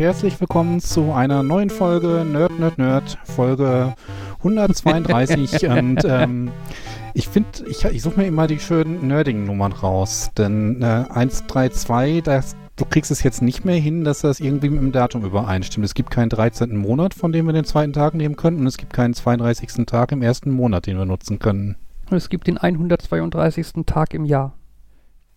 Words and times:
herzlich 0.00 0.40
willkommen 0.40 0.80
zu 0.80 1.12
einer 1.12 1.42
neuen 1.42 1.68
Folge 1.68 2.24
Nerd, 2.24 2.58
Nerd, 2.58 2.78
Nerd, 2.78 3.18
Folge 3.24 3.94
132. 4.38 5.68
und 5.68 6.02
ähm, 6.06 6.50
ich 7.12 7.28
finde, 7.28 7.50
ich, 7.68 7.84
ich 7.84 8.00
suche 8.00 8.20
mir 8.20 8.26
immer 8.26 8.46
die 8.46 8.60
schönen 8.60 9.06
Nerding-Nummern 9.06 9.72
raus, 9.72 10.30
denn 10.38 10.80
äh, 10.80 11.04
132, 11.10 12.22
das, 12.22 12.56
du 12.76 12.86
kriegst 12.86 13.10
es 13.10 13.22
jetzt 13.22 13.42
nicht 13.42 13.66
mehr 13.66 13.76
hin, 13.76 14.02
dass 14.02 14.22
das 14.22 14.40
irgendwie 14.40 14.70
mit 14.70 14.80
dem 14.80 14.92
Datum 14.92 15.22
übereinstimmt. 15.22 15.84
Es 15.84 15.92
gibt 15.92 16.10
keinen 16.10 16.30
13. 16.30 16.74
Monat, 16.78 17.12
von 17.12 17.30
dem 17.30 17.44
wir 17.44 17.52
den 17.52 17.66
zweiten 17.66 17.92
Tag 17.92 18.14
nehmen 18.14 18.36
könnten 18.36 18.62
und 18.62 18.68
es 18.68 18.78
gibt 18.78 18.94
keinen 18.94 19.12
32. 19.12 19.84
Tag 19.84 20.12
im 20.12 20.22
ersten 20.22 20.50
Monat, 20.50 20.86
den 20.86 20.96
wir 20.96 21.04
nutzen 21.04 21.38
können. 21.38 21.76
Es 22.10 22.30
gibt 22.30 22.46
den 22.46 22.56
132. 22.56 23.84
Tag 23.84 24.14
im 24.14 24.24
Jahr. 24.24 24.54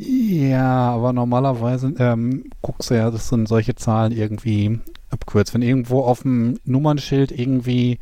Ja, 0.05 0.91
aber 0.91 1.13
normalerweise 1.13 1.93
ähm, 1.97 2.45
guckst 2.61 2.89
du 2.89 2.95
ja, 2.95 3.09
das 3.09 3.29
sind 3.29 3.47
solche 3.47 3.75
Zahlen 3.75 4.11
irgendwie 4.11 4.79
abkürzt. 5.09 5.53
Wenn 5.53 5.61
irgendwo 5.61 6.01
auf 6.01 6.23
dem 6.23 6.59
Nummernschild 6.65 7.31
irgendwie 7.31 7.99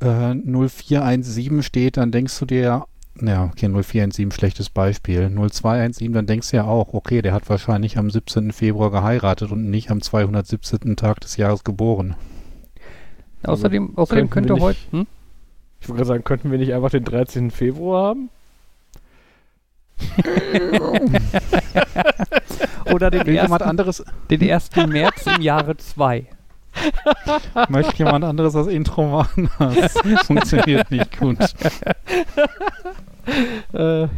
äh, 0.00 0.34
0417 0.34 1.62
steht, 1.62 1.96
dann 1.96 2.12
denkst 2.12 2.38
du 2.38 2.46
dir, 2.46 2.84
ja, 3.20 3.44
okay, 3.44 3.68
0417, 3.68 4.32
schlechtes 4.32 4.70
Beispiel. 4.70 5.28
0217, 5.28 6.12
dann 6.12 6.26
denkst 6.26 6.50
du 6.50 6.56
ja 6.56 6.64
auch, 6.64 6.94
okay, 6.94 7.22
der 7.22 7.32
hat 7.32 7.48
wahrscheinlich 7.48 7.96
am 7.96 8.10
17. 8.10 8.52
Februar 8.52 8.90
geheiratet 8.90 9.50
und 9.50 9.70
nicht 9.70 9.90
am 9.90 10.02
217. 10.02 10.96
Tag 10.96 11.20
des 11.20 11.36
Jahres 11.36 11.64
geboren. 11.64 12.16
Außerdem, 13.44 13.96
außerdem 13.96 14.30
könnte 14.30 14.58
heute. 14.58 14.78
Hm? 14.90 15.06
Ich 15.80 15.88
wollte 15.88 16.04
sagen, 16.04 16.24
könnten 16.24 16.50
wir 16.50 16.58
nicht 16.58 16.72
einfach 16.72 16.90
den 16.90 17.04
13. 17.04 17.50
Februar 17.50 18.08
haben? 18.08 18.30
Oder 22.92 23.10
den 23.10 23.26
ersten, 23.26 23.62
anderes? 23.62 24.04
den 24.30 24.50
1. 24.50 24.70
März 24.88 25.26
im 25.26 25.42
Jahre 25.42 25.76
2. 25.76 26.26
Möchte 27.68 27.96
jemand 27.98 28.24
anderes 28.24 28.54
das 28.54 28.66
Intro 28.66 29.06
machen? 29.06 29.48
Das 29.58 29.94
funktioniert 30.26 30.90
nicht 30.90 31.18
gut. 31.18 31.38
äh, 33.72 34.08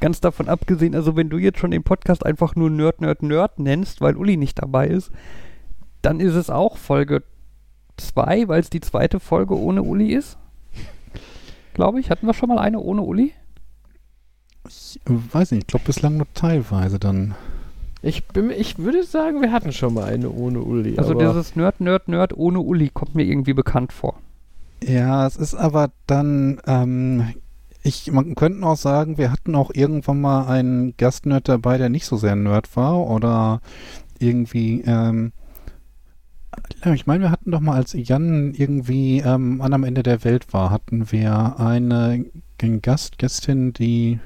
ganz 0.00 0.20
davon 0.20 0.48
abgesehen, 0.48 0.94
also 0.94 1.16
wenn 1.16 1.30
du 1.30 1.38
jetzt 1.38 1.58
schon 1.58 1.72
den 1.72 1.82
Podcast 1.82 2.24
einfach 2.24 2.54
nur 2.54 2.70
Nerd, 2.70 3.00
Nerd, 3.00 3.22
Nerd 3.22 3.58
nennst, 3.58 4.00
weil 4.00 4.16
Uli 4.16 4.36
nicht 4.36 4.60
dabei 4.62 4.86
ist, 4.86 5.10
dann 6.02 6.20
ist 6.20 6.34
es 6.34 6.50
auch 6.50 6.76
Folge 6.76 7.22
2, 7.96 8.48
weil 8.48 8.60
es 8.60 8.70
die 8.70 8.80
zweite 8.80 9.20
Folge 9.20 9.58
ohne 9.58 9.82
Uli 9.82 10.12
ist. 10.12 10.38
Glaube 11.74 12.00
ich. 12.00 12.10
Hatten 12.10 12.26
wir 12.26 12.34
schon 12.34 12.48
mal 12.48 12.58
eine 12.58 12.80
ohne 12.80 13.02
Uli? 13.02 13.32
Ich 14.68 15.00
weiß 15.06 15.50
nicht, 15.50 15.62
ich 15.62 15.66
glaube 15.66 15.84
bislang 15.86 16.16
nur 16.16 16.26
teilweise 16.34 16.98
dann. 16.98 17.34
Ich, 18.02 18.24
bin, 18.26 18.50
ich 18.50 18.78
würde 18.78 19.02
sagen, 19.04 19.40
wir 19.40 19.52
hatten 19.52 19.72
schon 19.72 19.94
mal 19.94 20.04
eine 20.04 20.30
ohne 20.30 20.60
Uli. 20.60 20.98
Also 20.98 21.14
dieses 21.14 21.56
Nerd, 21.56 21.80
Nerd, 21.80 22.08
Nerd 22.08 22.36
ohne 22.36 22.60
Uli 22.60 22.90
kommt 22.92 23.14
mir 23.14 23.24
irgendwie 23.24 23.54
bekannt 23.54 23.92
vor. 23.92 24.18
Ja, 24.82 25.26
es 25.26 25.36
ist 25.36 25.54
aber 25.54 25.90
dann, 26.06 26.60
ähm, 26.66 27.34
ich, 27.82 28.10
man 28.12 28.34
könnte 28.34 28.66
auch 28.66 28.76
sagen, 28.76 29.16
wir 29.16 29.30
hatten 29.30 29.54
auch 29.54 29.70
irgendwann 29.72 30.20
mal 30.20 30.46
einen 30.46 30.96
Gastnerd 30.96 31.48
dabei, 31.48 31.78
der 31.78 31.88
nicht 31.88 32.06
so 32.06 32.16
sehr 32.16 32.36
Nerd 32.36 32.76
war 32.76 33.06
oder 33.10 33.60
irgendwie, 34.18 34.82
ähm, 34.86 35.32
ich 36.94 37.06
meine, 37.06 37.24
wir 37.24 37.30
hatten 37.30 37.50
doch 37.50 37.60
mal, 37.60 37.76
als 37.76 37.94
Jan 37.94 38.54
irgendwie 38.54 39.18
ähm, 39.20 39.60
an 39.60 39.72
am 39.72 39.84
Ende 39.84 40.02
der 40.02 40.24
Welt 40.24 40.52
war, 40.52 40.70
hatten 40.70 41.10
wir 41.10 41.58
eine, 41.58 42.24
eine 42.60 42.80
Gast, 42.80 43.18
Gästin, 43.18 43.72
die 43.72 44.20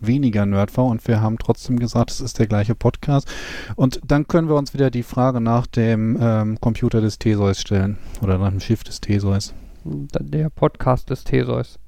weniger 0.00 0.46
Nerd 0.46 0.76
war 0.76 0.86
und 0.86 1.06
wir 1.08 1.20
haben 1.20 1.38
trotzdem 1.38 1.78
gesagt, 1.78 2.10
es 2.10 2.20
ist 2.20 2.38
der 2.38 2.46
gleiche 2.46 2.74
Podcast. 2.74 3.28
Und 3.76 4.00
dann 4.06 4.26
können 4.28 4.48
wir 4.48 4.56
uns 4.56 4.74
wieder 4.74 4.90
die 4.90 5.02
Frage 5.02 5.40
nach 5.40 5.66
dem 5.66 6.18
ähm, 6.20 6.60
Computer 6.60 7.00
des 7.00 7.18
Theseus 7.18 7.60
stellen 7.60 7.98
oder 8.22 8.38
nach 8.38 8.50
dem 8.50 8.60
Schiff 8.60 8.84
des 8.84 9.00
Theseus. 9.00 9.54
Der 9.84 10.50
Podcast 10.50 11.10
des 11.10 11.24
Theseus. 11.24 11.78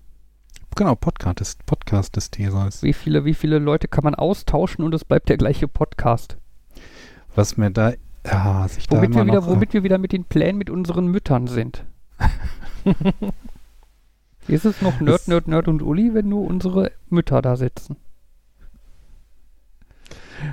Genau, 0.76 0.94
Podcast 0.94 1.41
des, 1.41 1.56
Podcast 1.66 2.16
des 2.16 2.31
Theseus. 2.31 2.82
Wie 2.82 2.93
viele, 2.93 3.25
wie 3.25 3.34
viele 3.34 3.59
Leute 3.59 3.88
kann 3.88 4.04
man 4.04 4.15
austauschen 4.15 4.84
und 4.84 4.94
es 4.94 5.04
bleibt 5.04 5.28
der 5.28 5.37
gleiche 5.37 5.69
Podcast? 5.69 6.37
Was 7.34 7.56
mir 7.56 7.70
da, 7.70 7.93
ja, 8.26 8.66
sich 8.69 8.91
womit 8.91 9.10
da 9.10 9.19
wir 9.19 9.26
wieder, 9.26 9.41
noch, 9.41 9.47
Womit 9.47 9.72
wir 9.72 9.82
wieder 9.82 9.99
mit 9.99 10.12
den 10.12 10.25
Plänen 10.25 10.59
mit 10.59 10.70
unseren 10.70 11.09
Müttern 11.09 11.47
sind. 11.47 11.84
Ist 14.50 14.65
es 14.65 14.83
noch 14.83 15.00
Nerd, 15.00 15.28
Nerd, 15.28 15.49
Nerd 15.49 15.69
und 15.69 15.83
Uli, 15.83 16.12
wenn 16.12 16.28
nur 16.28 16.44
unsere 16.44 16.91
Mütter 17.09 17.41
da 17.41 17.56
sitzen? 17.56 17.97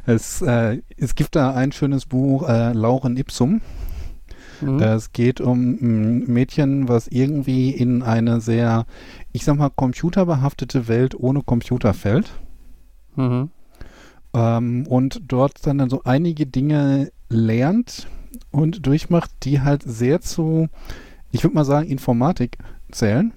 Es, 0.06 0.42
äh, 0.42 0.82
es 0.98 1.16
gibt 1.16 1.36
da 1.36 1.54
ein 1.54 1.72
schönes 1.72 2.06
Buch, 2.06 2.48
äh, 2.48 2.74
Lauren 2.74 3.18
Ipsum. 3.18 3.62
Mhm. 4.62 4.80
Es 4.80 5.14
geht 5.14 5.42
um 5.42 5.78
ein 5.82 6.32
Mädchen, 6.32 6.88
was 6.88 7.08
irgendwie 7.08 7.72
in 7.72 8.04
eine 8.04 8.42
sehr, 8.42 8.86
ich 9.32 9.46
sag 9.46 9.58
mal, 9.58 9.70
computerbehaftete 9.70 10.88
Welt 10.88 11.16
ohne 11.18 11.42
Computer 11.42 11.94
fällt. 11.94 12.32
Mhm. 13.16 13.50
Ähm, 14.34 14.86
und 14.88 15.22
dort 15.28 15.66
dann, 15.66 15.78
dann 15.80 15.90
so 15.90 16.02
einige 16.04 16.46
Dinge 16.46 17.12
lernt 17.30 18.08
und 18.52 18.86
durchmacht, 18.86 19.32
die 19.44 19.62
halt 19.62 19.84
sehr 19.84 20.22
zu, 20.22 20.68
ich 21.32 21.44
würde 21.44 21.56
mal 21.56 21.66
sagen, 21.66 21.88
Informatik 21.88 22.58
zählen 22.92 23.34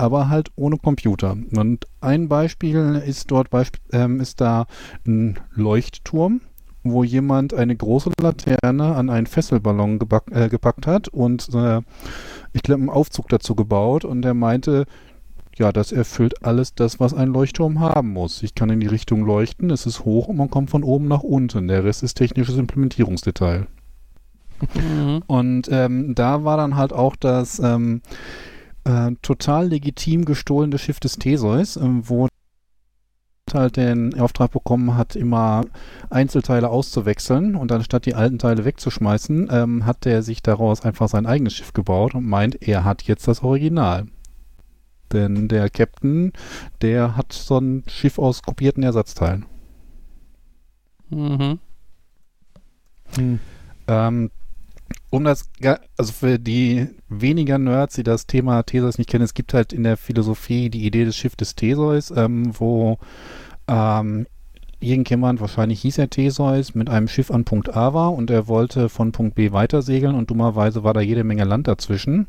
aber 0.00 0.30
halt 0.30 0.50
ohne 0.56 0.78
Computer. 0.78 1.36
Und 1.54 1.86
ein 2.00 2.28
Beispiel 2.28 3.02
ist 3.06 3.30
dort 3.30 3.50
Beisp 3.50 3.76
ähm, 3.92 4.18
ist 4.20 4.40
da 4.40 4.66
ein 5.06 5.38
Leuchtturm, 5.54 6.40
wo 6.82 7.04
jemand 7.04 7.52
eine 7.52 7.76
große 7.76 8.10
Laterne 8.18 8.96
an 8.96 9.10
einen 9.10 9.26
Fesselballon 9.26 9.98
äh, 10.30 10.48
gepackt 10.48 10.86
hat 10.86 11.08
und 11.08 11.50
äh, 11.54 11.82
ich 12.54 12.62
glaube 12.62 12.80
einen 12.80 12.88
Aufzug 12.88 13.28
dazu 13.28 13.54
gebaut 13.54 14.06
und 14.06 14.24
er 14.24 14.32
meinte, 14.32 14.86
ja, 15.58 15.70
das 15.70 15.92
erfüllt 15.92 16.46
alles 16.46 16.74
das, 16.74 16.98
was 16.98 17.12
ein 17.12 17.28
Leuchtturm 17.28 17.80
haben 17.80 18.14
muss. 18.14 18.42
Ich 18.42 18.54
kann 18.54 18.70
in 18.70 18.80
die 18.80 18.86
Richtung 18.86 19.26
leuchten, 19.26 19.68
es 19.68 19.84
ist 19.84 20.06
hoch 20.06 20.28
und 20.28 20.38
man 20.38 20.48
kommt 20.48 20.70
von 20.70 20.82
oben 20.82 21.08
nach 21.08 21.22
unten. 21.22 21.68
Der 21.68 21.84
Rest 21.84 22.02
ist 22.02 22.14
technisches 22.14 22.56
Implementierungsdetail. 22.56 23.66
Mhm. 24.74 25.22
Und 25.26 25.68
ähm, 25.70 26.14
da 26.14 26.44
war 26.44 26.56
dann 26.56 26.76
halt 26.76 26.94
auch 26.94 27.16
das 27.16 27.58
ähm, 27.58 28.00
äh, 28.84 29.12
total 29.22 29.68
legitim 29.68 30.24
gestohlene 30.24 30.78
Schiff 30.78 31.00
des 31.00 31.16
Theseus, 31.16 31.76
äh, 31.76 31.80
wo 31.84 32.28
halt 33.52 33.76
den 33.76 34.18
Auftrag 34.20 34.52
bekommen 34.52 34.96
hat, 34.96 35.16
immer 35.16 35.64
Einzelteile 36.08 36.68
auszuwechseln 36.68 37.56
und 37.56 37.72
anstatt 37.72 38.06
die 38.06 38.14
alten 38.14 38.38
Teile 38.38 38.64
wegzuschmeißen, 38.64 39.48
ähm, 39.50 39.86
hat 39.86 40.06
er 40.06 40.22
sich 40.22 40.42
daraus 40.42 40.82
einfach 40.82 41.08
sein 41.08 41.26
eigenes 41.26 41.54
Schiff 41.54 41.72
gebaut 41.72 42.14
und 42.14 42.26
meint, 42.26 42.62
er 42.62 42.84
hat 42.84 43.02
jetzt 43.02 43.26
das 43.26 43.42
Original. 43.42 44.06
Denn 45.12 45.48
der 45.48 45.68
Captain, 45.70 46.32
der 46.82 47.16
hat 47.16 47.32
so 47.32 47.58
ein 47.58 47.82
Schiff 47.88 48.18
aus 48.18 48.42
kopierten 48.42 48.84
Ersatzteilen. 48.84 49.46
Mhm. 51.08 51.58
Hm. 53.16 53.40
Ähm, 53.88 54.30
um 55.10 55.24
das, 55.24 55.50
also 55.96 56.12
für 56.12 56.38
die 56.38 56.86
weniger 57.08 57.58
Nerds, 57.58 57.96
die 57.96 58.04
das 58.04 58.26
Thema 58.26 58.62
Theseus 58.62 58.96
nicht 58.96 59.10
kennen, 59.10 59.24
es 59.24 59.34
gibt 59.34 59.54
halt 59.54 59.72
in 59.72 59.82
der 59.82 59.96
Philosophie 59.96 60.70
die 60.70 60.86
Idee 60.86 61.04
des 61.04 61.16
Schiff 61.16 61.34
des 61.36 61.56
Theseus, 61.56 62.12
ähm, 62.16 62.52
wo 62.58 62.98
ähm, 63.66 64.26
irgendjemand, 64.80 65.40
wahrscheinlich 65.40 65.80
hieß 65.82 65.98
er 65.98 66.10
Theseus, 66.10 66.74
mit 66.74 66.88
einem 66.88 67.08
Schiff 67.08 67.30
an 67.30 67.44
Punkt 67.44 67.76
A 67.76 67.92
war 67.92 68.14
und 68.14 68.30
er 68.30 68.48
wollte 68.48 68.88
von 68.88 69.12
Punkt 69.12 69.34
B 69.34 69.52
weitersegeln 69.52 70.14
und 70.14 70.30
dummerweise 70.30 70.84
war 70.84 70.94
da 70.94 71.00
jede 71.00 71.24
Menge 71.24 71.44
Land 71.44 71.68
dazwischen. 71.68 72.28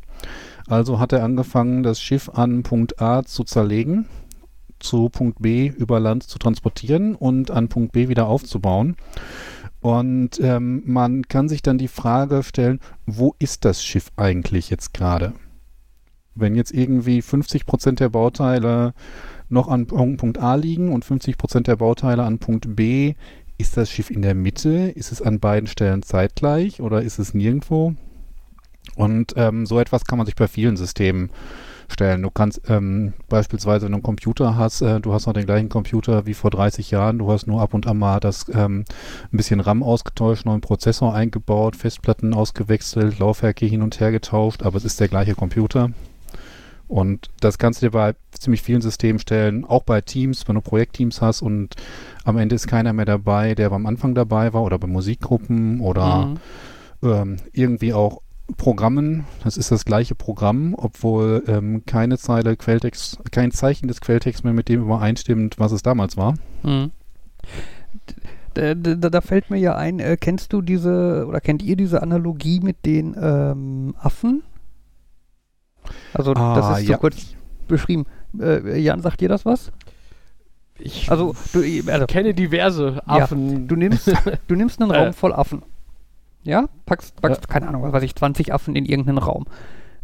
Also 0.68 1.00
hat 1.00 1.13
er 1.13 1.24
angefangen, 1.24 1.83
das 1.83 2.01
Schiff 2.01 2.30
an 2.30 2.63
Punkt 2.63 3.01
A 3.01 3.24
zu 3.24 3.44
zerlegen, 3.44 4.07
zu 4.80 5.10
Punkt 5.10 5.42
B 5.42 5.68
über 5.68 6.00
Land 6.00 6.24
zu 6.24 6.39
transportieren 6.39 7.16
und 7.16 7.51
an 7.51 7.69
Punkt 7.69 7.94
B 7.94 8.10
wieder 8.10 8.28
aufzubauen. 8.28 8.95
Und 9.81 10.39
ähm, 10.39 10.83
man 10.86 11.24
kann 11.28 11.50
sich 11.50 11.63
dann 11.63 11.80
die 11.80 11.88
Frage 11.88 12.44
stellen, 12.44 12.80
wo 13.06 13.36
ist 13.39 13.66
das 13.66 13.83
Schiff 13.83 14.12
eigentlich 14.16 14.69
jetzt 14.69 14.94
gerade? 14.94 15.33
Wenn 16.36 16.56
jetzt 16.56 16.72
irgendwie 16.72 17.22
50 17.22 17.66
Prozent 17.66 18.00
der 18.00 18.10
Bauteile 18.10 18.94
noch 19.50 19.68
an 19.68 19.88
Punkt 19.88 20.38
A 20.38 20.56
liegen 20.56 20.94
und 20.94 21.04
50 21.04 21.38
Prozent 21.38 21.68
der 21.68 21.75
Bauteile 21.75 22.24
an 22.24 22.39
Punkt 22.39 22.75
B, 22.75 23.16
ist 23.57 23.75
das 23.75 23.89
Schiff 23.92 24.10
in 24.10 24.22
der 24.22 24.36
Mitte? 24.36 24.89
Ist 24.89 25.12
es 25.12 25.22
an 25.22 25.39
beiden 25.39 25.68
Stellen 25.68 26.04
zeitgleich 26.04 26.81
oder 26.81 27.01
ist 27.01 27.19
es 27.19 27.33
nirgendwo? 27.33 27.95
Und 28.95 29.33
ähm, 29.36 29.66
so 29.66 29.80
etwas 29.80 30.06
kann 30.06 30.18
man 30.18 30.25
sich 30.25 30.36
bei 30.36 30.48
vielen 30.48 30.78
Systemen 30.78 31.31
stellen. 31.92 32.22
Du 32.22 32.30
kannst 32.30 32.62
ähm, 32.68 33.14
beispielsweise, 33.30 33.86
wenn 33.86 33.92
du 33.92 33.98
einen 33.98 34.04
Computer 34.04 34.58
hast, 34.58 34.82
äh, 34.82 35.00
du 35.00 35.14
hast 35.14 35.28
noch 35.28 35.34
den 35.34 35.46
gleichen 35.46 35.70
Computer 35.70 36.26
wie 36.26 36.34
vor 36.34 36.50
30 36.50 36.92
Jahren, 36.92 37.20
du 37.20 37.32
hast 37.32 37.48
nur 37.48 37.62
ab 37.62 37.74
und 37.74 37.88
an 37.88 37.98
mal 37.98 38.20
das 38.20 38.46
ähm, 38.54 38.86
ein 39.32 39.38
bisschen 39.38 39.60
RAM 39.60 39.84
ausgetauscht, 39.84 40.46
neuen 40.46 40.62
Prozessor 40.62 41.14
eingebaut, 41.14 41.76
Festplatten 41.76 42.34
ausgewechselt, 42.34 43.20
Laufwerke 43.20 43.66
hin 43.66 43.82
und 43.82 44.00
her 44.00 44.12
getauscht, 44.12 44.64
aber 44.64 44.78
es 44.78 44.86
ist 44.86 45.00
der 45.00 45.08
gleiche 45.08 45.36
Computer. 45.36 45.92
Und 46.88 47.30
das 47.40 47.58
kannst 47.58 47.82
du 47.82 47.86
dir 47.86 47.92
bei 47.92 48.16
ziemlich 48.32 48.62
vielen 48.62 48.82
Systemen 48.82 49.20
stellen, 49.20 49.64
auch 49.64 49.84
bei 49.84 50.02
Teams, 50.02 50.46
wenn 50.48 50.56
du 50.56 50.62
Projektteams 50.62 51.22
hast 51.22 51.42
und 51.42 51.76
am 52.26 52.38
Ende 52.38 52.56
ist 52.56 52.68
keiner 52.68 52.92
mehr 52.92 53.06
dabei, 53.06 53.56
der 53.56 53.70
beim 53.70 53.86
Anfang 53.86 54.14
dabei 54.14 54.52
war 54.52 54.64
oder 54.64 54.78
bei 54.78 54.88
Musikgruppen 54.88 55.80
oder 55.80 56.26
mhm 56.26 56.40
ähm, 57.04 57.38
irgendwie 57.54 57.94
auch 57.94 58.22
Programmen, 58.56 59.25
das 59.44 59.57
ist 59.57 59.71
das 59.71 59.86
gleiche 59.86 60.15
Programm, 60.15 60.75
obwohl 60.77 61.44
ähm, 61.48 61.83
keine 61.86 62.18
Zeile 62.18 62.56
Quelltext, 62.56 63.19
kein 63.31 63.51
Zeichen 63.51 63.88
des 63.88 64.01
Quelltexts 64.01 64.44
mehr 64.44 64.53
mit 64.53 64.69
dem 64.69 64.81
übereinstimmt, 64.81 65.59
was 65.59 65.71
es 65.71 65.81
damals 65.81 66.18
war. 66.18 66.36
Hm. 66.63 66.92
Da, 68.53 68.75
da, 68.75 68.95
da, 68.95 69.21
fällt 69.21 69.50
mir 69.50 69.57
ja 69.57 69.75
ein, 69.75 70.00
äh, 70.00 70.18
kennst 70.19 70.51
du 70.51 70.62
diese 70.62 71.25
oder 71.27 71.39
kennt 71.39 71.63
ihr 71.63 71.75
diese 71.75 72.01
Analogie 72.01 72.59
mit 72.59 72.86
den 72.86 73.15
ähm, 73.19 73.95
Affen? 73.98 74.44
Also 76.13 76.33
ah, 76.33 76.56
das 76.56 76.80
ist 76.80 76.88
so 76.88 76.92
ja. 76.92 76.97
kurz 76.97 77.36
beschrieben. 77.68 78.06
Äh, 78.39 78.80
Jan, 78.80 79.01
sagt 79.01 79.21
dir 79.21 79.30
das 79.30 79.45
was? 79.45 79.71
Ich 80.77 81.09
also, 81.09 81.36
du, 81.54 81.62
also, 81.88 82.06
kenne 82.07 82.33
diverse 82.33 83.01
Affen. 83.06 83.51
Ja, 83.51 83.68
du, 83.68 83.75
nimmst, 83.75 84.12
du 84.47 84.56
nimmst 84.56 84.81
einen 84.81 84.92
Raum 84.92 85.07
äh. 85.07 85.13
voll 85.13 85.33
Affen. 85.33 85.63
Ja, 86.44 86.70
packst, 86.86 87.22
packst 87.22 87.44
ja. 87.44 87.54
keine 87.54 87.68
Ahnung, 87.68 87.84
was 87.84 87.94
weiß 87.94 88.04
ich, 88.04 88.16
20 88.16 88.54
Affen 88.54 88.76
in 88.76 88.86
irgendeinen 88.86 89.20
Raum. 89.20 89.46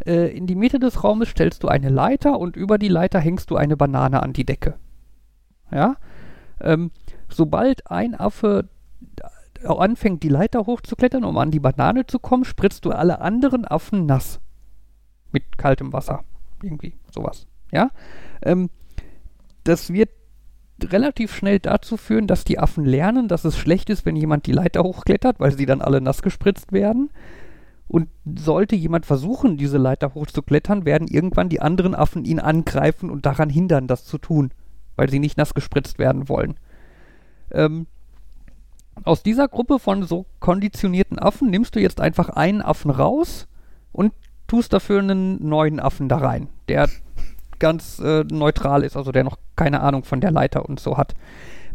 Äh, 0.05 0.35
in 0.35 0.45
die 0.45 0.55
Mitte 0.55 0.79
des 0.79 1.03
Raumes 1.03 1.29
stellst 1.29 1.63
du 1.63 1.67
eine 1.67 1.89
Leiter 1.89 2.39
und 2.39 2.55
über 2.55 2.77
die 2.77 2.87
Leiter 2.87 3.19
hängst 3.19 3.49
du 3.49 3.55
eine 3.55 3.75
Banane 3.75 4.21
an 4.21 4.33
die 4.33 4.45
Decke. 4.45 4.75
Ja? 5.71 5.95
Ähm, 6.61 6.91
sobald 7.29 7.89
ein 7.89 8.13
Affe 8.13 8.69
anfängt, 9.63 10.21
die 10.21 10.29
Leiter 10.29 10.65
hochzuklettern, 10.65 11.23
um 11.23 11.37
an 11.37 11.51
die 11.51 11.59
Banane 11.59 12.05
zu 12.05 12.19
kommen, 12.19 12.45
spritzt 12.45 12.85
du 12.85 12.91
alle 12.91 13.21
anderen 13.21 13.65
Affen 13.65 14.05
nass. 14.05 14.39
Mit 15.31 15.57
kaltem 15.57 15.93
Wasser. 15.93 16.23
Irgendwie 16.61 16.93
sowas. 17.13 17.47
Ja? 17.71 17.89
Ähm, 18.43 18.69
das 19.63 19.91
wird 19.91 20.09
relativ 20.83 21.35
schnell 21.35 21.59
dazu 21.59 21.97
führen, 21.97 22.27
dass 22.27 22.43
die 22.43 22.59
Affen 22.59 22.85
lernen, 22.85 23.27
dass 23.27 23.45
es 23.45 23.57
schlecht 23.57 23.89
ist, 23.89 24.05
wenn 24.05 24.15
jemand 24.15 24.45
die 24.45 24.51
Leiter 24.51 24.83
hochklettert, 24.83 25.39
weil 25.39 25.51
sie 25.51 25.65
dann 25.65 25.81
alle 25.81 26.01
nass 26.01 26.21
gespritzt 26.21 26.71
werden. 26.71 27.09
Und 27.87 28.09
sollte 28.25 28.75
jemand 28.75 29.05
versuchen, 29.05 29.57
diese 29.57 29.77
Leiter 29.77 30.13
hochzuklettern, 30.13 30.85
werden 30.85 31.07
irgendwann 31.07 31.49
die 31.49 31.61
anderen 31.61 31.95
Affen 31.95 32.25
ihn 32.25 32.39
angreifen 32.39 33.09
und 33.09 33.25
daran 33.25 33.49
hindern, 33.49 33.87
das 33.87 34.03
zu 34.03 34.17
tun, 34.17 34.51
weil 34.97 35.09
sie 35.09 35.19
nicht 35.19 35.37
nass 35.37 35.53
gespritzt 35.53 35.97
werden 35.97 36.27
wollen. 36.27 36.55
Ähm, 37.51 37.87
aus 39.03 39.23
dieser 39.23 39.47
Gruppe 39.47 39.79
von 39.79 40.03
so 40.03 40.25
konditionierten 40.39 41.19
Affen 41.19 41.49
nimmst 41.49 41.75
du 41.75 41.79
jetzt 41.79 42.01
einfach 42.01 42.29
einen 42.29 42.61
Affen 42.61 42.91
raus 42.91 43.47
und 43.91 44.11
tust 44.47 44.73
dafür 44.73 44.99
einen 44.99 45.47
neuen 45.47 45.79
Affen 45.79 46.09
da 46.09 46.17
rein, 46.17 46.49
der 46.67 46.89
ganz 47.59 47.99
äh, 47.99 48.23
neutral 48.23 48.83
ist, 48.83 48.97
also 48.97 49.11
der 49.11 49.23
noch 49.23 49.37
keine 49.55 49.81
Ahnung 49.81 50.03
von 50.03 50.21
der 50.21 50.31
Leiter 50.31 50.67
und 50.67 50.79
so 50.79 50.97
hat. 50.97 51.13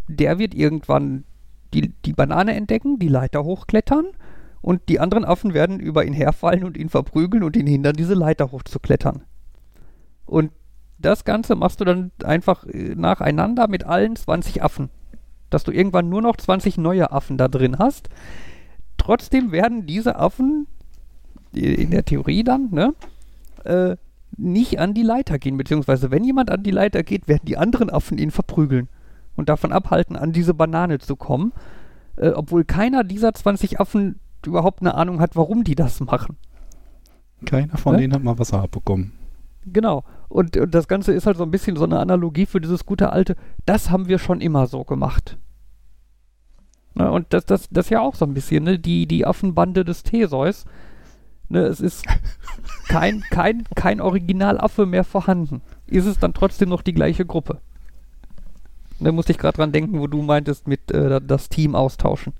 Der 0.08 0.38
wird 0.38 0.54
irgendwann 0.54 1.24
die, 1.74 1.94
die 2.04 2.12
Banane 2.12 2.54
entdecken, 2.54 2.98
die 2.98 3.08
Leiter 3.08 3.44
hochklettern 3.44 4.06
und 4.60 4.88
die 4.88 5.00
anderen 5.00 5.24
Affen 5.24 5.54
werden 5.54 5.80
über 5.80 6.04
ihn 6.04 6.12
herfallen 6.12 6.64
und 6.64 6.76
ihn 6.76 6.88
verprügeln 6.88 7.42
und 7.42 7.56
ihn 7.56 7.66
hindern, 7.66 7.94
diese 7.94 8.14
Leiter 8.14 8.52
hochzuklettern. 8.52 9.22
Und 10.26 10.52
das 10.98 11.24
Ganze 11.24 11.56
machst 11.56 11.80
du 11.80 11.84
dann 11.84 12.12
einfach 12.24 12.64
äh, 12.66 12.94
nacheinander 12.94 13.68
mit 13.68 13.84
allen 13.84 14.16
20 14.16 14.62
Affen. 14.62 14.90
Dass 15.50 15.64
du 15.64 15.72
irgendwann 15.72 16.08
nur 16.08 16.22
noch 16.22 16.36
20 16.36 16.78
neue 16.78 17.10
Affen 17.12 17.36
da 17.36 17.48
drin 17.48 17.78
hast. 17.78 18.08
Trotzdem 18.96 19.52
werden 19.52 19.84
diese 19.84 20.16
Affen, 20.16 20.66
in 21.52 21.90
der 21.90 22.04
Theorie 22.04 22.44
dann, 22.44 22.68
ne, 22.70 22.94
äh, 23.64 23.96
nicht 24.36 24.78
an 24.78 24.94
die 24.94 25.02
Leiter 25.02 25.38
gehen, 25.38 25.56
beziehungsweise 25.56 26.10
wenn 26.10 26.24
jemand 26.24 26.50
an 26.50 26.62
die 26.62 26.70
Leiter 26.70 27.02
geht, 27.02 27.28
werden 27.28 27.44
die 27.46 27.58
anderen 27.58 27.90
Affen 27.90 28.18
ihn 28.18 28.30
verprügeln 28.30 28.88
und 29.36 29.48
davon 29.48 29.72
abhalten, 29.72 30.16
an 30.16 30.32
diese 30.32 30.54
Banane 30.54 30.98
zu 30.98 31.16
kommen, 31.16 31.52
äh, 32.16 32.30
obwohl 32.30 32.64
keiner 32.64 33.04
dieser 33.04 33.32
20 33.32 33.80
Affen 33.80 34.18
überhaupt 34.46 34.80
eine 34.80 34.94
Ahnung 34.94 35.20
hat, 35.20 35.36
warum 35.36 35.64
die 35.64 35.74
das 35.74 36.00
machen. 36.00 36.36
Keiner 37.44 37.76
von 37.76 37.94
ja? 37.94 38.00
denen 38.00 38.14
hat 38.14 38.22
mal 38.22 38.38
Wasser 38.38 38.62
abbekommen. 38.62 39.12
Genau. 39.64 40.04
Und, 40.28 40.56
und, 40.56 40.74
das 40.74 40.88
Ganze 40.88 41.12
ist 41.12 41.26
halt 41.26 41.36
so 41.36 41.44
ein 41.44 41.50
bisschen 41.50 41.76
so 41.76 41.84
eine 41.84 41.98
Analogie 42.00 42.46
für 42.46 42.60
dieses 42.60 42.86
gute 42.86 43.12
alte, 43.12 43.36
das 43.66 43.90
haben 43.90 44.08
wir 44.08 44.18
schon 44.18 44.40
immer 44.40 44.66
so 44.66 44.84
gemacht. 44.84 45.38
Na, 46.94 47.10
und 47.10 47.32
das, 47.32 47.46
das, 47.46 47.68
das 47.70 47.88
ja 47.90 48.00
auch 48.00 48.14
so 48.14 48.24
ein 48.24 48.34
bisschen, 48.34 48.64
ne? 48.64 48.78
Die, 48.78 49.06
die 49.06 49.24
Affenbande 49.24 49.84
des 49.84 50.02
Theseus, 50.02 50.66
Ne, 51.48 51.60
es 51.60 51.80
ist 51.80 52.04
kein, 52.88 53.22
kein, 53.30 53.64
kein 53.74 54.00
Originalaffe 54.00 54.86
mehr 54.86 55.04
vorhanden. 55.04 55.62
Ist 55.86 56.06
es 56.06 56.18
dann 56.18 56.34
trotzdem 56.34 56.68
noch 56.68 56.82
die 56.82 56.94
gleiche 56.94 57.26
Gruppe? 57.26 57.58
Da 59.00 59.12
musste 59.12 59.32
ich 59.32 59.38
gerade 59.38 59.56
dran 59.56 59.72
denken, 59.72 59.98
wo 59.98 60.06
du 60.06 60.22
meintest, 60.22 60.66
mit 60.66 60.90
äh, 60.92 61.20
das 61.20 61.48
Team 61.48 61.74
austauschen. 61.74 62.32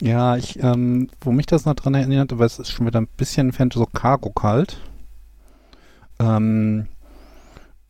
Ja, 0.00 0.36
ich, 0.36 0.62
ähm, 0.62 1.08
wo 1.20 1.30
mich 1.30 1.46
das 1.46 1.66
noch 1.66 1.74
dran 1.74 1.94
erinnert, 1.94 2.38
weil 2.38 2.46
es 2.46 2.58
ist 2.58 2.70
schon 2.70 2.86
wieder 2.86 3.00
ein 3.00 3.08
bisschen 3.16 3.52
so 3.72 3.86
Cargo 3.86 4.30
kalt. 4.30 4.80
Ähm, 6.18 6.88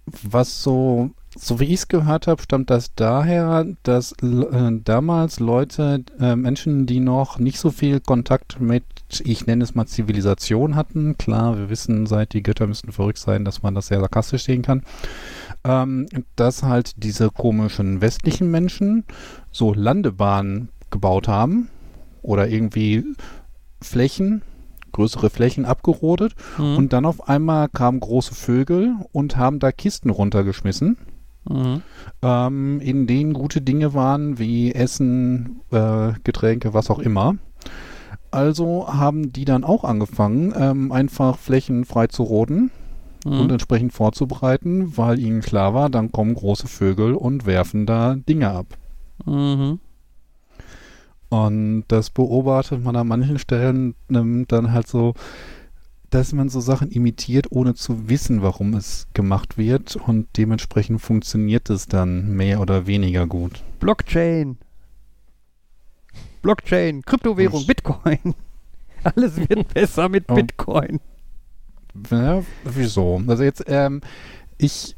was 0.06 0.62
so 0.62 1.10
so 1.36 1.60
wie 1.60 1.64
ich 1.64 1.74
es 1.74 1.88
gehört 1.88 2.26
habe, 2.26 2.42
stammt 2.42 2.70
das 2.70 2.94
daher, 2.94 3.66
dass 3.82 4.12
äh, 4.22 4.80
damals 4.84 5.38
Leute, 5.38 6.04
äh, 6.18 6.34
Menschen, 6.34 6.86
die 6.86 7.00
noch 7.00 7.38
nicht 7.38 7.58
so 7.58 7.70
viel 7.70 8.00
Kontakt 8.00 8.60
mit, 8.60 8.84
ich 9.24 9.46
nenne 9.46 9.64
es 9.64 9.74
mal 9.74 9.86
Zivilisation 9.86 10.76
hatten, 10.76 11.18
klar, 11.18 11.58
wir 11.58 11.70
wissen 11.70 12.06
seit 12.06 12.32
die 12.32 12.42
Götter 12.42 12.66
müssten 12.66 12.92
verrückt 12.92 13.18
sein, 13.18 13.44
dass 13.44 13.62
man 13.62 13.74
das 13.74 13.88
sehr 13.88 14.00
sarkastisch 14.00 14.44
sehen 14.44 14.62
kann, 14.62 14.82
ähm, 15.64 16.06
dass 16.36 16.62
halt 16.62 17.02
diese 17.02 17.30
komischen 17.30 18.00
westlichen 18.00 18.50
Menschen 18.50 19.04
so 19.50 19.74
Landebahnen 19.74 20.68
gebaut 20.90 21.26
haben 21.26 21.68
oder 22.22 22.48
irgendwie 22.48 23.04
Flächen, 23.80 24.42
größere 24.92 25.30
Flächen 25.30 25.64
abgerodet 25.64 26.34
mhm. 26.58 26.76
und 26.76 26.92
dann 26.92 27.06
auf 27.06 27.28
einmal 27.28 27.68
kamen 27.68 28.00
große 28.00 28.34
Vögel 28.34 28.94
und 29.12 29.36
haben 29.36 29.58
da 29.58 29.72
Kisten 29.72 30.10
runtergeschmissen 30.10 30.96
Mhm. 31.48 31.82
Ähm, 32.22 32.80
in 32.80 33.06
denen 33.06 33.32
gute 33.32 33.60
Dinge 33.62 33.94
waren 33.94 34.38
wie 34.38 34.72
Essen, 34.72 35.60
äh, 35.70 36.12
Getränke, 36.24 36.74
was 36.74 36.90
auch 36.90 36.98
immer. 36.98 37.36
Also 38.30 38.86
haben 38.88 39.32
die 39.32 39.44
dann 39.44 39.64
auch 39.64 39.84
angefangen, 39.84 40.52
ähm, 40.56 40.92
einfach 40.92 41.38
Flächen 41.38 41.84
frei 41.84 42.06
zu 42.06 42.22
roden 42.22 42.70
mhm. 43.24 43.40
und 43.40 43.52
entsprechend 43.52 43.92
vorzubereiten, 43.92 44.96
weil 44.96 45.18
ihnen 45.18 45.40
klar 45.40 45.74
war, 45.74 45.90
dann 45.90 46.12
kommen 46.12 46.34
große 46.34 46.68
Vögel 46.68 47.14
und 47.14 47.46
werfen 47.46 47.86
da 47.86 48.14
Dinge 48.14 48.50
ab. 48.50 48.66
Mhm. 49.26 49.80
Und 51.28 51.84
das 51.88 52.10
beobachtet 52.10 52.82
man 52.82 52.96
an 52.96 53.06
manchen 53.06 53.38
Stellen 53.38 53.94
dann 54.08 54.72
halt 54.72 54.88
so, 54.88 55.14
dass 56.10 56.32
man 56.32 56.48
so 56.48 56.60
Sachen 56.60 56.90
imitiert, 56.90 57.46
ohne 57.50 57.74
zu 57.74 58.08
wissen, 58.08 58.42
warum 58.42 58.74
es 58.74 59.06
gemacht 59.14 59.56
wird 59.56 59.94
und 59.94 60.26
dementsprechend 60.36 61.00
funktioniert 61.00 61.70
es 61.70 61.86
dann 61.86 62.34
mehr 62.34 62.60
oder 62.60 62.86
weniger 62.86 63.28
gut. 63.28 63.62
Blockchain. 63.78 64.58
Blockchain, 66.42 67.02
Kryptowährung, 67.02 67.66
Bitcoin. 67.66 68.34
Alles 69.04 69.36
wird 69.36 69.68
besser 69.74 70.08
mit 70.08 70.24
oh. 70.28 70.34
Bitcoin. 70.34 71.00
Ja, 72.10 72.42
wieso? 72.64 73.20
Also 73.26 73.42
jetzt, 73.42 73.64
ähm, 73.66 74.00
ich 74.58 74.96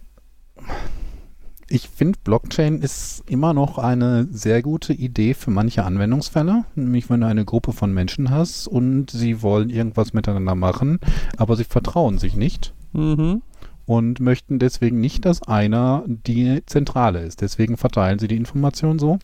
ich 1.72 1.88
finde, 1.88 2.18
Blockchain 2.22 2.82
ist 2.82 3.24
immer 3.26 3.54
noch 3.54 3.78
eine 3.78 4.28
sehr 4.30 4.60
gute 4.60 4.92
Idee 4.92 5.32
für 5.32 5.50
manche 5.50 5.84
Anwendungsfälle. 5.84 6.66
Nämlich, 6.74 7.08
wenn 7.08 7.22
du 7.22 7.26
eine 7.26 7.46
Gruppe 7.46 7.72
von 7.72 7.94
Menschen 7.94 8.28
hast 8.28 8.68
und 8.68 9.10
sie 9.10 9.40
wollen 9.40 9.70
irgendwas 9.70 10.12
miteinander 10.12 10.54
machen, 10.54 10.98
aber 11.38 11.56
sie 11.56 11.64
vertrauen 11.64 12.18
sich 12.18 12.36
nicht. 12.36 12.74
Mhm. 12.92 13.40
Und 13.84 14.20
möchten 14.20 14.58
deswegen 14.58 15.00
nicht, 15.00 15.24
dass 15.24 15.42
einer 15.42 16.04
die 16.06 16.62
Zentrale 16.66 17.20
ist. 17.20 17.40
Deswegen 17.40 17.76
verteilen 17.76 18.18
sie 18.18 18.28
die 18.28 18.36
Information 18.36 18.98
so, 18.98 19.18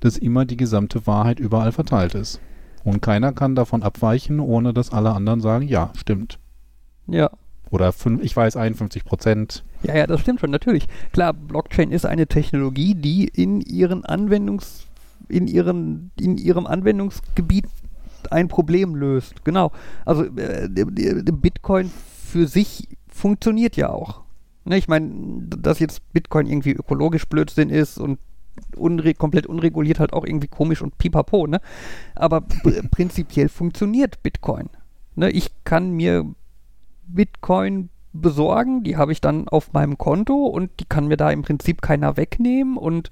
dass 0.00 0.16
immer 0.16 0.44
die 0.44 0.56
gesamte 0.56 1.06
Wahrheit 1.06 1.38
überall 1.38 1.72
verteilt 1.72 2.14
ist. 2.14 2.40
Und 2.84 3.02
keiner 3.02 3.32
kann 3.32 3.54
davon 3.54 3.82
abweichen, 3.82 4.40
ohne 4.40 4.72
dass 4.72 4.92
alle 4.92 5.12
anderen 5.12 5.40
sagen, 5.40 5.68
ja, 5.68 5.92
stimmt. 5.94 6.38
Ja, 7.06 7.30
oder 7.70 7.92
fünf, 7.92 8.22
ich 8.22 8.34
weiß 8.34 8.56
51 8.56 9.04
Prozent. 9.04 9.64
Ja, 9.82 9.96
ja, 9.96 10.06
das 10.06 10.20
stimmt 10.20 10.40
schon, 10.40 10.50
natürlich. 10.50 10.86
Klar, 11.12 11.34
Blockchain 11.34 11.92
ist 11.92 12.06
eine 12.06 12.26
Technologie, 12.26 12.94
die 12.94 13.28
in 13.28 13.60
ihren 13.60 14.04
Anwendungs, 14.04 14.86
in 15.28 15.46
ihren, 15.46 16.10
in 16.18 16.38
ihrem 16.38 16.66
Anwendungsgebiet 16.66 17.66
ein 18.30 18.48
Problem 18.48 18.94
löst. 18.94 19.44
Genau. 19.44 19.72
Also 20.04 20.24
äh, 20.24 20.68
Bitcoin 20.68 21.90
für 22.24 22.46
sich 22.46 22.88
funktioniert 23.18 23.76
ja 23.76 23.90
auch. 23.90 24.22
Ne, 24.64 24.78
ich 24.78 24.88
meine, 24.88 25.10
dass 25.48 25.78
jetzt 25.78 26.12
Bitcoin 26.12 26.46
irgendwie 26.46 26.72
ökologisch 26.72 27.26
Blödsinn 27.26 27.70
ist 27.70 27.98
und 27.98 28.18
unre 28.76 29.14
komplett 29.14 29.46
unreguliert 29.46 30.00
halt 30.00 30.12
auch 30.12 30.24
irgendwie 30.24 30.48
komisch 30.48 30.82
und 30.82 30.98
pipapo, 30.98 31.46
ne? 31.46 31.60
Aber 32.14 32.40
prinzipiell 32.90 33.48
funktioniert 33.48 34.22
Bitcoin. 34.22 34.68
Ne, 35.14 35.30
ich 35.30 35.50
kann 35.64 35.92
mir 35.92 36.26
Bitcoin 37.06 37.88
besorgen. 38.12 38.84
Die 38.84 38.96
habe 38.96 39.12
ich 39.12 39.20
dann 39.20 39.48
auf 39.48 39.72
meinem 39.72 39.98
Konto 39.98 40.46
und 40.46 40.70
die 40.80 40.84
kann 40.84 41.08
mir 41.08 41.16
da 41.16 41.30
im 41.30 41.42
Prinzip 41.42 41.82
keiner 41.82 42.16
wegnehmen 42.16 42.76
und 42.76 43.10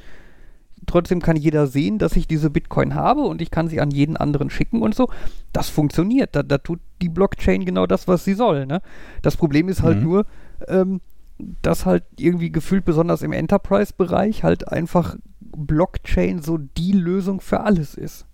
trotzdem 0.86 1.20
kann 1.20 1.36
jeder 1.36 1.66
sehen, 1.66 1.98
dass 1.98 2.16
ich 2.16 2.26
diese 2.26 2.50
Bitcoin 2.50 2.94
habe 2.94 3.22
und 3.22 3.42
ich 3.42 3.50
kann 3.50 3.68
sie 3.68 3.80
an 3.80 3.90
jeden 3.90 4.16
anderen 4.16 4.50
schicken 4.50 4.82
und 4.82 4.94
so. 4.94 5.08
Das 5.52 5.68
funktioniert. 5.68 6.34
Da, 6.36 6.42
da 6.42 6.58
tut 6.58 6.80
die 7.02 7.08
Blockchain 7.08 7.64
genau 7.64 7.86
das, 7.86 8.08
was 8.08 8.24
sie 8.24 8.34
soll. 8.34 8.66
Ne? 8.66 8.80
Das 9.22 9.36
Problem 9.36 9.68
ist 9.68 9.82
halt 9.82 9.98
Mhm. 9.98 10.04
nur, 10.04 10.26
ähm, 10.68 11.00
dass 11.62 11.84
halt 11.84 12.04
irgendwie 12.18 12.50
gefühlt 12.50 12.84
besonders 12.84 13.22
im 13.22 13.32
Enterprise-Bereich 13.32 14.42
halt 14.44 14.68
einfach 14.72 15.16
Blockchain 15.40 16.40
so 16.42 16.58
die 16.58 16.92
Lösung 16.92 17.40
für 17.40 17.60
alles 17.60 17.94
ist. 17.94 18.26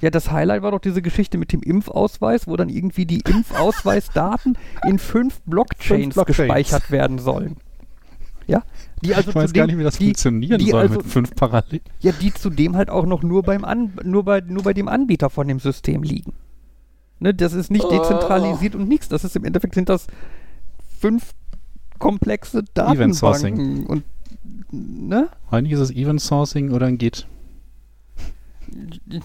Ja, 0.00 0.10
das 0.10 0.30
Highlight 0.30 0.62
war 0.62 0.72
doch 0.72 0.80
diese 0.80 1.02
Geschichte 1.02 1.38
mit 1.38 1.52
dem 1.52 1.62
Impfausweis, 1.62 2.46
wo 2.46 2.56
dann 2.56 2.68
irgendwie 2.68 3.06
die 3.06 3.20
Impfausweisdaten 3.28 4.58
in 4.86 4.98
fünf 4.98 5.40
Blockchains, 5.46 6.14
Blockchains. 6.14 6.26
gespeichert 6.48 6.90
werden 6.90 7.18
sollen. 7.18 7.56
Ja, 8.46 8.62
die 9.02 9.14
also 9.14 9.30
ich 9.30 9.34
weiß 9.36 9.50
zudem- 9.50 9.54
gar 9.60 9.66
nicht, 9.66 9.78
wie 9.78 9.82
das 9.84 9.98
die, 9.98 10.04
funktionieren 10.06 10.58
die 10.58 10.70
soll 10.70 10.80
also, 10.82 10.96
mit 10.96 11.06
fünf 11.06 11.34
parallel. 11.34 11.80
Ja, 12.00 12.12
die 12.12 12.32
zudem 12.34 12.76
halt 12.76 12.90
auch 12.90 13.06
noch 13.06 13.22
nur 13.22 13.42
beim 13.42 13.64
An 13.64 13.92
nur 14.04 14.24
bei 14.24 14.40
nur 14.40 14.62
bei 14.62 14.74
dem 14.74 14.88
Anbieter 14.88 15.30
von 15.30 15.48
dem 15.48 15.58
System 15.60 16.02
liegen. 16.02 16.34
Ne, 17.20 17.32
das 17.32 17.52
ist 17.54 17.70
nicht 17.70 17.84
Oh. 17.86 17.90
dezentralisiert 17.90 18.74
und 18.74 18.88
nichts. 18.88 19.08
Das 19.08 19.24
ist 19.24 19.34
im 19.36 19.44
Endeffekt 19.44 19.74
sind 19.74 19.88
das 19.88 20.06
fünf 20.98 21.32
komplexe. 21.98 22.64
Datenbanken 22.74 23.86
und 23.86 24.04
ne? 24.70 25.28
Eigentlich 25.50 25.72
ist 25.72 25.80
es 25.80 25.90
Event 25.90 26.20
Sourcing 26.20 26.72
oder 26.72 26.86
ein 26.86 26.98
Git. 26.98 27.26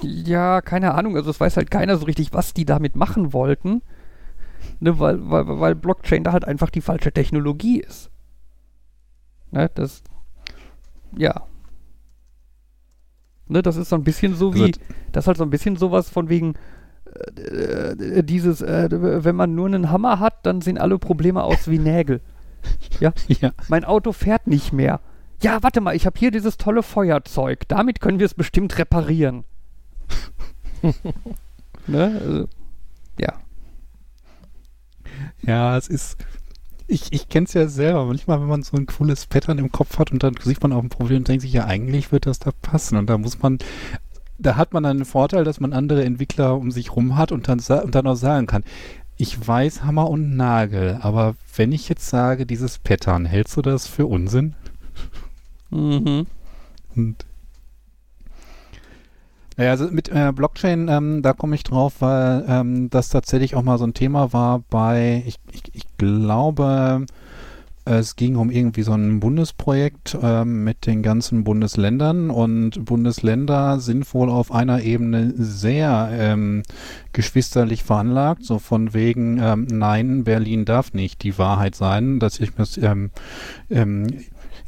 Ja, 0.01 0.61
keine 0.61 0.93
Ahnung. 0.93 1.15
Also 1.15 1.31
es 1.31 1.39
weiß 1.39 1.57
halt 1.57 1.71
keiner 1.71 1.97
so 1.97 2.05
richtig, 2.05 2.33
was 2.33 2.53
die 2.53 2.65
damit 2.65 2.95
machen 2.95 3.33
wollten. 3.33 3.81
Ne, 4.79 4.99
weil, 4.99 5.29
weil, 5.29 5.47
weil 5.59 5.75
Blockchain 5.75 6.23
da 6.23 6.31
halt 6.33 6.45
einfach 6.45 6.69
die 6.69 6.81
falsche 6.81 7.11
Technologie 7.11 7.79
ist. 7.79 8.09
Ne, 9.51 9.69
das. 9.73 10.03
Ja. 11.17 11.43
Ne, 13.47 13.61
das 13.61 13.77
ist 13.77 13.89
so 13.89 13.95
ein 13.95 14.03
bisschen 14.03 14.35
so 14.35 14.53
wie. 14.53 14.61
Also- 14.63 14.79
das 15.11 15.23
ist 15.23 15.27
halt 15.27 15.37
so 15.37 15.43
ein 15.43 15.49
bisschen 15.49 15.75
sowas 15.75 16.09
von 16.09 16.29
wegen. 16.29 16.53
Äh, 17.35 17.91
äh, 18.19 18.23
dieses, 18.23 18.61
äh, 18.61 18.87
wenn 19.23 19.35
man 19.35 19.55
nur 19.55 19.65
einen 19.65 19.89
Hammer 19.89 20.19
hat, 20.19 20.45
dann 20.45 20.61
sehen 20.61 20.77
alle 20.77 20.99
Probleme 20.99 21.43
aus 21.43 21.67
wie 21.67 21.79
Nägel. 21.79 22.21
Ja. 22.99 23.13
Mein 23.69 23.85
Auto 23.85 24.11
fährt 24.11 24.45
nicht 24.45 24.73
mehr. 24.73 24.99
Ja, 25.41 25.63
warte 25.63 25.79
mal, 25.79 25.95
ich 25.95 26.05
habe 26.05 26.19
hier 26.19 26.29
dieses 26.29 26.57
tolle 26.57 26.83
Feuerzeug. 26.83 27.65
Damit 27.69 28.01
können 28.01 28.19
wir 28.19 28.25
es 28.25 28.33
bestimmt 28.33 28.77
reparieren. 28.77 29.45
ne? 31.87 32.19
Also, 32.21 32.47
ja. 33.17 33.33
Ja, 35.41 35.77
es 35.77 35.87
ist. 35.87 36.17
Ich, 36.91 37.13
ich 37.13 37.29
kenne 37.29 37.45
es 37.45 37.53
ja 37.53 37.67
selber. 37.67 38.05
Manchmal, 38.05 38.41
wenn 38.41 38.47
man 38.47 38.63
so 38.63 38.75
ein 38.75 38.87
cooles 38.87 39.27
Pattern 39.27 39.59
im 39.59 39.71
Kopf 39.71 39.99
hat 39.99 40.11
und 40.11 40.23
dann 40.23 40.35
sieht 40.41 40.61
man 40.61 40.73
auch 40.73 40.81
ein 40.81 40.89
Problem 40.89 41.19
und 41.19 41.27
denkt 41.27 41.43
sich, 41.43 41.53
ja, 41.53 41.65
eigentlich 41.65 42.11
wird 42.11 42.25
das 42.25 42.39
da 42.39 42.51
passen. 42.51 42.97
Und 42.97 43.07
da 43.09 43.17
muss 43.17 43.39
man, 43.41 43.59
da 44.39 44.55
hat 44.55 44.73
man 44.73 44.83
dann 44.83 44.97
den 44.97 45.05
Vorteil, 45.05 45.43
dass 45.43 45.59
man 45.59 45.73
andere 45.73 46.03
Entwickler 46.03 46.57
um 46.57 46.71
sich 46.71 46.95
rum 46.95 47.15
hat 47.15 47.31
und 47.31 47.47
dann, 47.47 47.59
und 47.59 47.93
dann 47.93 48.07
auch 48.07 48.15
sagen 48.15 48.47
kann, 48.47 48.63
ich 49.17 49.47
weiß 49.47 49.83
Hammer 49.83 50.09
und 50.09 50.37
Nagel, 50.37 50.97
aber 51.01 51.35
wenn 51.55 51.73
ich 51.73 51.89
jetzt 51.89 52.07
sage, 52.07 52.45
dieses 52.45 52.79
Pattern, 52.79 53.25
hältst 53.25 53.57
du 53.57 53.61
das 53.61 53.85
für 53.85 54.05
Unsinn? 54.05 54.55
Mhm. 55.69 56.25
Und 56.95 57.25
naja, 59.59 59.71
also 59.71 59.89
mit 59.91 60.07
äh, 60.07 60.31
Blockchain, 60.33 60.87
ähm, 60.87 61.21
da 61.21 61.33
komme 61.33 61.53
ich 61.53 61.63
drauf, 61.63 61.95
weil 61.99 62.45
ähm, 62.47 62.89
das 62.89 63.09
tatsächlich 63.09 63.55
auch 63.55 63.61
mal 63.61 63.77
so 63.77 63.83
ein 63.83 63.93
Thema 63.93 64.31
war 64.31 64.59
bei, 64.69 65.21
ich, 65.27 65.35
ich, 65.51 65.63
ich 65.73 65.97
glaube, 65.97 67.05
es 67.83 68.15
ging 68.15 68.37
um 68.37 68.51
irgendwie 68.51 68.83
so 68.83 68.93
ein 68.93 69.19
Bundesprojekt 69.19 70.17
ähm, 70.21 70.63
mit 70.63 70.85
den 70.85 71.03
ganzen 71.03 71.43
Bundesländern 71.43 72.29
und 72.29 72.85
Bundesländer 72.85 73.81
sind 73.81 74.13
wohl 74.13 74.29
auf 74.29 74.53
einer 74.53 74.81
Ebene 74.81 75.33
sehr 75.35 76.09
ähm, 76.13 76.63
geschwisterlich 77.11 77.83
veranlagt, 77.83 78.45
so 78.45 78.59
von 78.59 78.93
wegen, 78.93 79.39
ähm, 79.43 79.67
nein, 79.69 80.23
Berlin 80.23 80.63
darf 80.63 80.93
nicht 80.93 81.21
die 81.23 81.37
Wahrheit 81.37 81.75
sein, 81.75 82.19
dass 82.19 82.39
ich 82.39 82.51
ähm, 82.81 83.11
ähm, 83.69 84.07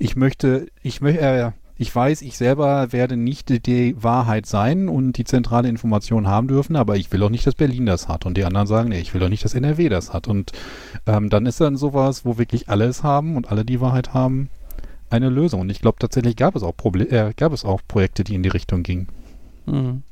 ich 0.02 0.16
möchte, 0.16 0.68
ich 0.82 1.00
möchte, 1.00 1.22
äh, 1.22 1.52
ich 1.82 1.96
weiß, 1.96 2.22
ich 2.22 2.38
selber 2.38 2.92
werde 2.92 3.18
nicht 3.18 3.66
die, 3.66 3.96
Wahrheit 4.04 4.46
sein 4.46 4.88
und 4.88 5.14
die 5.14 5.24
zentrale 5.24 5.68
Information 5.68 6.28
haben 6.28 6.48
dürfen, 6.48 6.76
aber 6.76 6.96
ich 6.96 7.12
will 7.12 7.24
auch 7.24 7.32
nicht, 7.32 7.48
dass 7.48 7.56
Berlin 7.56 7.88
das 7.88 8.08
hat. 8.08 8.28
Und 8.28 8.38
die 8.38 8.46
anderen 8.46 8.68
sagen, 8.68 8.90
nee, 8.90 9.00
ich 9.00 9.16
will 9.16 9.24
auch 9.24 9.30
nicht, 9.30 9.44
dass 9.44 9.56
NRW 9.56 9.90
das 9.90 10.14
hat. 10.14 10.28
Und 10.28 10.52
ähm, 11.08 11.32
dann 11.32 11.48
ist 11.48 11.60
dann 11.60 11.78
sowas, 11.78 12.24
wo 12.24 12.38
wirklich 12.38 12.70
alle 12.70 12.86
es 12.86 13.02
haben 13.02 13.36
und 13.36 13.50
alle 13.52 13.66
die 13.66 13.82
Wahrheit 13.82 14.14
haben, 14.14 14.52
eine 15.10 15.30
Lösung. 15.30 15.62
Und 15.62 15.72
ich 15.72 15.82
glaube, 15.82 15.98
tatsächlich 15.98 16.36
gab 16.36 16.56
es 16.56 16.62
auch 16.62 16.78
Proble 16.78 17.10
äh, 17.10 17.34
gab 17.36 17.52
es 17.52 17.66
auch 17.66 17.82
Projekte, 17.88 18.24
die 18.24 18.36
in 18.36 18.44
die 18.44 18.50
Richtung 18.50 18.84
gingen. 18.84 19.08
Mhm. 19.66 20.04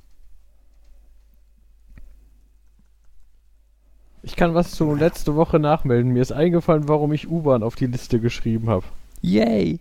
Ich 4.23 4.35
kann 4.35 4.55
was 4.55 4.71
zu 4.71 4.95
letzte 4.95 5.35
Woche 5.35 5.59
nachmelden. 5.59 6.13
Mir 6.13 6.23
ist 6.23 6.31
eingefallen, 6.31 6.87
warum 6.87 7.13
ich 7.13 7.29
U-Bahn 7.29 7.61
auf 7.61 7.75
die 7.75 7.85
Liste 7.85 8.19
geschrieben 8.19 8.69
habe. 8.69 8.85
Yay. 9.21 9.79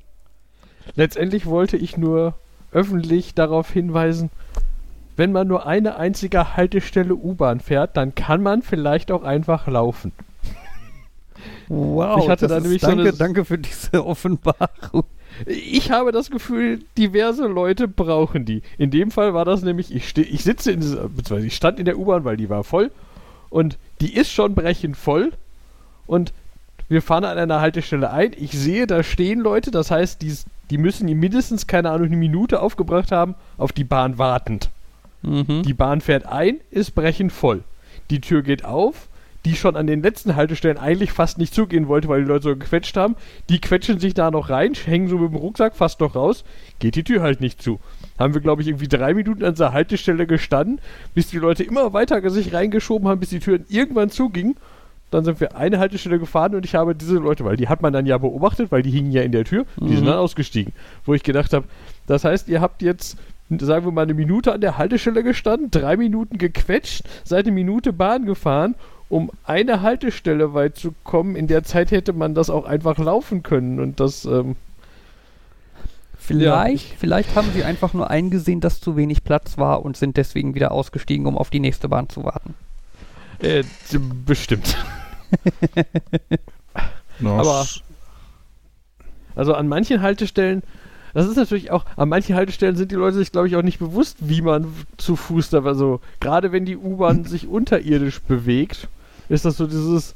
Letztendlich 0.97 1.47
wollte 1.47 1.76
ich 1.76 1.97
nur 1.97 2.35
öffentlich 2.73 3.35
darauf 3.35 3.71
hinweisen, 3.71 4.30
wenn 5.16 5.33
man 5.33 5.49
nur 5.49 5.66
eine 5.66 5.97
einzige 5.97 6.57
Haltestelle 6.57 7.14
U-Bahn 7.14 7.61
fährt, 7.61 7.97
dann 7.97 8.14
kann 8.14 8.42
man 8.42 8.62
vielleicht 8.62 9.11
auch 9.11 9.23
einfach 9.25 9.66
laufen. 9.66 10.12
Wow. 11.68 12.23
Ich 12.23 12.28
hatte 12.28 12.47
da 12.49 12.61
nämlich 12.61 12.80
so 12.80 12.88
danke, 12.88 13.02
eine- 13.02 13.12
danke 13.12 13.45
für 13.45 13.59
diese 13.59 14.04
Offenbarung. 14.07 15.04
Ich 15.47 15.90
habe 15.90 16.11
das 16.11 16.30
Gefühl, 16.30 16.80
diverse 16.97 17.47
Leute 17.47 17.87
brauchen 17.87 18.45
die. 18.45 18.62
In 18.78 18.90
dem 18.90 19.11
Fall 19.11 19.35
war 19.35 19.45
das 19.45 19.62
nämlich, 19.62 19.95
ich, 19.95 20.09
ste 20.09 20.23
ich 20.23 20.42
sitze 20.42 20.73
in 20.73 20.80
dieser, 20.80 21.09
beziehungsweise 21.09 21.47
ich 21.47 21.54
stand 21.57 21.78
in 21.78 21.85
der 21.85 21.99
U-Bahn, 21.99 22.25
weil 22.25 22.37
die 22.37 22.49
war 22.49 22.64
voll 22.64 22.90
und 23.50 23.78
die 24.00 24.14
ist 24.14 24.30
schon 24.33 24.54
brechend 24.54 24.97
voll 24.97 25.33
und 26.07 26.33
wir 26.88 27.02
fahren 27.02 27.25
an 27.25 27.37
einer 27.38 27.61
Haltestelle 27.61 28.11
ein. 28.11 28.33
Ich 28.38 28.52
sehe, 28.52 28.87
da 28.87 29.02
stehen 29.02 29.40
Leute, 29.40 29.71
das 29.71 29.90
heißt, 29.90 30.23
die, 30.23 30.35
die 30.70 30.78
müssen 30.78 31.06
mindestens, 31.06 31.66
keine 31.66 31.90
Ahnung, 31.90 32.08
eine 32.08 32.16
Minute 32.16 32.60
aufgebracht 32.60 33.12
haben, 33.12 33.34
auf 33.56 33.72
die 33.72 33.84
Bahn 33.84 34.18
wartend. 34.18 34.70
Mhm. 35.22 35.62
Die 35.62 35.75
Bahn 35.75 36.00
fährt 36.00 36.26
ein, 36.26 36.58
ist 36.70 36.94
brechend 36.94 37.32
voll. 37.32 37.64
Die 38.10 38.20
Tür 38.20 38.42
geht 38.42 38.64
auf, 38.64 39.08
die 39.44 39.56
schon 39.56 39.76
an 39.76 39.87
den 39.87 40.02
letzten 40.02 40.37
Haltestellen 40.37 40.78
eigentlich 40.78 41.12
fast 41.12 41.38
nicht 41.38 41.54
zugehen 41.54 41.88
wollte, 41.88 42.08
weil 42.08 42.22
die 42.22 42.28
Leute 42.28 42.44
so 42.44 42.56
gequetscht 42.56 42.96
haben. 42.96 43.16
Die 43.48 43.60
quetschen 43.60 43.98
sich 43.98 44.14
da 44.14 44.30
noch 44.30 44.50
rein, 44.50 44.75
hängen 44.75 45.08
so 45.08 45.18
mit 45.18 45.32
dem 45.32 45.37
Rucksack 45.37 45.76
fast 45.76 46.00
noch 46.00 46.14
raus, 46.14 46.44
geht 46.78 46.96
die 46.96 47.04
Tür 47.04 47.22
halt 47.22 47.40
nicht 47.40 47.62
zu. 47.62 47.78
Haben 48.18 48.34
wir, 48.34 48.40
glaube 48.40 48.62
ich, 48.62 48.68
irgendwie 48.68 48.88
drei 48.88 49.14
Minuten 49.14 49.44
an 49.44 49.54
dieser 49.54 49.72
Haltestelle 49.72 50.26
gestanden, 50.26 50.80
bis 51.14 51.28
die 51.28 51.38
Leute 51.38 51.62
immer 51.62 51.92
weiter 51.92 52.28
sich 52.30 52.52
reingeschoben 52.52 53.08
haben, 53.08 53.20
bis 53.20 53.30
die 53.30 53.40
Tür 53.40 53.60
irgendwann 53.68 54.10
zuging. 54.10 54.56
Dann 55.11 55.25
sind 55.25 55.41
wir 55.41 55.57
eine 55.57 55.79
Haltestelle 55.79 56.19
gefahren 56.19 56.55
und 56.55 56.65
ich 56.65 56.75
habe 56.75 56.95
diese 56.95 57.17
Leute, 57.17 57.45
weil 57.45 57.57
die 57.57 57.69
hat 57.69 57.81
man 57.83 57.93
dann 57.93 58.05
ja 58.07 58.19
beobachtet, 58.19 58.71
weil 58.71 58.83
die 58.83 58.91
hingen 58.91 59.11
ja 59.11 59.23
in 59.23 59.33
der 59.33 59.45
Tür, 59.45 59.65
die 59.81 59.95
sind 59.95 60.03
Mhm. 60.03 60.07
dann 60.09 60.19
ausgestiegen. 60.19 60.73
Wo 61.07 61.15
ich 61.15 61.23
gedacht 61.23 61.53
habe, 61.53 61.67
das 62.07 62.25
heißt, 62.25 62.49
ihr 62.49 62.61
habt 62.61 62.83
jetzt 62.83 63.17
sagen 63.50 63.87
wir 63.87 63.93
mal, 63.93 64.03
eine 64.03 64.12
Minute 64.12 64.53
an 64.53 64.61
der 64.61 64.77
Haltestelle 64.77 65.23
gestanden, 65.23 65.71
drei 65.71 65.97
Minuten 65.97 66.37
gequetscht, 66.37 67.03
seid 67.25 67.47
eine 67.47 67.55
Minute 67.55 67.95
Bahn 67.95 68.27
gefahren, 68.27 68.75
um 69.09 69.31
eine 69.45 69.81
Haltestelle 69.81 70.53
weit 70.53 70.77
zu 70.77 70.93
kommen. 71.03 71.35
In 71.35 71.47
der 71.47 71.62
Zeit 71.65 71.91
hätte 71.91 72.12
man 72.12 72.35
das 72.35 72.50
auch 72.50 72.67
einfach 72.67 72.99
laufen 72.99 73.43
können 73.43 73.81
und 73.81 74.00
das, 74.00 74.27
ähm, 74.27 74.57
Vielleicht, 76.19 76.95
vielleicht 76.99 77.35
haben 77.37 77.49
sie 77.55 77.65
einfach 77.65 77.95
nur 77.95 78.11
eingesehen, 78.11 78.61
dass 78.61 78.81
zu 78.81 78.97
wenig 78.97 79.25
Platz 79.25 79.57
war 79.57 79.83
und 79.83 79.97
sind 79.97 80.19
deswegen 80.19 80.55
wieder 80.55 80.73
ausgestiegen, 80.73 81.25
um 81.27 81.38
auf 81.38 81.49
die 81.49 81.61
nächste 81.61 81.88
Bahn 81.88 82.11
zu 82.11 82.23
warten. 82.25 82.55
Äh, 83.40 83.62
bestimmt. 84.25 84.76
Aber- 87.40 87.66
Also 89.35 89.54
an 89.54 89.68
manchen 89.68 90.02
Haltestellen, 90.02 90.62
das 91.14 91.26
ist 91.26 91.37
natürlich 91.37 91.71
auch, 91.71 91.85
an 91.97 92.09
manchen 92.09 92.35
Haltestellen 92.35 92.76
sind 92.76 92.90
die 92.90 92.97
Leute 92.97 93.16
sich, 93.16 93.30
glaube 93.33 93.49
ich, 93.49 93.57
auch 93.57 93.62
nicht 93.62 93.78
bewusst, 93.78 94.16
wie 94.21 94.42
man 94.42 94.66
zu 94.97 95.14
Fuß 95.16 95.50
da, 95.50 95.62
also 95.64 96.00
gerade 96.21 96.52
wenn 96.52 96.64
die 96.64 96.76
U-Bahn 96.76 97.25
sich 97.25 97.47
unterirdisch 97.47 98.21
bewegt, 98.21 98.88
ist 99.28 99.45
das 99.45 99.57
so 99.57 99.66
dieses, 99.66 100.14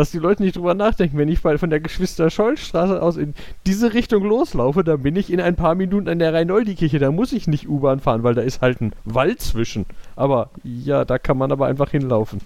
dass 0.00 0.10
die 0.10 0.18
Leute 0.18 0.42
nicht 0.42 0.56
drüber 0.56 0.72
nachdenken. 0.72 1.18
Wenn 1.18 1.28
ich 1.28 1.40
von 1.40 1.68
der 1.68 1.78
Geschwister-Scholl-Straße 1.80 3.02
aus 3.02 3.18
in 3.18 3.34
diese 3.66 3.92
Richtung 3.92 4.24
loslaufe, 4.24 4.82
dann 4.82 5.02
bin 5.02 5.14
ich 5.14 5.30
in 5.30 5.42
ein 5.42 5.56
paar 5.56 5.74
Minuten 5.74 6.08
an 6.08 6.18
der 6.18 6.32
Rhein-Noldi-Kirche. 6.32 6.98
Da 6.98 7.10
muss 7.10 7.34
ich 7.34 7.46
nicht 7.46 7.68
U-Bahn 7.68 8.00
fahren, 8.00 8.22
weil 8.22 8.34
da 8.34 8.40
ist 8.40 8.62
halt 8.62 8.80
ein 8.80 8.94
Wald 9.04 9.42
zwischen. 9.42 9.84
Aber 10.16 10.48
ja, 10.64 11.04
da 11.04 11.18
kann 11.18 11.36
man 11.36 11.52
aber 11.52 11.66
einfach 11.66 11.90
hinlaufen. 11.90 12.40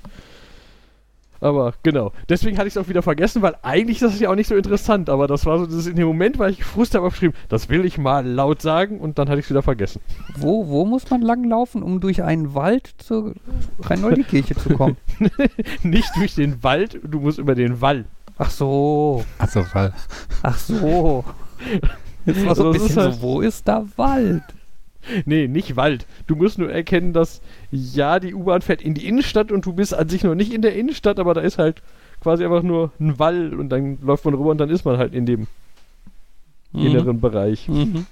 Aber 1.40 1.74
genau. 1.82 2.12
Deswegen 2.28 2.56
hatte 2.56 2.68
ich 2.68 2.74
es 2.76 2.82
auch 2.82 2.88
wieder 2.88 3.02
vergessen, 3.02 3.42
weil 3.42 3.54
eigentlich 3.62 4.00
ist 4.00 4.12
das 4.14 4.20
ja 4.20 4.30
auch 4.30 4.34
nicht 4.34 4.48
so 4.48 4.54
interessant. 4.56 5.10
Aber 5.10 5.26
das 5.26 5.44
war 5.46 5.58
so, 5.58 5.66
das 5.66 5.74
ist 5.74 5.86
in 5.88 5.96
dem 5.96 6.06
Moment, 6.06 6.38
weil 6.38 6.52
ich 6.52 6.64
Frust 6.64 6.94
habe 6.94 7.06
aufgeschrieben, 7.06 7.36
das 7.48 7.68
will 7.68 7.84
ich 7.84 7.98
mal 7.98 8.26
laut 8.26 8.62
sagen 8.62 8.98
und 9.00 9.18
dann 9.18 9.28
hatte 9.28 9.40
ich 9.40 9.46
es 9.46 9.50
wieder 9.50 9.62
vergessen. 9.62 10.00
Wo, 10.36 10.68
wo 10.68 10.84
muss 10.84 11.08
man 11.10 11.20
langlaufen, 11.22 11.82
um 11.82 12.00
durch 12.00 12.22
einen 12.22 12.54
Wald 12.54 12.94
zur 12.98 13.34
Rhein-Noldi-Kirche 13.82 14.54
zu 14.56 14.70
kommen? 14.70 14.96
Nicht 15.82 16.10
durch 16.16 16.34
den 16.34 16.62
Wald, 16.62 17.00
du 17.04 17.20
musst 17.20 17.38
über 17.38 17.54
den 17.54 17.80
Wall. 17.80 18.04
Ach 18.38 18.50
so, 18.50 19.24
Also, 19.38 19.64
weil 19.72 19.92
ach 20.42 20.58
so. 20.58 21.24
Jetzt 22.26 22.46
war 22.46 22.54
so 22.54 22.66
ein 22.68 22.72
bisschen 22.72 22.96
halt- 22.96 23.14
so, 23.14 23.22
wo 23.22 23.40
ist 23.42 23.68
da 23.68 23.84
Wald? 23.96 24.42
Nee, 25.26 25.48
nicht 25.48 25.76
Wald. 25.76 26.06
Du 26.26 26.36
musst 26.36 26.58
nur 26.58 26.70
erkennen, 26.70 27.12
dass 27.12 27.40
ja, 27.70 28.18
die 28.20 28.34
U-Bahn 28.34 28.62
fährt 28.62 28.82
in 28.82 28.94
die 28.94 29.06
Innenstadt 29.06 29.52
und 29.52 29.66
du 29.66 29.72
bist 29.72 29.94
an 29.94 30.08
sich 30.08 30.24
noch 30.24 30.34
nicht 30.34 30.52
in 30.52 30.62
der 30.62 30.74
Innenstadt, 30.74 31.18
aber 31.18 31.34
da 31.34 31.40
ist 31.40 31.58
halt 31.58 31.82
quasi 32.20 32.44
einfach 32.44 32.62
nur 32.62 32.90
ein 33.00 33.18
Wall 33.18 33.52
und 33.54 33.68
dann 33.68 33.98
läuft 34.00 34.24
man 34.24 34.34
rüber 34.34 34.50
und 34.50 34.58
dann 34.58 34.70
ist 34.70 34.84
man 34.84 34.96
halt 34.98 35.14
in 35.14 35.26
dem 35.26 35.46
inneren 36.72 37.20
Bereich. 37.20 37.68
Mhm. 37.68 38.06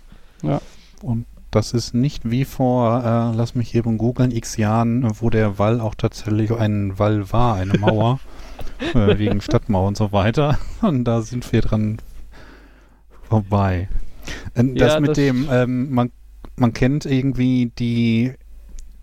Und 1.02 1.26
das 1.50 1.72
ist 1.72 1.94
nicht 1.94 2.30
wie 2.30 2.44
vor, 2.44 3.02
äh, 3.04 3.36
lass 3.36 3.54
mich 3.54 3.74
eben 3.74 3.98
googeln, 3.98 4.30
x 4.30 4.56
Jahren, 4.56 5.06
wo 5.20 5.30
der 5.30 5.58
Wall 5.58 5.80
auch 5.80 5.94
tatsächlich 5.94 6.50
ein 6.52 6.98
Wall 6.98 7.30
war, 7.32 7.56
eine 7.56 7.78
Mauer, 7.78 8.20
äh, 8.94 9.18
wegen 9.18 9.40
Stadtmauer 9.40 9.88
und 9.88 9.96
so 9.96 10.12
weiter. 10.12 10.58
Und 10.80 11.04
da 11.04 11.22
sind 11.22 11.50
wir 11.52 11.60
dran 11.60 11.98
vorbei. 13.22 13.88
Das 14.54 14.64
Ja, 14.94 15.00
mit 15.00 15.10
das- 15.10 15.16
dem, 15.16 15.48
ähm, 15.50 15.92
man, 15.92 16.10
man 16.62 16.72
kennt 16.72 17.04
irgendwie 17.04 17.72
die 17.78 18.32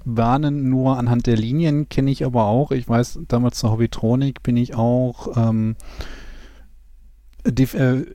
Bahnen 0.06 0.70
nur 0.70 0.98
anhand 0.98 1.28
der 1.28 1.36
Linien, 1.36 1.89
kenne 1.89 2.10
ich 2.10 2.25
aber 2.25 2.46
auch. 2.46 2.72
Ich 2.72 2.88
weiß, 2.88 3.20
damals 3.28 3.60
zur 3.60 3.72
Hobbytronik 3.72 4.42
bin 4.42 4.58
ich 4.58 4.75
auch 4.75 5.38
ähm, 5.38 5.75
die, 7.46 7.63
äh, 7.63 8.06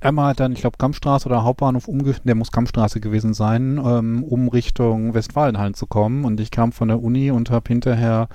einmal 0.00 0.34
dann, 0.34 0.52
ich 0.52 0.60
glaube, 0.60 0.76
Kampfstraße 0.76 1.26
oder 1.26 1.42
Hauptbahnhof, 1.42 1.88
umge 1.88 2.14
der 2.24 2.34
muss 2.34 2.52
Kampfstraße 2.52 3.00
gewesen 3.00 3.32
sein, 3.32 3.80
ähm, 3.84 4.22
um 4.22 4.48
Richtung 4.48 5.14
Westfalenhallen 5.14 5.74
zu 5.74 5.86
kommen. 5.86 6.24
Und 6.26 6.38
ich 6.40 6.50
kam 6.50 6.72
von 6.72 6.88
der 6.88 7.02
Uni 7.02 7.30
und 7.30 7.50
habe 7.50 7.66
hinterher 7.68 8.28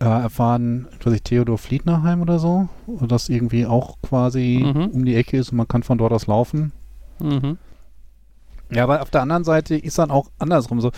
äh, 0.00 0.04
erfahren, 0.04 0.86
dass 1.02 1.12
ich 1.12 1.22
Theodor 1.24 1.58
Fliednerheim 1.58 2.22
oder 2.22 2.38
so, 2.38 2.68
das 3.08 3.28
irgendwie 3.28 3.66
auch 3.66 3.96
quasi 4.00 4.64
Mhm. 4.64 4.86
um 4.86 5.04
die 5.04 5.16
Ecke 5.16 5.38
ist 5.38 5.50
und 5.50 5.58
man 5.58 5.68
kann 5.68 5.82
von 5.82 5.98
dort 5.98 6.12
aus 6.12 6.28
laufen. 6.28 6.72
Mhm. 7.20 7.58
Ja, 8.70 8.84
aber 8.84 9.00
auf 9.00 9.10
der 9.10 9.22
anderen 9.22 9.44
Seite 9.44 9.76
ist 9.76 9.98
dann 9.98 10.10
auch 10.10 10.30
andersrum 10.38 10.80
so. 10.80 10.92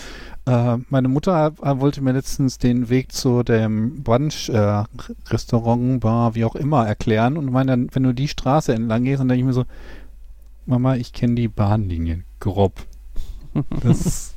Äh, 0.47 0.79
meine 0.89 1.09
Mutter 1.09 1.53
äh, 1.63 1.79
wollte 1.79 2.03
mir 2.03 2.13
letztens 2.13 2.59
den 2.59 2.89
Weg 2.89 3.13
zu 3.13 3.45
dem 3.45 4.03
Brunch-Restaurant, 4.03 5.97
äh, 5.97 5.99
Bar, 5.99 6.35
wie 6.35 6.45
auch 6.45 6.57
immer, 6.57 6.87
erklären 6.87 7.37
und 7.37 7.51
meine, 7.53 7.87
wenn 7.93 8.03
du 8.03 8.13
die 8.13 8.29
Straße 8.29 8.75
entlang 8.75 9.05
gehst, 9.05 9.21
dann 9.21 9.29
denke 9.29 9.41
ich 9.41 9.47
mir 9.47 9.53
so, 9.53 9.67
Mama, 10.67 10.97
ich 10.97 11.13
kenne 11.13 11.35
die 11.35 11.49
Bahnlinien 11.49 12.25
grob. 12.41 12.73
Das, 13.83 14.35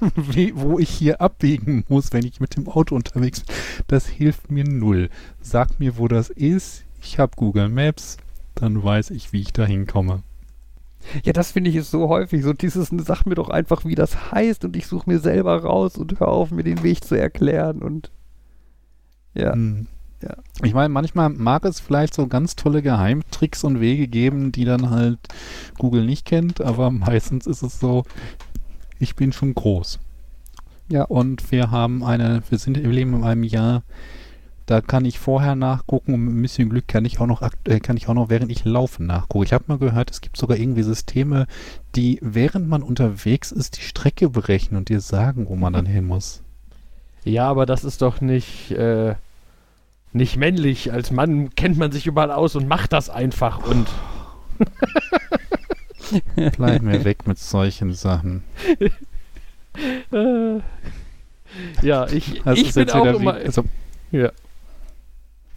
wie, 0.14 0.54
wo 0.56 0.78
ich 0.78 0.90
hier 0.90 1.20
abbiegen 1.20 1.84
muss, 1.88 2.12
wenn 2.12 2.26
ich 2.26 2.40
mit 2.40 2.56
dem 2.56 2.68
Auto 2.68 2.94
unterwegs 2.94 3.40
bin, 3.40 3.54
das 3.86 4.06
hilft 4.06 4.50
mir 4.50 4.64
null. 4.64 5.08
Sag 5.40 5.78
mir, 5.80 5.96
wo 5.96 6.08
das 6.08 6.30
ist. 6.30 6.84
Ich 7.02 7.18
habe 7.18 7.36
Google 7.36 7.68
Maps, 7.68 8.16
dann 8.54 8.82
weiß 8.82 9.10
ich, 9.10 9.32
wie 9.32 9.40
ich 9.40 9.52
da 9.52 9.64
hinkomme. 9.64 10.22
Ja, 11.24 11.32
das 11.32 11.52
finde 11.52 11.70
ich 11.70 11.76
ist 11.76 11.90
so 11.90 12.08
häufig. 12.08 12.42
So 12.42 12.52
dieses, 12.52 12.88
sag 12.88 13.24
mir 13.24 13.34
doch 13.34 13.48
einfach, 13.48 13.84
wie 13.84 13.94
das 13.94 14.32
heißt 14.32 14.64
und 14.64 14.76
ich 14.76 14.86
suche 14.86 15.08
mir 15.08 15.18
selber 15.18 15.62
raus 15.62 15.96
und 15.96 16.18
hör 16.20 16.28
auf, 16.28 16.50
mir 16.50 16.64
den 16.64 16.82
Weg 16.82 17.04
zu 17.04 17.14
erklären 17.14 17.82
und 17.82 18.10
ja. 19.34 19.52
Hm. 19.52 19.86
Ja. 20.22 20.34
Ich 20.62 20.72
meine, 20.72 20.88
manchmal 20.88 21.28
mag 21.28 21.64
es 21.66 21.78
vielleicht 21.78 22.14
so 22.14 22.26
ganz 22.26 22.56
tolle 22.56 22.80
Geheimtricks 22.80 23.64
und 23.64 23.80
Wege 23.80 24.08
geben, 24.08 24.50
die 24.50 24.64
dann 24.64 24.88
halt 24.88 25.18
Google 25.78 26.06
nicht 26.06 26.24
kennt, 26.24 26.60
aber 26.60 26.90
meistens 26.90 27.46
ist 27.46 27.62
es 27.62 27.78
so, 27.78 28.04
ich 28.98 29.14
bin 29.14 29.32
schon 29.32 29.54
groß. 29.54 29.98
Ja. 30.88 31.04
Und 31.04 31.50
wir 31.52 31.70
haben 31.70 32.02
eine, 32.02 32.42
wir 32.48 32.58
sind, 32.58 32.78
wir 32.82 32.88
leben 32.88 33.14
in 33.14 33.24
einem 33.24 33.42
Jahr, 33.42 33.82
da 34.66 34.80
kann 34.80 35.04
ich 35.04 35.18
vorher 35.18 35.54
nachgucken 35.54 36.14
und 36.14 36.20
mit 36.24 36.34
ein 36.34 36.42
bisschen 36.42 36.68
Glück 36.68 36.88
kann 36.88 37.04
ich 37.04 37.20
auch 37.20 37.26
noch, 37.26 37.42
äh, 37.64 37.80
kann 37.80 37.96
ich 37.96 38.08
auch 38.08 38.14
noch 38.14 38.28
während 38.28 38.50
ich 38.50 38.64
laufe 38.64 39.02
nachgucken. 39.02 39.44
Ich 39.44 39.52
habe 39.52 39.64
mal 39.68 39.78
gehört, 39.78 40.10
es 40.10 40.20
gibt 40.20 40.36
sogar 40.36 40.56
irgendwie 40.58 40.82
Systeme, 40.82 41.46
die 41.94 42.18
während 42.20 42.68
man 42.68 42.82
unterwegs 42.82 43.52
ist, 43.52 43.76
die 43.76 43.82
Strecke 43.82 44.28
berechnen 44.28 44.78
und 44.78 44.88
dir 44.88 45.00
sagen, 45.00 45.48
wo 45.48 45.56
man 45.56 45.72
dann 45.72 45.86
hin 45.86 46.06
muss. 46.06 46.42
Ja, 47.24 47.48
aber 47.48 47.66
das 47.66 47.84
ist 47.84 48.02
doch 48.02 48.20
nicht, 48.20 48.72
äh, 48.72 49.14
nicht 50.12 50.36
männlich. 50.36 50.92
Als 50.92 51.10
Mann 51.10 51.54
kennt 51.54 51.78
man 51.78 51.92
sich 51.92 52.06
überall 52.06 52.30
aus 52.30 52.56
und 52.56 52.68
macht 52.68 52.92
das 52.92 53.08
einfach 53.10 53.66
und 53.66 53.86
Bleib 56.56 56.82
mir 56.82 57.04
weg 57.04 57.26
mit 57.26 57.38
solchen 57.38 57.92
Sachen. 57.92 58.44
äh, 60.12 60.60
ja, 61.82 62.06
ich, 62.08 62.42
Das 62.44 62.58
ich 62.58 62.74
bin 62.74 62.90
auch 62.90 63.02
wieder 63.02 63.14
wie, 63.14 63.22
immer. 63.22 63.34
also, 63.34 63.64
Ja. 64.10 64.30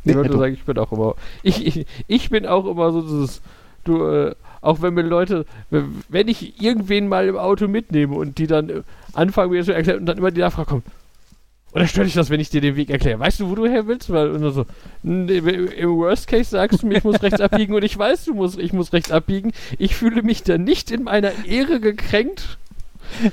Wollte 0.06 0.30
du. 0.30 0.38
sagen, 0.38 0.54
ich 0.54 0.64
bin 0.64 0.78
auch 0.78 0.92
immer. 0.92 1.16
Ich, 1.44 1.66
ich, 1.66 1.86
ich 2.08 2.30
bin 2.30 2.46
auch 2.46 2.66
immer 2.66 2.92
so 2.92 3.02
dieses. 3.02 3.42
Du, 3.84 4.06
äh, 4.06 4.36
auch 4.62 4.82
wenn 4.82 4.94
mir 4.94 5.04
Leute, 5.04 5.46
wenn 5.70 6.28
ich 6.28 6.62
irgendwen 6.62 7.08
mal 7.08 7.28
im 7.28 7.38
Auto 7.38 7.68
mitnehme 7.68 8.16
und 8.16 8.38
die 8.38 8.48
dann 8.48 8.70
äh, 8.70 8.82
anfangen 9.14 9.52
mir 9.52 9.64
zu 9.64 9.74
erklären 9.74 10.00
und 10.00 10.06
dann 10.06 10.18
immer 10.18 10.32
die 10.32 10.42
Nachfrage 10.42 10.70
kommt. 10.70 10.84
Oder 11.72 11.86
stört 11.86 12.08
dich 12.08 12.16
das, 12.16 12.30
wenn 12.30 12.40
ich 12.40 12.50
dir 12.50 12.62
den 12.62 12.76
Weg 12.76 12.90
erkläre? 12.90 13.20
Weißt 13.20 13.40
du, 13.40 13.50
wo 13.50 13.56
du 13.56 13.68
her 13.68 13.86
willst? 13.88 14.10
Weil 14.10 14.32
und 14.32 14.42
dann 14.42 14.52
so, 14.54 14.66
"Nee, 15.04 15.38
im 15.38 15.98
Worst 15.98 16.28
Case 16.28 16.50
sagst 16.50 16.82
du 16.82 16.88
mir, 16.88 16.98
ich 16.98 17.04
muss 17.04 17.22
rechts 17.22 17.40
abbiegen 17.40 17.76
und 17.76 17.84
ich 17.84 17.98
weiß, 17.98 18.26
du 18.26 18.34
musst, 18.34 18.58
ich 18.58 18.74
muss 18.74 18.92
rechts 18.92 19.12
abbiegen. 19.12 19.52
Ich 19.78 19.96
fühle 19.96 20.24
mich 20.24 20.42
da 20.44 20.58
nicht 20.58 20.90
in 20.92 21.04
meiner 21.04 21.32
Ehre 21.46 21.80
gekränkt, 21.80 22.58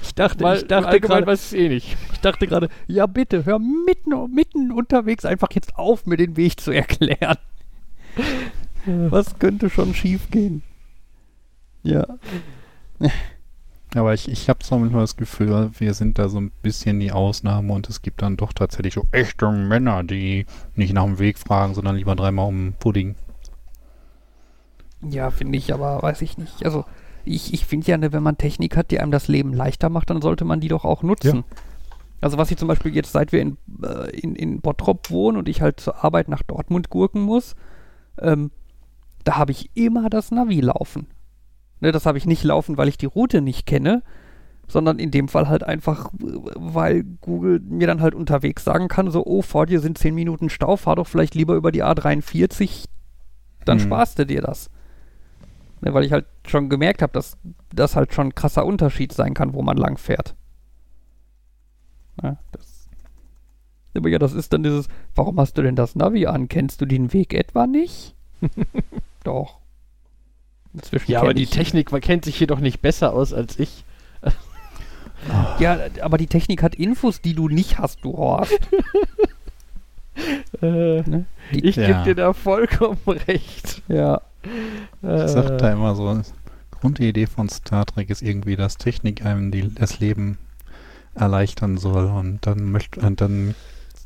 Ich 0.02 0.14
dachte, 0.14 0.42
weil 0.42 0.58
ich 0.58 0.66
dachte 0.66 1.00
gerade, 1.00 1.26
weiß 1.26 1.52
ich 1.52 1.60
eh 1.60 1.68
nicht. 1.68 1.96
ich 2.12 2.20
dachte 2.20 2.46
gerade, 2.46 2.68
ja 2.86 3.06
bitte, 3.06 3.44
hör 3.44 3.58
mitten, 3.58 4.34
mitten 4.34 4.72
unterwegs 4.72 5.24
einfach 5.24 5.48
jetzt 5.52 5.76
auf, 5.76 6.06
mir 6.06 6.16
den 6.16 6.36
Weg 6.36 6.60
zu 6.60 6.70
erklären. 6.70 7.36
Was 8.86 9.38
könnte 9.38 9.68
schon 9.68 9.94
schief 9.94 10.30
gehen? 10.30 10.62
Ja. 11.82 12.06
aber 13.94 14.14
ich, 14.14 14.28
ich 14.28 14.48
habe 14.48 14.64
so 14.64 14.78
manchmal 14.78 15.02
das 15.02 15.16
Gefühl, 15.16 15.70
wir 15.78 15.94
sind 15.94 16.18
da 16.18 16.28
so 16.28 16.40
ein 16.40 16.50
bisschen 16.62 17.00
die 17.00 17.12
Ausnahme 17.12 17.72
und 17.72 17.88
es 17.88 18.02
gibt 18.02 18.22
dann 18.22 18.36
doch 18.36 18.52
tatsächlich 18.52 18.94
so 18.94 19.06
echte 19.12 19.50
Männer, 19.50 20.02
die 20.02 20.46
nicht 20.74 20.92
nach 20.92 21.04
dem 21.04 21.18
Weg 21.18 21.38
fragen, 21.38 21.74
sondern 21.74 21.96
lieber 21.96 22.16
dreimal 22.16 22.48
um 22.48 22.74
Pudding. 22.78 23.14
Ja, 25.02 25.30
finde 25.30 25.58
ich, 25.58 25.72
aber 25.72 26.02
weiß 26.02 26.22
ich 26.22 26.38
nicht. 26.38 26.64
Also, 26.64 26.84
ich, 27.26 27.52
ich 27.52 27.66
finde 27.66 27.86
ja, 27.90 27.96
ne, 27.98 28.12
wenn 28.12 28.22
man 28.22 28.38
Technik 28.38 28.76
hat, 28.76 28.90
die 28.90 29.00
einem 29.00 29.12
das 29.12 29.28
Leben 29.28 29.52
leichter 29.52 29.88
macht, 29.88 30.10
dann 30.10 30.22
sollte 30.22 30.44
man 30.44 30.60
die 30.60 30.68
doch 30.68 30.84
auch 30.84 31.02
nutzen. 31.02 31.44
Also, 32.20 32.38
was 32.38 32.50
ich 32.50 32.56
zum 32.56 32.68
Beispiel 32.68 32.94
jetzt, 32.94 33.12
seit 33.12 33.32
wir 33.32 33.42
in, 33.42 33.58
äh, 33.82 34.10
in, 34.18 34.34
in 34.34 34.60
Bottrop 34.60 35.10
wohnen 35.10 35.36
und 35.36 35.48
ich 35.48 35.60
halt 35.60 35.80
zur 35.80 36.02
Arbeit 36.02 36.28
nach 36.28 36.42
Dortmund 36.42 36.88
gurken 36.88 37.20
muss, 37.20 37.54
ähm, 38.18 38.50
da 39.24 39.36
habe 39.36 39.52
ich 39.52 39.70
immer 39.74 40.08
das 40.08 40.30
Navi 40.30 40.60
laufen. 40.60 41.08
Ne, 41.80 41.92
das 41.92 42.06
habe 42.06 42.16
ich 42.16 42.24
nicht 42.26 42.42
laufen, 42.42 42.78
weil 42.78 42.88
ich 42.88 42.96
die 42.96 43.06
Route 43.06 43.42
nicht 43.42 43.66
kenne, 43.66 44.02
sondern 44.66 44.98
in 44.98 45.10
dem 45.10 45.28
Fall 45.28 45.48
halt 45.48 45.62
einfach, 45.62 46.10
weil 46.18 47.04
Google 47.20 47.60
mir 47.60 47.86
dann 47.86 48.00
halt 48.00 48.14
unterwegs 48.14 48.64
sagen 48.64 48.88
kann, 48.88 49.10
so, 49.10 49.24
oh, 49.26 49.42
vor 49.42 49.66
dir 49.66 49.80
sind 49.80 49.98
10 49.98 50.14
Minuten 50.14 50.48
Stau, 50.48 50.76
fahr 50.76 50.96
doch 50.96 51.06
vielleicht 51.06 51.34
lieber 51.34 51.54
über 51.54 51.70
die 51.70 51.84
A43, 51.84 52.86
dann 53.64 53.78
Hm. 53.78 53.84
sparst 53.84 54.18
du 54.18 54.26
dir 54.26 54.40
das. 54.40 54.70
Ne, 55.82 55.92
weil 55.92 56.04
ich 56.04 56.12
halt 56.12 56.24
schon 56.46 56.68
gemerkt 56.70 57.02
habe, 57.02 57.12
dass 57.12 57.36
das 57.72 57.96
halt 57.96 58.14
schon 58.14 58.28
ein 58.28 58.34
krasser 58.34 58.64
Unterschied 58.64 59.12
sein 59.12 59.34
kann, 59.34 59.52
wo 59.52 59.62
man 59.62 59.76
lang 59.76 59.98
fährt. 59.98 60.34
Ja, 62.22 62.38
das, 62.52 62.88
aber 63.94 64.08
ja, 64.08 64.18
das 64.18 64.32
ist 64.32 64.52
dann 64.54 64.62
dieses, 64.62 64.88
warum 65.14 65.38
hast 65.38 65.58
du 65.58 65.62
denn 65.62 65.76
das 65.76 65.94
Navi 65.94 66.26
an? 66.26 66.48
Kennst 66.48 66.80
du 66.80 66.86
den 66.86 67.12
Weg 67.12 67.34
etwa 67.34 67.66
nicht? 67.66 68.14
Doch. 69.24 69.58
Inzwischen 70.72 71.10
Ja, 71.10 71.20
aber 71.22 71.34
die 71.34 71.46
Technik 71.46 71.92
man 71.92 72.00
kennt 72.00 72.24
sich 72.24 72.36
hier 72.36 72.46
doch 72.46 72.60
nicht 72.60 72.80
besser 72.80 73.12
aus 73.12 73.32
als 73.32 73.58
ich. 73.58 73.84
Ja, 75.58 75.78
aber 76.02 76.18
die 76.18 76.26
Technik 76.28 76.62
hat 76.62 76.74
Infos, 76.76 77.20
die 77.20 77.34
du 77.34 77.48
nicht 77.48 77.78
hast, 77.78 78.04
du 78.04 78.16
Horst. 78.16 78.58
Äh, 80.62 81.02
Ne? 81.02 81.24
Die, 81.52 81.64
ich 81.64 81.76
Ja. 81.76 81.86
gebe 81.88 82.02
dir 82.04 82.14
da 82.14 82.32
vollkommen 82.32 82.98
recht. 83.06 83.75
Ja. 83.88 84.20
Äh, 85.03 85.25
Ich 85.25 85.31
sag 85.31 85.59
da 85.59 85.72
immer 85.72 85.94
so, 85.94 86.20
Grundidee 86.70 87.27
von 87.27 87.49
Star 87.49 87.87
Trek 87.87 88.11
ist 88.11 88.22
irgendwie, 88.22 88.57
dass 88.57 88.77
Technik 88.77 89.25
einem 89.25 89.51
die, 89.51 89.75
das 89.75 89.99
Leben 89.99 90.38
erleichtern 91.14 91.79
soll 91.79 92.07
und 92.07 92.46
dann 92.46 92.70
möcht, 92.70 92.99
und 92.99 93.20
dann 93.20 93.55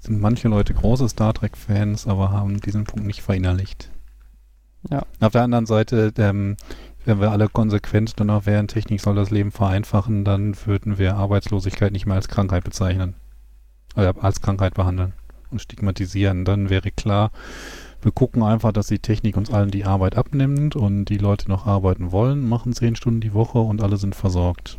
sind 0.00 0.20
manche 0.20 0.48
Leute 0.48 0.72
große 0.72 1.08
Star 1.08 1.34
Trek-Fans, 1.34 2.06
aber 2.06 2.30
haben 2.30 2.60
diesen 2.60 2.84
Punkt 2.84 3.06
nicht 3.06 3.22
verinnerlicht. 3.22 3.90
Ja. 4.88 5.02
Auf 5.20 5.32
der 5.32 5.42
anderen 5.42 5.66
Seite, 5.66 6.12
ähm, 6.16 6.56
wenn 7.04 7.20
wir 7.20 7.30
alle 7.30 7.48
konsequent 7.48 8.14
danach 8.18 8.46
wären, 8.46 8.68
Technik 8.68 9.00
soll 9.00 9.14
das 9.16 9.30
Leben 9.30 9.50
vereinfachen, 9.50 10.24
dann 10.24 10.54
würden 10.66 10.98
wir 10.98 11.16
Arbeitslosigkeit 11.16 11.92
nicht 11.92 12.06
mehr 12.06 12.16
als 12.16 12.28
Krankheit 12.28 12.64
bezeichnen. 12.64 13.14
Oder 13.96 14.14
als 14.22 14.40
Krankheit 14.40 14.74
behandeln 14.74 15.12
und 15.50 15.60
stigmatisieren. 15.60 16.44
Dann 16.44 16.70
wäre 16.70 16.90
klar, 16.90 17.30
wir 18.02 18.12
gucken 18.12 18.42
einfach, 18.42 18.72
dass 18.72 18.86
die 18.86 18.98
Technik 18.98 19.36
uns 19.36 19.50
allen 19.50 19.70
die 19.70 19.84
Arbeit 19.84 20.16
abnimmt 20.16 20.76
und 20.76 21.06
die 21.06 21.18
Leute 21.18 21.48
noch 21.48 21.66
arbeiten 21.66 22.12
wollen, 22.12 22.48
machen 22.48 22.72
zehn 22.72 22.96
Stunden 22.96 23.20
die 23.20 23.34
Woche 23.34 23.58
und 23.58 23.82
alle 23.82 23.96
sind 23.96 24.14
versorgt. 24.14 24.78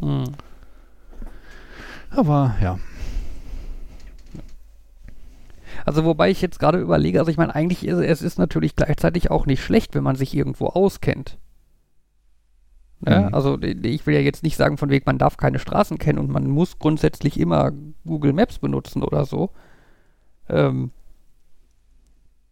Hm. 0.00 0.24
Aber 2.10 2.54
ja. 2.62 2.78
Also 5.84 6.04
wobei 6.04 6.30
ich 6.30 6.40
jetzt 6.40 6.58
gerade 6.58 6.78
überlege, 6.78 7.18
also 7.18 7.30
ich 7.30 7.36
meine, 7.36 7.54
eigentlich 7.54 7.86
ist 7.86 7.98
es 7.98 8.22
ist 8.22 8.38
natürlich 8.38 8.76
gleichzeitig 8.76 9.30
auch 9.30 9.46
nicht 9.46 9.62
schlecht, 9.62 9.94
wenn 9.94 10.04
man 10.04 10.16
sich 10.16 10.34
irgendwo 10.34 10.66
auskennt. 10.68 11.36
Ne? 13.00 13.26
Mhm. 13.28 13.34
Also 13.34 13.60
ich 13.60 14.06
will 14.06 14.14
ja 14.14 14.20
jetzt 14.20 14.42
nicht 14.42 14.56
sagen, 14.56 14.78
von 14.78 14.90
wegen, 14.90 15.04
man 15.06 15.18
darf 15.18 15.36
keine 15.36 15.58
Straßen 15.58 15.98
kennen 15.98 16.18
und 16.18 16.30
man 16.30 16.48
muss 16.48 16.78
grundsätzlich 16.78 17.38
immer 17.38 17.72
Google 18.06 18.32
Maps 18.32 18.58
benutzen 18.58 19.02
oder 19.02 19.26
so. 19.26 19.50
Ähm, 20.48 20.90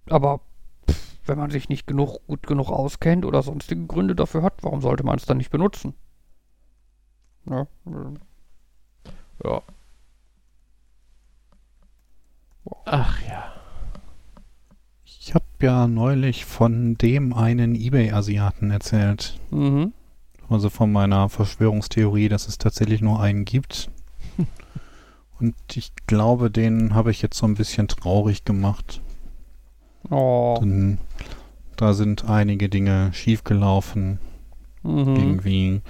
aber 0.09 0.41
pff, 0.89 1.19
wenn 1.27 1.39
man 1.39 1.51
sich 1.51 1.69
nicht 1.69 1.87
genug, 1.87 2.19
gut 2.27 2.47
genug 2.47 2.71
auskennt 2.71 3.25
oder 3.25 3.43
sonstige 3.43 3.87
Gründe 3.87 4.15
dafür 4.15 4.43
hat, 4.43 4.63
warum 4.63 4.81
sollte 4.81 5.05
man 5.05 5.17
es 5.17 5.27
dann 5.27 5.37
nicht 5.39 5.51
benutzen? 5.51 5.95
Ja, 7.49 7.67
ähm, 7.87 8.19
Ja. 9.45 9.63
Ach 12.85 13.21
ja. 13.29 13.53
Ich 15.05 15.35
habe 15.35 15.45
ja 15.61 15.87
neulich 15.87 16.45
von 16.45 16.97
dem 16.97 17.33
einen 17.33 17.75
eBay-Asiaten 17.75 18.71
erzählt. 18.71 19.39
mhm. 19.51 19.93
Also 20.49 20.69
von 20.69 20.93
meiner 20.93 21.31
Verschwörungstheorie, 21.31 22.29
dass 22.29 22.47
es 22.47 22.59
tatsächlich 22.59 23.01
nur 23.01 23.21
einen 23.21 23.47
gibt. 23.47 23.91
Und 25.41 25.55
ich 25.75 25.93
glaube, 26.07 26.51
den 26.51 26.95
habe 26.95 27.11
ich 27.11 27.23
jetzt 27.23 27.39
so 27.39 27.47
ein 27.47 27.55
bisschen 27.55 27.89
traurig 27.89 28.45
gemacht. 28.45 29.01
Oh. 30.11 30.59
Denn 30.61 30.99
da 31.77 31.95
sind 31.95 32.29
einige 32.29 32.69
Dinge 32.69 33.11
schiefgelaufen. 33.13 34.19
Mhm. 34.83 35.17
Irgendwie 35.17 35.83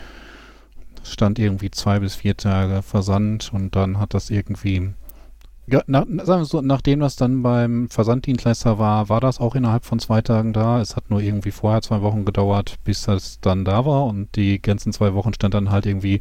stand 1.05 1.39
irgendwie 1.39 1.71
zwei 1.71 1.99
bis 1.99 2.15
vier 2.15 2.37
Tage 2.37 2.83
Versand 2.83 3.53
und 3.53 3.75
dann 3.77 3.99
hat 3.99 4.15
das 4.15 4.31
irgendwie. 4.31 4.91
Ja, 5.69 5.83
na, 5.87 6.05
sagen 6.25 6.43
wir 6.43 6.45
so, 6.45 6.61
nachdem 6.61 7.01
das 7.01 7.15
dann 7.15 7.43
beim 7.43 7.89
Versanddienstleister 7.89 8.79
war, 8.79 9.09
war 9.09 9.21
das 9.21 9.39
auch 9.39 9.55
innerhalb 9.55 9.85
von 9.85 10.01
zwei 10.01 10.21
Tagen 10.21 10.53
da. 10.53 10.81
Es 10.81 10.97
hat 10.97 11.09
nur 11.09 11.21
irgendwie 11.21 11.53
vorher 11.53 11.83
zwei 11.83 12.03
Wochen 12.03 12.25
gedauert, 12.25 12.77
bis 12.85 13.03
das 13.03 13.39
dann 13.41 13.65
da 13.65 13.87
war 13.87 14.07
und 14.07 14.35
die 14.35 14.61
ganzen 14.61 14.93
zwei 14.93 15.15
Wochen 15.15 15.33
stand 15.33 15.55
dann 15.55 15.71
halt 15.71 15.87
irgendwie, 15.87 16.21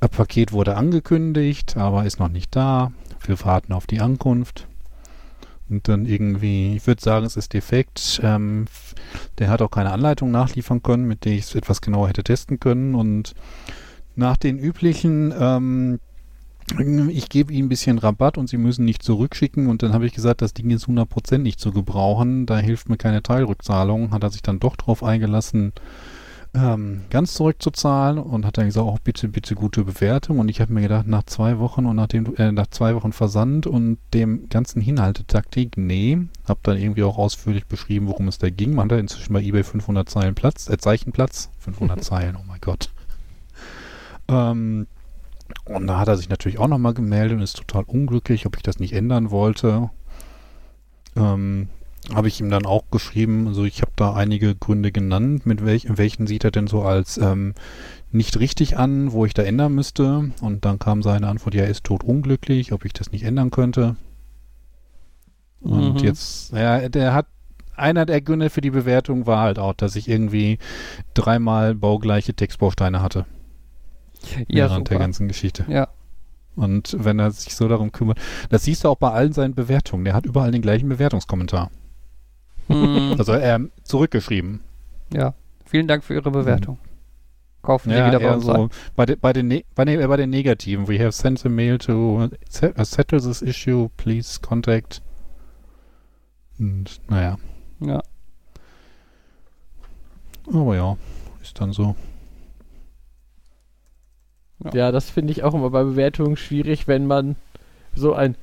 ein 0.00 0.08
Paket 0.08 0.52
wurde 0.52 0.76
angekündigt, 0.76 1.76
aber 1.76 2.04
ist 2.04 2.20
noch 2.20 2.30
nicht 2.30 2.56
da. 2.56 2.90
Wir 3.26 3.38
warten 3.44 3.74
auf 3.74 3.86
die 3.86 4.00
Ankunft. 4.00 4.66
Und 5.70 5.86
dann 5.86 6.04
irgendwie, 6.04 6.74
ich 6.76 6.86
würde 6.86 7.00
sagen, 7.00 7.24
es 7.24 7.36
ist 7.36 7.54
defekt. 7.54 8.20
Ähm, 8.24 8.66
der 9.38 9.48
hat 9.48 9.62
auch 9.62 9.70
keine 9.70 9.92
Anleitung 9.92 10.30
nachliefern 10.30 10.82
können, 10.82 11.06
mit 11.06 11.24
der 11.24 11.32
ich 11.32 11.44
es 11.44 11.54
etwas 11.54 11.80
genauer 11.80 12.08
hätte 12.08 12.24
testen 12.24 12.58
können. 12.58 12.94
Und 12.94 13.34
nach 14.16 14.36
den 14.36 14.58
üblichen, 14.58 15.32
ähm, 15.38 16.00
ich 17.08 17.28
gebe 17.28 17.52
Ihnen 17.52 17.66
ein 17.66 17.68
bisschen 17.68 17.98
Rabatt 17.98 18.36
und 18.36 18.48
Sie 18.48 18.56
müssen 18.56 18.84
nicht 18.84 19.02
zurückschicken. 19.02 19.68
Und 19.68 19.82
dann 19.82 19.92
habe 19.92 20.06
ich 20.06 20.12
gesagt, 20.12 20.42
das 20.42 20.54
Ding 20.54 20.70
ist 20.70 20.86
100% 20.86 21.38
nicht 21.38 21.60
zu 21.60 21.72
gebrauchen. 21.72 22.46
Da 22.46 22.58
hilft 22.58 22.88
mir 22.88 22.96
keine 22.96 23.22
Teilrückzahlung. 23.22 24.10
Hat 24.10 24.24
er 24.24 24.30
sich 24.30 24.42
dann 24.42 24.58
doch 24.58 24.76
drauf 24.76 25.04
eingelassen, 25.04 25.72
ähm, 26.52 27.02
ganz 27.10 27.34
zurückzuzahlen 27.34 28.18
und 28.18 28.44
hat 28.44 28.58
dann 28.58 28.66
gesagt, 28.66 28.86
auch 28.86 28.98
bitte, 28.98 29.28
bitte 29.28 29.54
gute 29.54 29.84
Bewertung. 29.84 30.40
Und 30.40 30.48
ich 30.48 30.60
habe 30.60 30.72
mir 30.72 30.82
gedacht, 30.82 31.06
nach 31.06 31.22
zwei 31.24 31.58
Wochen 31.58 31.86
und 31.86 31.96
nachdem 31.96 32.24
du, 32.24 32.34
äh, 32.34 32.50
nach 32.50 32.66
zwei 32.66 32.94
Wochen 32.96 33.12
Versand 33.12 33.66
und 33.66 33.98
dem 34.14 34.48
ganzen 34.48 34.80
Hinhaltetaktik, 34.82 35.76
nee, 35.76 36.18
habe 36.48 36.60
dann 36.64 36.76
irgendwie 36.76 37.04
auch 37.04 37.18
ausführlich 37.18 37.66
beschrieben, 37.66 38.08
worum 38.08 38.26
es 38.26 38.38
da 38.38 38.50
ging. 38.50 38.74
Man 38.74 38.84
hat 38.84 38.92
da 38.92 38.98
inzwischen 38.98 39.32
bei 39.32 39.42
eBay 39.42 39.62
500 39.62 40.08
Zeilen 40.08 40.34
Platz, 40.34 40.68
äh, 40.68 40.76
Zeichenplatz, 40.76 41.50
500 41.60 42.02
Zeilen, 42.04 42.36
oh 42.36 42.44
mein 42.46 42.60
Gott. 42.60 42.90
Ähm, 44.28 44.88
und 45.64 45.86
da 45.86 45.98
hat 45.98 46.08
er 46.08 46.16
sich 46.16 46.28
natürlich 46.28 46.58
auch 46.58 46.68
nochmal 46.68 46.94
gemeldet 46.94 47.36
und 47.36 47.42
ist 47.42 47.56
total 47.56 47.84
unglücklich, 47.84 48.46
ob 48.46 48.56
ich 48.56 48.62
das 48.62 48.80
nicht 48.80 48.92
ändern 48.92 49.30
wollte. 49.30 49.90
Ähm, 51.16 51.68
habe 52.14 52.28
ich 52.28 52.40
ihm 52.40 52.50
dann 52.50 52.66
auch 52.66 52.84
geschrieben, 52.90 53.46
also 53.46 53.64
ich 53.64 53.82
habe 53.82 53.92
da 53.96 54.14
einige 54.14 54.54
Gründe 54.54 54.90
genannt, 54.90 55.46
mit 55.46 55.64
welch, 55.64 55.86
welchen 55.88 56.26
sieht 56.26 56.44
er 56.44 56.50
denn 56.50 56.66
so 56.66 56.82
als 56.82 57.18
ähm, 57.18 57.54
nicht 58.10 58.38
richtig 58.40 58.78
an, 58.78 59.12
wo 59.12 59.26
ich 59.26 59.34
da 59.34 59.42
ändern 59.42 59.74
müsste. 59.74 60.30
Und 60.40 60.64
dann 60.64 60.78
kam 60.78 61.02
seine 61.02 61.28
Antwort, 61.28 61.54
ja, 61.54 61.62
er 61.64 61.70
ist 61.70 61.84
tot 61.84 62.02
unglücklich, 62.02 62.72
ob 62.72 62.84
ich 62.84 62.92
das 62.92 63.12
nicht 63.12 63.22
ändern 63.24 63.50
könnte. 63.50 63.96
Und 65.60 66.02
Mhm. 66.02 66.04
jetzt, 66.04 66.52
ja, 66.52 66.88
der 66.88 67.14
hat, 67.14 67.26
einer 67.76 68.06
der 68.06 68.20
Gründe 68.20 68.50
für 68.50 68.60
die 68.60 68.70
Bewertung 68.70 69.26
war 69.26 69.40
halt 69.42 69.58
auch, 69.58 69.74
dass 69.74 69.96
ich 69.96 70.08
irgendwie 70.08 70.58
dreimal 71.14 71.74
baugleiche 71.74 72.34
Textbausteine 72.34 73.02
hatte 73.02 73.26
Ja, 74.48 74.68
während 74.68 74.90
der 74.90 74.96
super. 74.96 74.98
ganzen 74.98 75.28
Geschichte. 75.28 75.64
Ja. 75.68 75.88
Und 76.56 76.96
wenn 76.98 77.18
er 77.18 77.30
sich 77.30 77.54
so 77.54 77.68
darum 77.68 77.92
kümmert, 77.92 78.18
das 78.50 78.64
siehst 78.64 78.84
du 78.84 78.88
auch 78.88 78.96
bei 78.96 79.10
allen 79.10 79.32
seinen 79.32 79.54
Bewertungen. 79.54 80.04
Der 80.04 80.14
hat 80.14 80.26
überall 80.26 80.50
den 80.50 80.62
gleichen 80.62 80.88
Bewertungskommentar. 80.88 81.70
Mhm. 82.70 83.14
Also 83.18 83.32
er 83.32 83.60
zurückgeschrieben. 83.82 84.60
ja. 85.12 85.34
Vielen 85.66 85.86
Dank 85.86 86.02
für 86.02 86.14
Ihre 86.14 86.32
Bewertung. 86.32 86.78
Kaufen 87.62 87.90
Sie 87.90 87.96
Ja, 87.96 88.08
wieder 88.08 88.18
bei 88.18 88.34
uns 88.34 88.44
so 88.44 88.52
ein. 88.52 88.70
bei, 88.96 89.06
de, 89.06 89.14
bei, 89.14 89.32
den 89.32 89.46
ne 89.46 89.64
bei, 89.76 89.84
ne 89.84 90.08
bei 90.08 90.16
den 90.16 90.30
Negativen. 90.30 90.88
We 90.88 90.98
have 90.98 91.12
sent 91.12 91.46
a 91.46 91.48
mail 91.48 91.78
to 91.78 92.24
uh, 92.24 92.28
settle 92.84 93.20
this 93.20 93.40
issue. 93.40 93.88
Please 93.96 94.40
contact. 94.40 95.00
Und 96.58 97.00
naja, 97.08 97.38
Ja. 97.78 98.02
aber 100.52 100.74
ja, 100.74 100.96
ist 101.40 101.60
dann 101.60 101.72
so. 101.72 101.94
Ja, 104.72 104.90
das 104.92 105.08
finde 105.08 105.32
ich 105.32 105.42
auch 105.44 105.54
immer 105.54 105.70
bei 105.70 105.84
Bewertungen 105.84 106.36
schwierig, 106.36 106.88
wenn 106.88 107.06
man 107.06 107.36
so 107.94 108.12
ein. 108.12 108.34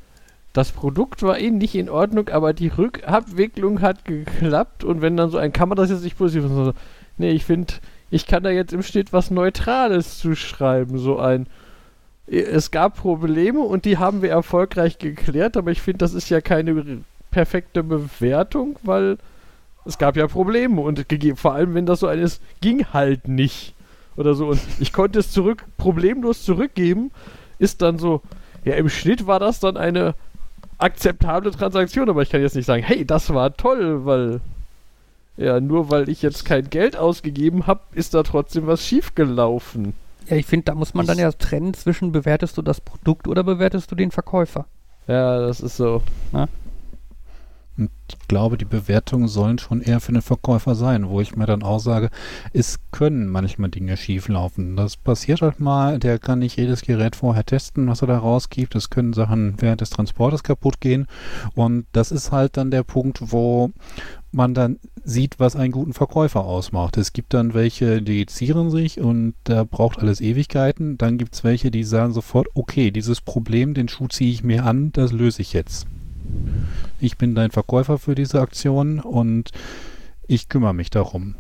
Das 0.58 0.72
Produkt 0.72 1.22
war 1.22 1.38
eh 1.38 1.52
nicht 1.52 1.76
in 1.76 1.88
Ordnung, 1.88 2.30
aber 2.30 2.52
die 2.52 2.70
Rückabwicklung 2.70 3.82
hat 3.82 4.06
geklappt 4.06 4.84
und 4.84 5.04
wenn 5.04 5.16
dann 5.16 5.30
so 5.30 5.38
ein, 5.38 5.54
kann 5.54 5.70
man 5.70 5.76
das 5.76 5.92
jetzt 5.92 6.04
nicht 6.04 6.18
positiv? 6.18 6.50
So, 6.50 6.74
nee, 7.20 7.30
ich 7.30 7.46
finde, 7.46 7.76
ich 8.10 8.26
kann 8.26 8.42
da 8.42 8.50
jetzt 8.50 8.74
im 8.74 8.82
Schnitt 8.82 9.14
was 9.14 9.30
Neutrales 9.30 10.18
zuschreiben. 10.18 10.98
So 10.98 11.20
ein. 11.20 11.46
Es 12.26 12.72
gab 12.72 12.98
Probleme 12.98 13.60
und 13.60 13.86
die 13.86 14.00
haben 14.00 14.24
wir 14.24 14.32
erfolgreich 14.32 14.98
geklärt, 14.98 15.58
aber 15.58 15.70
ich 15.70 15.80
finde, 15.80 16.00
das 16.00 16.16
ist 16.16 16.28
ja 16.30 16.42
keine 16.42 17.04
perfekte 17.30 17.84
Bewertung, 17.84 18.80
weil 18.82 19.20
es 19.86 20.00
gab 20.00 20.18
ja 20.18 20.26
Probleme 20.26 20.82
und 20.82 21.06
vor 21.36 21.54
allem 21.54 21.76
wenn 21.76 21.86
das 21.86 22.00
so 22.00 22.08
eines 22.08 22.42
ging 22.62 22.84
halt 22.94 23.28
nicht 23.28 23.76
oder 24.16 24.34
so 24.34 24.48
und 24.48 24.60
ich 24.80 24.92
konnte 24.92 25.20
es 25.20 25.30
zurück 25.30 25.66
problemlos 25.78 26.44
zurückgeben, 26.44 27.12
ist 27.60 27.84
dann 27.84 28.00
so, 28.00 28.24
ja 28.66 28.74
im 28.74 28.90
Schnitt 28.90 29.28
war 29.28 29.40
das 29.40 29.60
dann 29.60 29.78
eine 29.78 30.16
akzeptable 30.78 31.52
Transaktion, 31.52 32.10
aber 32.10 32.22
ich 32.22 32.30
kann 32.30 32.42
jetzt 32.42 32.56
nicht 32.56 32.66
sagen, 32.66 32.84
hey, 32.84 33.06
das 33.06 33.34
war 33.34 33.56
toll, 33.56 34.06
weil 34.06 34.42
ja, 35.38 35.60
nur 35.60 35.92
weil 35.92 36.10
ich 36.10 36.24
jetzt 36.24 36.46
kein 36.46 36.70
Geld 36.70 36.98
ausgegeben 36.98 37.68
habe, 37.68 37.82
ist 37.94 38.14
da 38.14 38.24
trotzdem 38.24 38.66
was 38.66 38.86
schiefgelaufen. 38.86 39.94
Ja, 40.28 40.36
ich 40.36 40.46
finde, 40.46 40.66
da 40.66 40.76
muss 40.76 40.94
man 40.94 41.06
dann 41.06 41.20
ja 41.20 41.32
trennen 41.32 41.74
zwischen 41.74 42.12
bewertest 42.12 42.58
du 42.58 42.62
das 42.62 42.82
Produkt 42.82 43.28
oder 43.28 43.44
bewertest 43.44 43.92
du 43.92 43.96
den 43.96 44.12
Verkäufer. 44.12 44.66
Ja, 45.08 45.40
das 45.40 45.62
ist 45.62 45.78
so. 45.78 46.02
Und 47.78 47.92
ich 48.10 48.28
glaube, 48.28 48.58
die 48.58 48.66
Bewertungen 48.66 49.28
sollen 49.28 49.60
schon 49.60 49.82
eher 49.82 50.00
für 50.00 50.12
den 50.12 50.22
Verkäufer 50.22 50.76
sein, 50.76 51.10
wo 51.10 51.22
ich 51.22 51.36
mir 51.36 51.46
dann 51.46 51.64
auch 51.64 51.80
sage, 51.80 52.10
es 52.54 52.80
können 52.92 53.28
manchmal 53.28 53.70
Dinge 53.70 53.96
schieflaufen. 53.98 54.76
Das 54.76 54.98
passiert 54.98 55.42
halt 55.42 55.60
mal, 55.60 56.00
der 56.00 56.18
kann 56.18 56.40
nicht 56.40 56.58
jedes 56.58 56.82
Gerät 56.82 57.16
vorher 57.16 57.46
testen, 57.46 57.88
was 57.88 58.02
er 58.02 58.08
da 58.08 58.18
rausgibt. 58.18 58.76
Es 58.76 58.90
können 58.90 59.14
Sachen 59.14 59.56
während 59.60 59.82
des 59.82 59.92
Transportes 59.92 60.44
kaputt 60.44 60.82
gehen. 60.82 61.08
Und 61.54 61.86
das 61.92 62.12
ist 62.12 62.32
halt 62.32 62.58
dann 62.58 62.72
der 62.72 62.84
Punkt, 62.84 63.32
wo 63.32 63.72
man 64.32 64.54
dann 64.54 64.80
sieht, 65.04 65.40
was 65.40 65.56
einen 65.56 65.72
guten 65.72 65.94
Verkäufer 65.94 66.44
ausmacht. 66.44 66.98
Es 66.98 67.14
gibt 67.14 67.34
dann 67.34 67.54
welche, 67.54 68.02
die 68.02 68.26
zieren 68.26 68.70
sich 68.70 69.00
und 69.00 69.36
da 69.46 69.64
braucht 69.64 70.00
alles 70.00 70.22
Ewigkeiten. 70.22 70.98
Dann 70.98 71.18
gibt 71.18 71.36
es 71.36 71.44
welche, 71.44 71.72
die 71.72 71.84
sagen 71.84 72.14
sofort, 72.14 72.48
okay, 72.54 72.92
dieses 72.92 73.22
Problem, 73.22 73.74
den 73.74 73.88
Schuh 73.88 74.08
ziehe 74.08 74.32
ich 74.32 74.44
mir 74.44 74.66
an, 74.66 74.92
das 74.92 75.12
löse 75.12 75.42
ich 75.42 75.54
jetzt. 75.54 75.88
Ich 77.00 77.18
bin 77.18 77.36
dein 77.36 77.52
Verkäufer 77.52 77.98
für 78.00 78.16
diese 78.16 78.42
Aktion 78.42 79.00
und 79.00 79.52
ich 80.28 80.50
kümmere 80.50 80.74
mich 80.74 80.90
darum. 80.90 81.36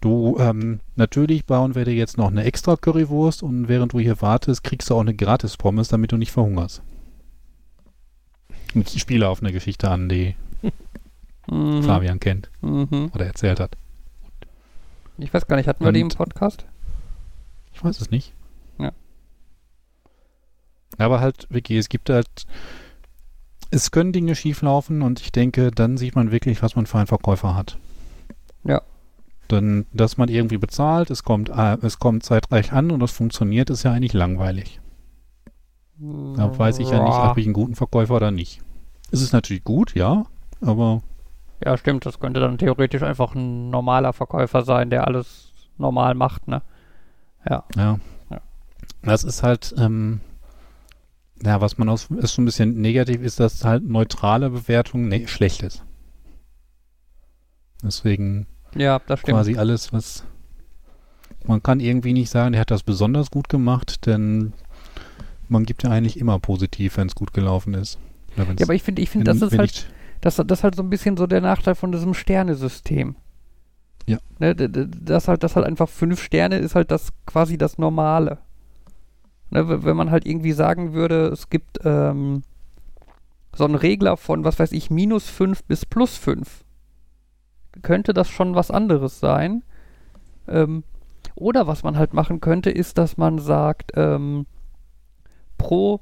Du, 0.00 0.36
ähm, 0.38 0.80
natürlich 0.94 1.44
bauen 1.46 1.74
wir 1.74 1.84
dir 1.84 1.94
jetzt 1.94 2.18
noch 2.18 2.28
eine 2.30 2.44
extra 2.44 2.76
Currywurst 2.76 3.42
und 3.42 3.68
während 3.68 3.92
du 3.94 3.98
hier 3.98 4.20
wartest, 4.22 4.62
kriegst 4.62 4.90
du 4.90 4.94
auch 4.94 5.00
eine 5.00 5.14
gratis 5.14 5.56
Pommes, 5.56 5.88
damit 5.88 6.12
du 6.12 6.16
nicht 6.16 6.30
verhungerst. 6.32 6.82
Ich 8.74 9.00
spiele 9.00 9.28
auf 9.28 9.40
eine 9.42 9.52
Geschichte 9.52 9.90
an, 9.90 10.08
die 10.08 10.34
Mhm. 11.48 11.82
Fabian 11.84 12.18
kennt 12.20 12.50
Mhm. 12.60 13.10
oder 13.14 13.24
erzählt 13.26 13.60
hat. 13.60 13.76
Ich 15.18 15.32
weiß 15.32 15.46
gar 15.46 15.56
nicht, 15.56 15.66
hatten 15.68 15.84
wir 15.84 15.92
die 15.92 16.00
im 16.00 16.06
Und- 16.08 16.16
Podcast? 16.16 16.66
Ich 17.72 17.82
weiß 17.84 18.00
es 18.00 18.10
nicht. 18.10 18.32
Ja. 18.78 18.92
Aber 20.98 21.20
halt, 21.20 21.46
Vicky, 21.50 21.76
es 21.78 21.88
gibt 21.88 22.10
halt, 22.10 22.28
es 23.70 23.90
können 23.90 24.12
Dinge 24.12 24.34
schieflaufen 24.34 25.02
und 25.02 25.20
ich 25.20 25.32
denke, 25.32 25.70
dann 25.70 25.96
sieht 25.96 26.16
man 26.16 26.30
wirklich, 26.30 26.62
was 26.62 26.76
man 26.76 26.86
für 26.86 26.98
einen 26.98 27.06
Verkäufer 27.06 27.54
hat. 27.54 27.78
Ja. 28.64 28.82
Dann, 29.48 29.86
dass 29.92 30.16
man 30.16 30.28
irgendwie 30.28 30.58
bezahlt, 30.58 31.10
es 31.10 31.22
kommt, 31.22 31.50
äh, 31.50 31.76
es 31.82 31.98
kommt 31.98 32.24
zeitreich 32.24 32.72
an 32.72 32.90
und 32.90 33.02
es 33.02 33.12
funktioniert, 33.12 33.70
ist 33.70 33.84
ja 33.84 33.92
eigentlich 33.92 34.12
langweilig. 34.12 34.80
Da 35.98 36.58
weiß 36.58 36.78
ich 36.80 36.90
ja 36.90 37.02
nicht, 37.02 37.16
ob 37.16 37.38
ich 37.38 37.46
einen 37.46 37.54
guten 37.54 37.74
Verkäufer 37.74 38.16
oder 38.16 38.30
nicht. 38.30 38.60
Es 39.10 39.22
ist 39.22 39.32
natürlich 39.32 39.64
gut, 39.64 39.94
ja, 39.94 40.26
aber 40.60 41.02
Ja, 41.64 41.76
stimmt, 41.78 42.04
das 42.04 42.20
könnte 42.20 42.40
dann 42.40 42.58
theoretisch 42.58 43.02
einfach 43.02 43.34
ein 43.34 43.70
normaler 43.70 44.12
Verkäufer 44.12 44.62
sein, 44.62 44.90
der 44.90 45.06
alles 45.06 45.52
normal 45.78 46.14
macht, 46.14 46.48
ne? 46.48 46.60
Ja. 47.48 47.64
Ja. 47.76 47.98
Ja. 48.30 48.40
Das 49.02 49.24
ist 49.24 49.42
halt, 49.42 49.74
ähm, 49.78 50.20
ja, 51.44 51.60
was 51.60 51.78
man 51.78 51.88
aus, 51.88 52.08
ist 52.10 52.34
so 52.34 52.42
ein 52.42 52.44
bisschen 52.44 52.80
negativ, 52.80 53.22
ist, 53.22 53.40
dass 53.40 53.64
halt 53.64 53.84
neutrale 53.84 54.50
Bewertung 54.50 55.08
nee, 55.08 55.26
schlecht 55.26 55.62
ist. 55.62 55.82
Deswegen 57.82 58.46
Ja, 58.74 59.00
das 59.06 59.20
stimmt. 59.20 59.36
quasi 59.36 59.56
alles, 59.56 59.92
was 59.92 60.24
man 61.44 61.62
kann 61.62 61.80
irgendwie 61.80 62.12
nicht 62.12 62.30
sagen, 62.30 62.52
der 62.52 62.60
hat 62.60 62.70
das 62.70 62.82
besonders 62.82 63.30
gut 63.30 63.48
gemacht, 63.48 64.06
denn 64.06 64.52
man 65.48 65.64
gibt 65.64 65.84
ja 65.84 65.90
eigentlich 65.90 66.18
immer 66.18 66.38
positiv, 66.38 66.96
wenn 66.96 67.06
es 67.06 67.14
gut 67.14 67.32
gelaufen 67.32 67.74
ist. 67.74 67.98
Ja, 68.36 68.44
aber 68.62 68.74
ich 68.74 68.82
finde, 68.82 69.02
ich 69.02 69.10
finde, 69.10 69.24
das 69.24 69.40
ist 69.40 69.56
halt, 69.56 69.88
das, 70.20 70.36
das 70.36 70.58
ist 70.58 70.64
halt 70.64 70.74
so 70.74 70.82
ein 70.82 70.90
bisschen 70.90 71.16
so 71.16 71.26
der 71.26 71.40
Nachteil 71.40 71.74
von 71.74 71.92
diesem 71.92 72.14
Sternesystem. 72.14 73.16
Ja. 74.06 74.18
Ne, 74.38 74.54
das 74.54 75.28
halt, 75.28 75.42
das 75.42 75.56
halt 75.56 75.66
einfach 75.66 75.88
fünf 75.88 76.22
Sterne 76.22 76.58
ist 76.58 76.74
halt 76.74 76.90
das 76.90 77.10
quasi 77.26 77.58
das 77.58 77.78
Normale. 77.78 78.38
Ne, 79.50 79.84
wenn 79.84 79.96
man 79.96 80.10
halt 80.10 80.26
irgendwie 80.26 80.52
sagen 80.52 80.92
würde, 80.92 81.28
es 81.28 81.50
gibt 81.50 81.78
ähm, 81.84 82.42
so 83.54 83.64
einen 83.64 83.76
Regler 83.76 84.16
von, 84.16 84.44
was 84.44 84.58
weiß 84.58 84.72
ich, 84.72 84.90
minus 84.90 85.28
fünf 85.30 85.62
bis 85.64 85.86
plus 85.86 86.16
fünf, 86.16 86.64
könnte 87.82 88.12
das 88.12 88.28
schon 88.28 88.54
was 88.54 88.70
anderes 88.70 89.20
sein. 89.20 89.62
Ähm, 90.48 90.82
oder 91.34 91.66
was 91.66 91.82
man 91.82 91.96
halt 91.96 92.12
machen 92.12 92.40
könnte, 92.40 92.70
ist, 92.70 92.98
dass 92.98 93.16
man 93.16 93.38
sagt, 93.38 93.92
ähm, 93.94 94.46
pro, 95.58 96.00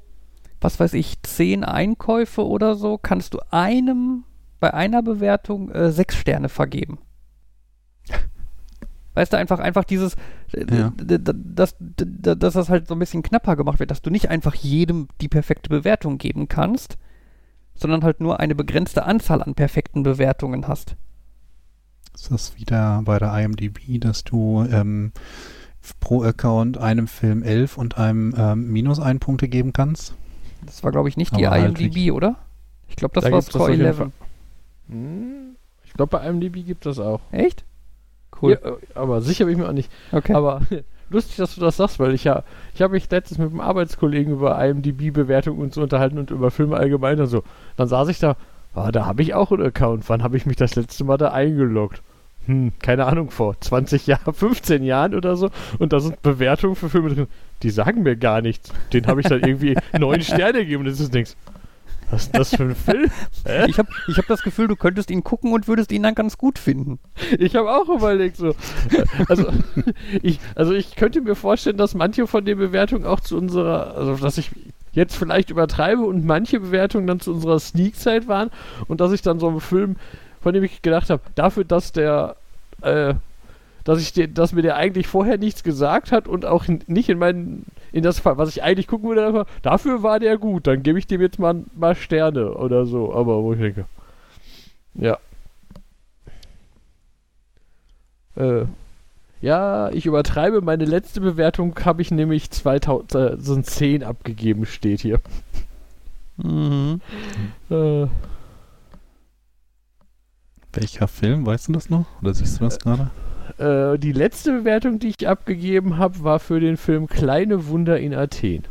was 0.61 0.79
weiß 0.79 0.93
ich, 0.93 1.21
zehn 1.23 1.63
Einkäufe 1.63 2.45
oder 2.45 2.75
so, 2.75 2.97
kannst 2.97 3.33
du 3.33 3.39
einem 3.51 4.23
bei 4.59 4.73
einer 4.73 5.03
Bewertung 5.03 5.69
äh, 5.71 5.91
sechs 5.91 6.15
Sterne 6.15 6.49
vergeben. 6.49 6.97
Weißt 9.15 9.33
du, 9.33 9.37
einfach, 9.37 9.59
einfach 9.59 9.83
dieses, 9.85 10.15
äh, 10.53 10.65
Ja. 10.75 10.93
dass, 10.95 11.75
dass 11.79 12.53
das 12.53 12.69
halt 12.69 12.87
so 12.87 12.93
ein 12.95 12.99
bisschen 12.99 13.23
knapper 13.23 13.55
gemacht 13.55 13.79
wird, 13.79 13.89
dass 13.91 14.01
du 14.01 14.09
nicht 14.11 14.29
einfach 14.29 14.53
jedem 14.55 15.07
die 15.21 15.27
perfekte 15.29 15.69
Bewertung 15.69 16.17
geben 16.19 16.47
kannst, 16.47 16.97
sondern 17.73 18.03
halt 18.03 18.19
nur 18.19 18.39
eine 18.39 18.53
begrenzte 18.55 19.03
Anzahl 19.05 19.41
an 19.41 19.55
perfekten 19.55 20.03
Bewertungen 20.03 20.67
hast. 20.67 20.95
ist 22.13 22.31
das 22.31 22.55
wieder 22.57 23.01
bei 23.03 23.17
der 23.19 23.33
IMDb, 23.37 23.99
dass 23.99 24.23
du 24.23 24.65
ähm, 24.71 25.11
pro 25.99 26.23
Account 26.23 26.77
einem 26.77 27.07
Film 27.07 27.43
11 27.43 27.77
und 27.77 27.97
einem 27.97 28.33
ähm, 28.37 28.71
minus 28.71 28.99
ein 28.99 29.19
Punkte 29.19 29.47
geben 29.47 29.73
kannst? 29.73 30.13
Das 30.65 30.83
war, 30.83 30.91
glaube 30.91 31.09
ich, 31.09 31.17
nicht 31.17 31.35
die 31.37 31.45
Aber 31.45 31.55
halt 31.61 31.79
IMDb, 31.79 32.11
oder? 32.11 32.37
Ich 32.87 32.95
glaube, 32.95 33.13
das 33.13 33.23
Da 33.25 33.31
war 33.31 33.41
Score 33.41 33.65
auf 33.65 33.69
jeden 33.69 33.85
11. 33.85 33.97
Fall. 33.97 34.11
Hm, 34.89 35.55
Ich 35.85 35.93
glaube, 35.93 36.17
bei 36.17 36.27
IMDb 36.27 36.65
gibt 36.65 36.85
das 36.85 36.99
auch. 36.99 37.19
Echt? 37.31 37.65
Cool. 38.41 38.51
Ja, 38.51 38.69
äh, 38.69 38.75
aber 38.95 39.21
sicher 39.21 39.45
bin 39.45 39.53
ich 39.53 39.59
mir 39.59 39.67
auch 39.67 39.73
nicht. 39.73 39.91
Okay. 40.11 40.33
Aber 40.33 40.61
lustig, 41.09 41.37
dass 41.37 41.55
du 41.55 41.61
das 41.61 41.77
sagst, 41.77 41.99
weil 41.99 42.13
ich 42.13 42.23
ja, 42.23 42.43
ich 42.73 42.81
habe 42.81 42.93
mich 42.93 43.09
letztens 43.09 43.39
mit 43.39 43.49
einem 43.49 43.61
Arbeitskollegen 43.61 44.33
über 44.33 44.63
IMDb-Bewertungen 44.63 45.61
und 45.61 45.73
so 45.73 45.81
unterhalten 45.81 46.17
und 46.17 46.31
über 46.31 46.51
Filme 46.51 46.77
allgemein 46.77 47.19
und 47.19 47.27
so. 47.27 47.43
Dann 47.77 47.87
saß 47.87 48.09
ich 48.09 48.19
da, 48.19 48.35
ah, 48.73 48.91
da 48.91 49.05
habe 49.05 49.21
ich 49.21 49.33
auch 49.33 49.51
einen 49.51 49.65
Account. 49.65 50.09
Wann 50.09 50.23
habe 50.23 50.37
ich 50.37 50.45
mich 50.45 50.57
das 50.57 50.75
letzte 50.75 51.03
Mal 51.03 51.17
da 51.17 51.31
eingeloggt? 51.31 52.01
Hm, 52.45 52.73
keine 52.79 53.05
Ahnung, 53.05 53.31
vor 53.31 53.59
20 53.59 54.05
Jahren, 54.07 54.33
15 54.33 54.83
Jahren 54.83 55.15
oder 55.15 55.35
so. 55.35 55.49
Und 55.79 55.93
da 55.93 55.99
sind 55.99 56.21
Bewertungen 56.21 56.75
für 56.75 56.89
Filme 56.89 57.13
drin, 57.13 57.27
die 57.63 57.69
sagen 57.71 58.03
mir 58.03 58.15
gar 58.15 58.41
nichts. 58.41 58.71
Den 58.93 59.07
habe 59.07 59.21
ich 59.21 59.27
dann 59.27 59.41
irgendwie 59.41 59.75
neun 59.99 60.21
Sterne 60.21 60.59
gegeben 60.59 60.83
und 60.83 60.89
das 60.89 60.99
ist 60.99 61.13
nichts. 61.13 61.35
Was 62.11 62.23
ist 62.23 62.35
das 62.35 62.55
für 62.55 62.63
ein 62.63 62.75
Film? 62.75 63.11
Ich 63.67 63.77
habe 63.77 63.89
ich 64.07 64.17
hab 64.17 64.27
das 64.27 64.41
Gefühl, 64.41 64.67
du 64.67 64.75
könntest 64.75 65.11
ihn 65.11 65.23
gucken 65.23 65.53
und 65.53 65.67
würdest 65.67 65.91
ihn 65.91 66.03
dann 66.03 66.15
ganz 66.15 66.37
gut 66.37 66.57
finden. 66.59 66.99
Ich 67.37 67.55
habe 67.55 67.71
auch 67.71 67.89
überlegt 67.89 68.37
so. 68.37 68.55
Also 69.27 69.47
ich, 70.21 70.39
also 70.55 70.73
ich 70.73 70.95
könnte 70.95 71.21
mir 71.21 71.35
vorstellen, 71.35 71.77
dass 71.77 71.93
manche 71.93 72.27
von 72.27 72.45
den 72.45 72.57
Bewertungen 72.57 73.05
auch 73.05 73.19
zu 73.19 73.37
unserer, 73.37 73.95
also 73.95 74.15
dass 74.15 74.37
ich 74.37 74.51
jetzt 74.95 75.15
vielleicht 75.15 75.49
übertreibe 75.49 76.01
und 76.01 76.25
manche 76.25 76.59
Bewertungen 76.59 77.05
dann 77.05 77.19
zu 77.19 77.33
unserer 77.33 77.59
Sneak-Zeit 77.59 78.27
waren 78.27 78.49
und 78.87 79.01
dass 79.01 79.11
ich 79.11 79.21
dann 79.21 79.39
so 79.39 79.49
einen 79.49 79.59
Film, 79.59 79.97
von 80.41 80.53
dem 80.53 80.63
ich 80.63 80.81
gedacht 80.81 81.09
habe, 81.09 81.21
dafür, 81.35 81.65
dass 81.65 81.91
der, 81.91 82.35
äh, 82.81 83.13
dass 83.83 84.01
ich 84.01 84.13
den, 84.13 84.33
dass 84.33 84.53
mir 84.53 84.61
der 84.61 84.77
eigentlich 84.77 85.07
vorher 85.07 85.37
nichts 85.37 85.63
gesagt 85.63 86.11
hat 86.11 86.27
und 86.27 86.45
auch 86.45 86.65
nicht 86.87 87.09
in 87.09 87.19
meinen, 87.19 87.65
in 87.95 88.03
das 88.03 88.19
Fall, 88.19 88.37
was 88.37 88.49
ich 88.49 88.61
eigentlich 88.61 88.87
gucken 88.87 89.07
würde, 89.07 89.25
einfach, 89.25 89.45
dafür 89.61 90.03
war 90.03 90.19
der 90.19 90.37
gut, 90.37 90.67
dann 90.67 90.83
gebe 90.83 90.99
ich 90.99 91.07
dem 91.07 91.21
jetzt 91.21 91.39
mal, 91.39 91.63
mal 91.73 91.95
Sterne 91.95 92.53
oder 92.53 92.85
so, 92.85 93.15
aber 93.15 93.41
wo 93.41 93.53
ich 93.53 93.59
denke, 93.59 93.85
ja. 94.95 95.17
Äh, 98.35 98.65
ja, 99.39 99.89
ich 99.91 100.05
übertreibe. 100.05 100.59
Meine 100.59 100.83
letzte 100.83 101.21
Bewertung 101.21 101.73
habe 101.85 102.01
ich 102.01 102.11
nämlich 102.11 102.51
2010 102.51 104.03
abgegeben, 104.03 104.65
steht 104.65 104.99
hier. 104.99 105.21
Mhm. 106.35 106.99
Äh, 107.69 108.07
Welcher 110.73 111.07
Film, 111.07 111.45
weißt 111.45 111.69
du 111.69 111.71
das 111.71 111.89
noch? 111.89 112.07
Oder 112.21 112.33
siehst 112.33 112.59
du 112.59 112.65
das 112.65 112.77
gerade? 112.77 113.09
Äh, 113.57 113.97
die 113.97 114.11
letzte 114.11 114.51
Bewertung, 114.59 114.99
die 114.99 115.09
ich 115.17 115.27
abgegeben 115.27 115.97
habe, 115.97 116.23
war 116.23 116.39
für 116.39 116.59
den 116.59 116.77
Film 116.77 117.07
Kleine 117.07 117.67
Wunder 117.67 117.99
in 117.99 118.13
Athen. 118.13 118.63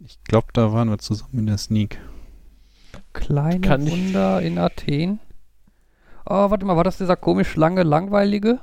Ich 0.00 0.22
glaube, 0.24 0.48
da 0.52 0.72
waren 0.72 0.88
wir 0.90 0.98
zusammen 0.98 1.38
in 1.38 1.46
der 1.46 1.58
Sneak. 1.58 1.98
Kleine 3.12 3.60
Kann 3.60 3.86
ich- 3.86 3.92
Wunder 3.92 4.42
in 4.42 4.58
Athen. 4.58 5.20
Oh, 6.24 6.50
warte 6.50 6.64
mal, 6.64 6.76
war 6.76 6.84
das 6.84 6.98
dieser 6.98 7.16
komisch 7.16 7.56
lange, 7.56 7.82
langweilige? 7.82 8.60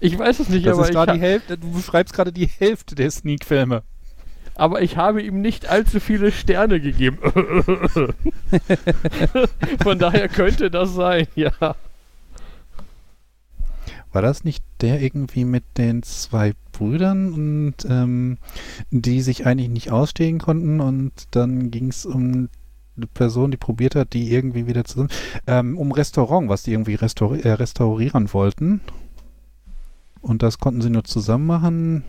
Ich 0.00 0.16
weiß 0.16 0.38
es 0.38 0.48
nicht, 0.48 0.64
Das 0.64 0.74
aber 0.78 0.88
ist 0.88 0.94
ich, 0.94 1.12
die 1.14 1.20
Hälfte, 1.20 1.58
du 1.58 1.72
beschreibst 1.72 2.14
gerade 2.14 2.32
die 2.32 2.46
Hälfte 2.46 2.94
der 2.94 3.10
Sneak-Filme. 3.10 3.82
Aber 4.58 4.82
ich 4.82 4.96
habe 4.96 5.22
ihm 5.22 5.40
nicht 5.40 5.68
allzu 5.68 6.00
viele 6.00 6.32
Sterne 6.32 6.80
gegeben. 6.80 7.18
Von 9.82 9.98
daher 9.98 10.28
könnte 10.28 10.70
das 10.70 10.94
sein, 10.94 11.26
ja. 11.34 11.52
War 14.12 14.22
das 14.22 14.44
nicht 14.44 14.64
der 14.80 15.00
irgendwie 15.00 15.44
mit 15.44 15.64
den 15.76 16.02
zwei 16.02 16.54
Brüdern 16.72 17.32
und 17.32 17.74
ähm, 17.88 18.38
die 18.90 19.20
sich 19.20 19.46
eigentlich 19.46 19.68
nicht 19.68 19.92
ausstehen 19.92 20.38
konnten 20.38 20.80
und 20.80 21.12
dann 21.30 21.70
ging 21.70 21.88
es 21.88 22.04
um 22.04 22.48
eine 22.96 23.06
Person, 23.06 23.52
die 23.52 23.56
probiert 23.56 23.94
hat, 23.94 24.12
die 24.12 24.32
irgendwie 24.32 24.66
wieder 24.66 24.84
zusammen, 24.84 25.10
ähm, 25.46 25.78
um 25.78 25.92
Restaurant, 25.92 26.48
was 26.48 26.64
die 26.64 26.72
irgendwie 26.72 26.96
restauri 26.96 27.40
äh, 27.40 27.52
restaurieren 27.52 28.32
wollten. 28.32 28.80
Und 30.20 30.42
das 30.42 30.58
konnten 30.58 30.80
sie 30.80 30.90
nur 30.90 31.04
zusammen 31.04 31.46
machen. 31.46 32.04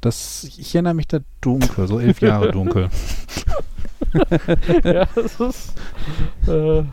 Das, 0.00 0.44
ich 0.44 0.74
erinnere 0.74 0.94
mich 0.94 1.08
da 1.08 1.18
dunkel, 1.40 1.86
so 1.88 1.98
elf 1.98 2.20
Jahre 2.20 2.50
dunkel. 2.52 2.88
ja, 4.84 5.06
das 5.14 5.40
ist. 5.40 5.74
Äh, 6.46 6.84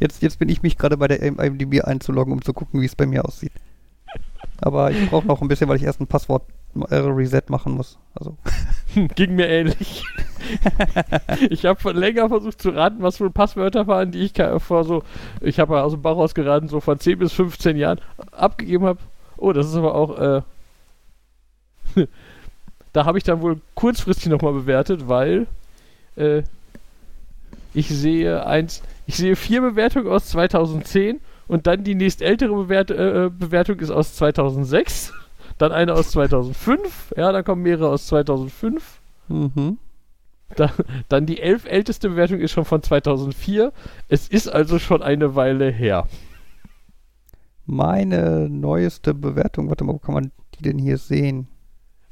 Jetzt, 0.00 0.22
jetzt 0.22 0.38
bin 0.38 0.48
ich 0.48 0.62
mich 0.62 0.78
gerade 0.78 0.96
bei 0.96 1.08
der 1.08 1.22
IMDb 1.22 1.82
einzuloggen, 1.82 2.32
um 2.32 2.42
zu 2.42 2.52
gucken, 2.52 2.80
wie 2.80 2.86
es 2.86 2.94
bei 2.94 3.06
mir 3.06 3.24
aussieht. 3.24 3.52
Aber 4.60 4.90
ich 4.90 5.10
brauche 5.10 5.26
noch 5.26 5.42
ein 5.42 5.48
bisschen, 5.48 5.68
weil 5.68 5.76
ich 5.76 5.82
erst 5.82 6.00
ein 6.00 6.06
Passwort 6.06 6.42
äh, 6.88 6.96
Reset 6.96 7.42
machen 7.48 7.72
muss. 7.74 7.98
Also, 8.14 8.36
Ging 9.14 9.34
mir 9.34 9.48
ähnlich. 9.48 10.04
ich 11.50 11.64
habe 11.64 11.80
von 11.80 11.96
länger 11.96 12.28
versucht 12.28 12.62
zu 12.62 12.70
raten, 12.70 13.02
was 13.02 13.20
wohl 13.20 13.30
Passwörter 13.30 13.86
waren, 13.86 14.12
die 14.12 14.20
ich 14.20 14.32
vor 14.58 14.84
so, 14.84 15.02
ich 15.40 15.58
habe 15.58 15.82
aus 15.82 15.92
dem 15.92 16.02
Bauch 16.02 16.16
raus 16.16 16.34
geraten, 16.34 16.68
so 16.68 16.80
vor 16.80 16.98
10 16.98 17.18
bis 17.18 17.32
15 17.32 17.76
Jahren 17.76 18.00
abgegeben 18.32 18.84
habe. 18.84 19.00
Oh, 19.36 19.52
das 19.52 19.66
ist 19.66 19.74
aber 19.74 19.94
auch, 19.94 20.18
äh, 20.18 20.42
da 22.92 23.04
habe 23.04 23.18
ich 23.18 23.24
dann 23.24 23.40
wohl 23.40 23.60
kurzfristig 23.74 24.28
nochmal 24.28 24.52
bewertet, 24.52 25.08
weil 25.08 25.46
äh, 26.16 26.42
ich 27.74 27.88
sehe 27.88 28.46
eins, 28.46 28.82
ich 29.06 29.16
sehe 29.16 29.36
vier 29.36 29.60
Bewertungen 29.60 30.08
aus 30.08 30.28
2010 30.28 31.20
und 31.46 31.66
dann 31.66 31.84
die 31.84 31.94
nächstältere 31.94 32.54
Bewert 32.54 32.90
äh, 32.90 33.30
Bewertung 33.30 33.78
ist 33.80 33.90
aus 33.90 34.14
2006, 34.16 35.12
dann 35.58 35.72
eine 35.72 35.94
aus 35.94 36.10
2005, 36.10 37.14
ja, 37.16 37.32
dann 37.32 37.44
kommen 37.44 37.62
mehrere 37.62 37.88
aus 37.88 38.06
2005. 38.08 39.00
mhm. 39.28 39.78
Da, 40.56 40.72
dann 41.10 41.26
die 41.26 41.40
elf 41.40 41.66
älteste 41.66 42.08
Bewertung 42.08 42.40
ist 42.40 42.52
schon 42.52 42.64
von 42.64 42.82
2004. 42.82 43.70
Es 44.08 44.28
ist 44.28 44.48
also 44.48 44.78
schon 44.78 45.02
eine 45.02 45.34
Weile 45.34 45.70
her. 45.70 46.08
Meine 47.66 48.48
neueste 48.48 49.12
Bewertung, 49.12 49.68
warte 49.68 49.84
mal, 49.84 49.92
wo 49.92 49.98
kann 49.98 50.14
man 50.14 50.32
die 50.54 50.62
denn 50.62 50.78
hier 50.78 50.96
sehen? 50.96 51.48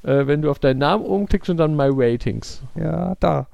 Äh, 0.06 0.26
wenn 0.28 0.40
du 0.40 0.50
auf 0.50 0.60
deinen 0.60 0.78
Namen 0.78 1.04
oben 1.04 1.26
klickst 1.26 1.50
und 1.50 1.56
dann 1.56 1.74
My 1.76 1.88
Ratings. 1.90 2.62
Ja, 2.76 3.16
da. 3.18 3.48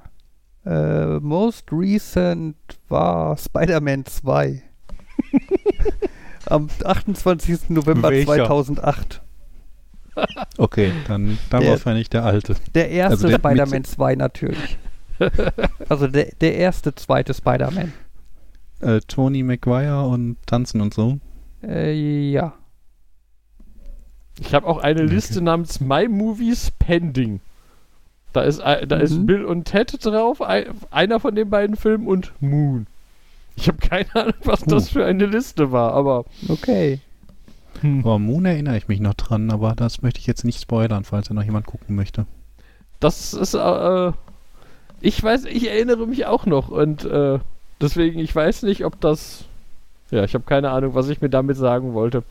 Äh, 0.67 1.19
most 1.21 1.73
recent 1.73 2.57
war 2.89 3.37
Spider-Man 3.39 4.05
2. 4.05 4.63
Am 6.47 6.69
28. 6.85 7.71
November 7.71 8.11
Welcher? 8.11 8.27
2008. 8.47 9.23
Okay, 10.59 10.93
dann, 11.09 11.39
dann 11.49 11.61
Der- 11.63 11.71
war 11.71 11.77
wahrscheinlich 11.79 12.11
der 12.11 12.23
alte. 12.27 12.55
Der 12.75 12.91
erste 12.91 13.29
Also 13.29 13.39
Spider-Man 13.39 13.85
2 13.85 14.15
natürlich. 14.17 14.77
also 15.89 16.07
der, 16.07 16.27
der 16.39 16.57
erste, 16.57 16.95
zweite 16.95 17.33
Spider-Man. 17.33 17.95
Äh, 18.81 19.01
Tony 19.09 19.43
Maguire 19.43 20.03
und 20.07 20.37
Tanzen 20.45 20.83
und 20.83 20.93
so. 20.93 21.19
Äh, 21.63 21.93
ja. 22.31 22.53
Ich 24.41 24.55
habe 24.55 24.67
auch 24.67 24.79
eine 24.79 25.03
Okay. 25.03 25.13
Liste 25.15 25.41
namens 25.43 25.81
My 25.81 26.09
Movies 26.09 26.71
Pending. 26.79 27.41
Da 28.33 28.43
ist, 28.43 28.61
da 28.61 28.73
ist 28.97 29.13
Mhm. 29.13 29.27
Bill 29.27 29.45
und 29.45 29.65
Ted 29.65 30.05
drauf, 30.05 30.41
ein, 30.41 30.65
einer 30.91 31.21
von 31.21 31.35
den 31.35 31.51
beiden 31.51 31.77
Filmen 31.77 32.07
und 32.07 32.33
Moon. 32.41 32.87
Ich 33.57 33.69
habe 33.69 33.79
keine 33.79 34.07
Ahnung, 34.17 34.35
was 34.45 34.63
das 34.63 34.89
für 34.89 35.05
eine 35.05 35.27
Liste 35.27 35.71
war, 35.73 35.93
aber 35.93 36.25
Okay. 36.49 37.01
Aber 37.83 38.19
Moon 38.19 38.45
erinnere 38.47 38.77
ich 38.79 38.89
mich 38.89 39.01
noch 39.01 39.15
dran, 39.15 39.51
aber 39.51 39.75
das 39.75 40.03
möchte 40.03 40.21
ich 40.21 40.27
jetzt 40.27 40.45
nicht 40.45 40.61
spoilern, 40.63 41.05
falls 41.05 41.29
da 41.29 41.35
noch 41.35 41.43
jemand 41.43 41.67
gucken 41.67 41.95
möchte. 41.97 42.27
das 43.01 43.35
ist, 43.35 43.55
äh, 43.55 44.13
ich 45.01 45.23
weiß, 45.23 45.45
ich 45.47 45.69
erinnere 45.69 46.07
mich 46.07 46.27
auch 46.27 46.47
noch 46.47 46.69
und 46.69 47.05
äh, 47.05 47.39
deswegen, 47.81 48.21
ich 48.21 48.35
weiß 48.35 48.63
nicht, 48.63 48.85
ob 48.85 49.01
das, 49.01 49.45
ja, 50.11 50.23
ich 50.25 50.35
habe 50.35 50.45
keine 50.45 50.71
Ahnung, 50.71 50.95
was 50.95 51.09
ich 51.09 51.21
mir 51.21 51.29
damit 51.31 51.57
sagen 51.57 51.93
wollte. 51.93 52.23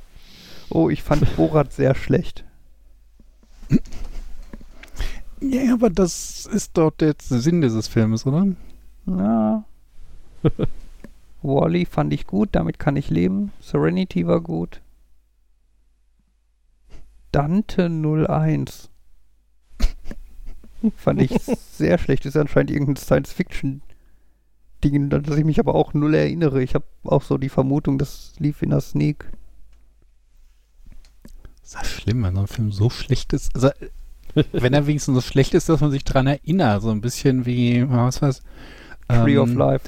Oh, 0.72 0.90
ich 0.90 1.04
fand 1.04 1.36
Borat 1.36 1.74
sehr 1.74 1.94
schlecht. 1.96 2.46
Ja, 5.42 5.74
aber 5.74 5.90
das 5.90 6.46
ist 6.46 6.78
doch 6.78 6.92
der 6.92 7.16
Sinn 7.20 7.62
dieses 7.62 7.88
Filmes, 7.88 8.26
oder? 8.26 8.48
Na. 9.06 9.66
Wally 11.42 11.86
fand 11.86 12.14
ich 12.14 12.28
gut, 12.28 12.50
damit 12.54 12.80
kann 12.80 12.96
ich 12.96 13.10
leben. 13.10 13.52
Serenity 13.60 14.28
war 14.28 14.42
gut. 14.42 14.82
Dante 17.32 17.90
01. 17.90 18.90
fand 20.96 21.22
ich 21.22 21.32
sehr 21.42 21.98
schlecht. 21.98 22.26
Ist 22.26 22.38
anscheinend 22.38 22.72
irgendein 22.72 22.98
Science-Fiction-Ding, 22.98 24.96
an 24.96 25.10
das 25.10 25.38
ich 25.38 25.46
mich 25.46 25.60
aber 25.60 25.76
auch 25.76 25.94
null 25.94 26.14
erinnere. 26.14 26.62
Ich 26.62 26.76
habe 26.76 26.86
auch 27.04 27.24
so 27.24 27.38
die 27.38 27.50
Vermutung, 27.50 27.98
das 27.98 28.34
lief 28.38 28.62
in 28.62 28.70
der 28.70 28.82
Sneak. 28.82 29.26
Ist 31.72 31.80
das 31.80 31.88
schlimm, 31.90 32.22
wenn 32.24 32.36
so 32.36 32.42
ein 32.42 32.48
Film 32.48 32.72
so 32.74 32.90
schlecht 32.90 33.32
ist? 33.32 33.56
Also, 33.56 33.70
wenn 34.52 34.74
er 34.74 34.88
wenigstens 34.88 35.16
so 35.16 35.22
schlecht 35.22 35.54
ist, 35.54 35.70
dass 35.70 35.80
man 35.80 35.90
sich 35.90 36.04
dran 36.04 36.28
erinnert. 36.28 36.82
So 36.82 36.90
ein 36.90 37.00
bisschen 37.00 37.46
wie, 37.46 37.90
was 37.90 38.22
weiß 38.22 38.42
Tree 39.08 39.38
of 39.38 39.50
ähm, 39.50 39.58
Life. 39.58 39.86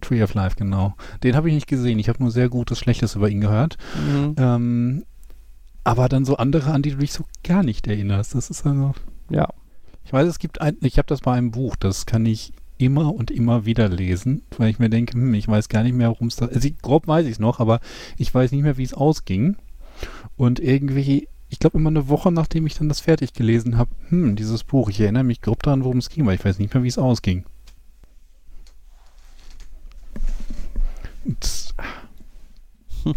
Tree 0.00 0.22
of 0.22 0.34
Life, 0.34 0.54
genau. 0.54 0.94
Den 1.24 1.34
habe 1.34 1.48
ich 1.48 1.54
nicht 1.56 1.66
gesehen. 1.66 1.98
Ich 1.98 2.08
habe 2.08 2.22
nur 2.22 2.30
sehr 2.30 2.48
Gutes, 2.48 2.78
Schlechtes 2.78 3.16
über 3.16 3.28
ihn 3.28 3.40
gehört. 3.40 3.78
Mhm. 3.96 4.34
Ähm, 4.38 5.04
aber 5.82 6.08
dann 6.08 6.24
so 6.24 6.36
andere, 6.36 6.70
an 6.70 6.82
die 6.82 6.92
du 6.92 6.98
dich 6.98 7.12
so 7.12 7.24
gar 7.42 7.64
nicht 7.64 7.88
erinnerst. 7.88 8.36
Das 8.36 8.48
ist 8.48 8.64
also. 8.64 8.94
Ja. 9.28 9.48
Ich 10.04 10.12
weiß, 10.12 10.28
es 10.28 10.38
gibt 10.38 10.60
ein, 10.60 10.76
ich 10.82 10.98
habe 10.98 11.08
das 11.08 11.20
bei 11.20 11.32
einem 11.32 11.50
Buch, 11.50 11.74
das 11.74 12.06
kann 12.06 12.24
ich 12.26 12.52
immer 12.78 13.12
und 13.12 13.32
immer 13.32 13.64
wieder 13.66 13.88
lesen, 13.88 14.42
weil 14.56 14.70
ich 14.70 14.78
mir 14.78 14.88
denke, 14.88 15.14
hm, 15.14 15.34
ich 15.34 15.48
weiß 15.48 15.68
gar 15.68 15.82
nicht 15.82 15.96
mehr, 15.96 16.10
worum 16.10 16.28
es 16.28 16.36
da. 16.36 16.46
Also 16.46 16.68
ich- 16.68 16.78
grob 16.80 17.08
weiß 17.08 17.26
ich 17.26 17.32
es 17.32 17.38
noch, 17.40 17.58
aber 17.58 17.80
ich 18.18 18.32
weiß 18.32 18.52
nicht 18.52 18.62
mehr, 18.62 18.76
wie 18.76 18.84
es 18.84 18.94
ausging. 18.94 19.56
Und 20.36 20.60
irgendwie, 20.60 21.28
ich 21.48 21.58
glaube, 21.58 21.78
immer 21.78 21.90
eine 21.90 22.08
Woche, 22.08 22.30
nachdem 22.32 22.66
ich 22.66 22.74
dann 22.74 22.88
das 22.88 23.00
fertig 23.00 23.32
gelesen 23.32 23.76
habe, 23.78 23.90
hm, 24.08 24.36
dieses 24.36 24.64
Buch, 24.64 24.90
ich 24.90 25.00
erinnere 25.00 25.24
mich 25.24 25.40
grob 25.40 25.62
daran, 25.62 25.84
worum 25.84 25.98
es 25.98 26.10
ging, 26.10 26.26
weil 26.26 26.34
ich 26.36 26.44
weiß 26.44 26.58
nicht 26.58 26.74
mehr, 26.74 26.82
wie 26.82 26.88
es 26.88 26.98
ausging. 26.98 27.44
Und, 31.24 31.74
Hm. 33.02 33.14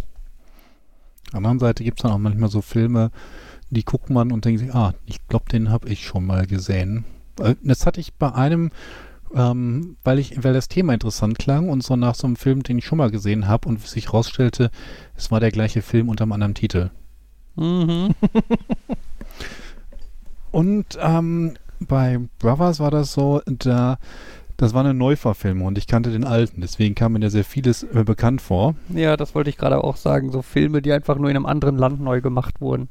anderen 1.33 1.59
Seite 1.59 1.83
gibt 1.83 1.99
es 1.99 2.03
dann 2.03 2.11
auch 2.11 2.17
manchmal 2.17 2.49
so 2.49 2.61
Filme, 2.61 3.11
die 3.69 3.83
guckt 3.85 4.09
man 4.09 4.31
und 4.31 4.45
denkt 4.45 4.59
sich, 4.61 4.73
ah, 4.73 4.93
ich 5.05 5.27
glaube, 5.27 5.45
den 5.51 5.69
habe 5.69 5.89
ich 5.89 6.05
schon 6.05 6.25
mal 6.25 6.47
gesehen. 6.47 7.05
Äh, 7.39 7.55
Das 7.63 7.85
hatte 7.85 7.99
ich 7.99 8.13
bei 8.15 8.33
einem, 8.33 8.71
ähm, 9.35 9.97
weil 10.03 10.19
ich, 10.19 10.43
weil 10.43 10.53
das 10.53 10.67
Thema 10.67 10.93
interessant 10.93 11.39
klang 11.39 11.69
und 11.69 11.83
so 11.83 11.95
nach 11.95 12.15
so 12.15 12.27
einem 12.27 12.35
Film, 12.35 12.63
den 12.63 12.79
ich 12.79 12.85
schon 12.85 12.97
mal 12.97 13.11
gesehen 13.11 13.47
habe 13.47 13.67
und 13.69 13.85
sich 13.85 14.13
rausstellte, 14.13 14.71
es 15.15 15.31
war 15.31 15.39
der 15.39 15.51
gleiche 15.51 15.81
Film 15.81 16.09
unter 16.09 16.23
einem 16.23 16.33
anderen 16.33 16.55
Titel. 16.55 16.91
Mhm. 17.55 18.15
Und 20.51 20.97
ähm, 20.99 21.53
bei 21.79 22.19
Brothers 22.39 22.79
war 22.79 22.89
das 22.89 23.13
so, 23.13 23.41
da 23.45 23.99
das 24.59 24.73
war 24.73 24.81
eine 24.81 24.93
Neuverfilmung 24.93 25.67
und 25.67 25.77
ich 25.77 25.87
kannte 25.87 26.11
den 26.11 26.25
alten, 26.25 26.59
deswegen 26.59 26.93
kam 26.93 27.13
mir 27.13 27.21
da 27.21 27.29
sehr 27.29 27.45
vieles 27.45 27.83
äh, 27.83 28.03
bekannt 28.03 28.41
vor. 28.41 28.75
Ja, 28.89 29.15
das 29.15 29.33
wollte 29.33 29.49
ich 29.49 29.57
gerade 29.57 29.81
auch 29.81 29.95
sagen. 29.95 30.33
So 30.33 30.41
Filme, 30.41 30.81
die 30.81 30.91
einfach 30.91 31.17
nur 31.17 31.29
in 31.29 31.37
einem 31.37 31.45
anderen 31.45 31.77
Land 31.77 32.01
neu 32.01 32.19
gemacht 32.19 32.59
wurden. 32.59 32.89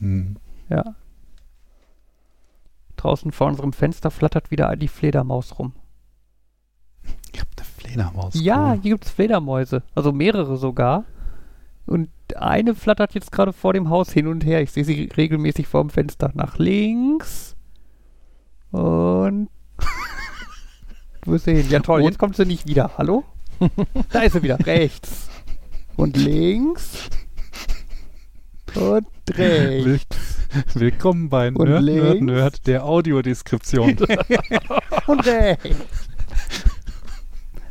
Hm. 0.00 0.36
Ja. 0.68 0.96
Draußen 3.06 3.30
vor 3.30 3.46
unserem 3.46 3.72
Fenster 3.72 4.10
flattert 4.10 4.50
wieder 4.50 4.74
die 4.74 4.88
Fledermaus 4.88 5.60
rum. 5.60 5.74
Ich 7.32 7.40
hab 7.40 7.46
eine 7.56 7.64
Fledermaus. 7.64 8.34
Ja, 8.34 8.72
cool. 8.72 8.80
hier 8.82 8.90
gibt's 8.94 9.10
Fledermäuse. 9.10 9.84
Also 9.94 10.10
mehrere 10.10 10.56
sogar. 10.56 11.04
Und 11.86 12.08
eine 12.34 12.74
flattert 12.74 13.14
jetzt 13.14 13.30
gerade 13.30 13.52
vor 13.52 13.74
dem 13.74 13.90
Haus 13.90 14.10
hin 14.10 14.26
und 14.26 14.44
her. 14.44 14.60
Ich 14.60 14.72
sehe 14.72 14.84
sie 14.84 15.08
regelmäßig 15.16 15.68
vor 15.68 15.84
dem 15.84 15.90
Fenster. 15.90 16.32
Nach 16.34 16.58
links. 16.58 17.54
Und. 18.72 19.50
Wo 21.24 21.34
ist 21.34 21.44
sie 21.44 21.54
hin? 21.54 21.70
Ja 21.70 21.78
toll, 21.78 22.00
Und- 22.00 22.06
jetzt 22.08 22.18
kommt 22.18 22.34
sie 22.34 22.44
nicht 22.44 22.66
wieder. 22.66 22.90
Hallo? 22.98 23.22
Da 24.10 24.22
ist 24.22 24.32
sie 24.32 24.42
wieder. 24.42 24.58
Rechts. 24.66 25.28
Und 25.96 26.16
links. 26.16 27.08
Und 28.76 29.06
rechts. 29.30 29.84
Will 29.84 30.00
Willkommen 30.74 31.30
bei 31.30 31.48
Und 31.48 31.68
Nerd, 31.68 31.82
Nerd, 31.82 31.84
links. 31.84 32.24
Nerd, 32.26 32.66
der 32.66 32.84
Audiodeskription. 32.84 33.96
Und 35.06 35.26
rechts. 35.26 35.76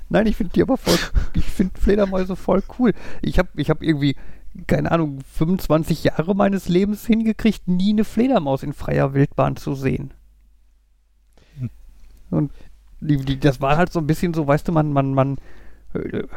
Nein, 0.10 0.26
ich 0.26 0.36
finde 0.36 0.54
die 0.54 0.62
aber 0.64 0.78
voll, 0.78 0.98
ich 1.34 1.46
finde 1.46 1.80
Fledermäuse 1.80 2.36
voll 2.36 2.64
cool. 2.80 2.94
Ich 3.22 3.38
habe 3.38 3.50
ich 3.56 3.70
hab 3.70 3.84
irgendwie, 3.84 4.16
keine 4.66 4.92
Ahnung, 4.92 5.20
25 5.34 6.04
Jahre 6.06 6.36
meines 6.36 6.70
Lebens 6.70 7.06
hingekriegt, 7.06 7.68
nie 7.68 7.92
eine 7.92 8.04
Fledermaus 8.04 8.64
in 8.64 8.74
freier 8.74 9.14
Wildbahn 9.14 9.58
zu 9.58 9.76
sehen. 9.76 10.12
Und 12.32 12.52
die, 13.00 13.18
die, 13.18 13.40
das 13.40 13.62
war 13.62 13.78
halt 13.78 13.92
so 13.92 14.00
ein 14.00 14.08
bisschen 14.08 14.34
so, 14.34 14.48
weißt 14.48 14.68
du, 14.68 14.72
man, 14.72 14.92
man, 14.92 15.14
man 15.14 15.38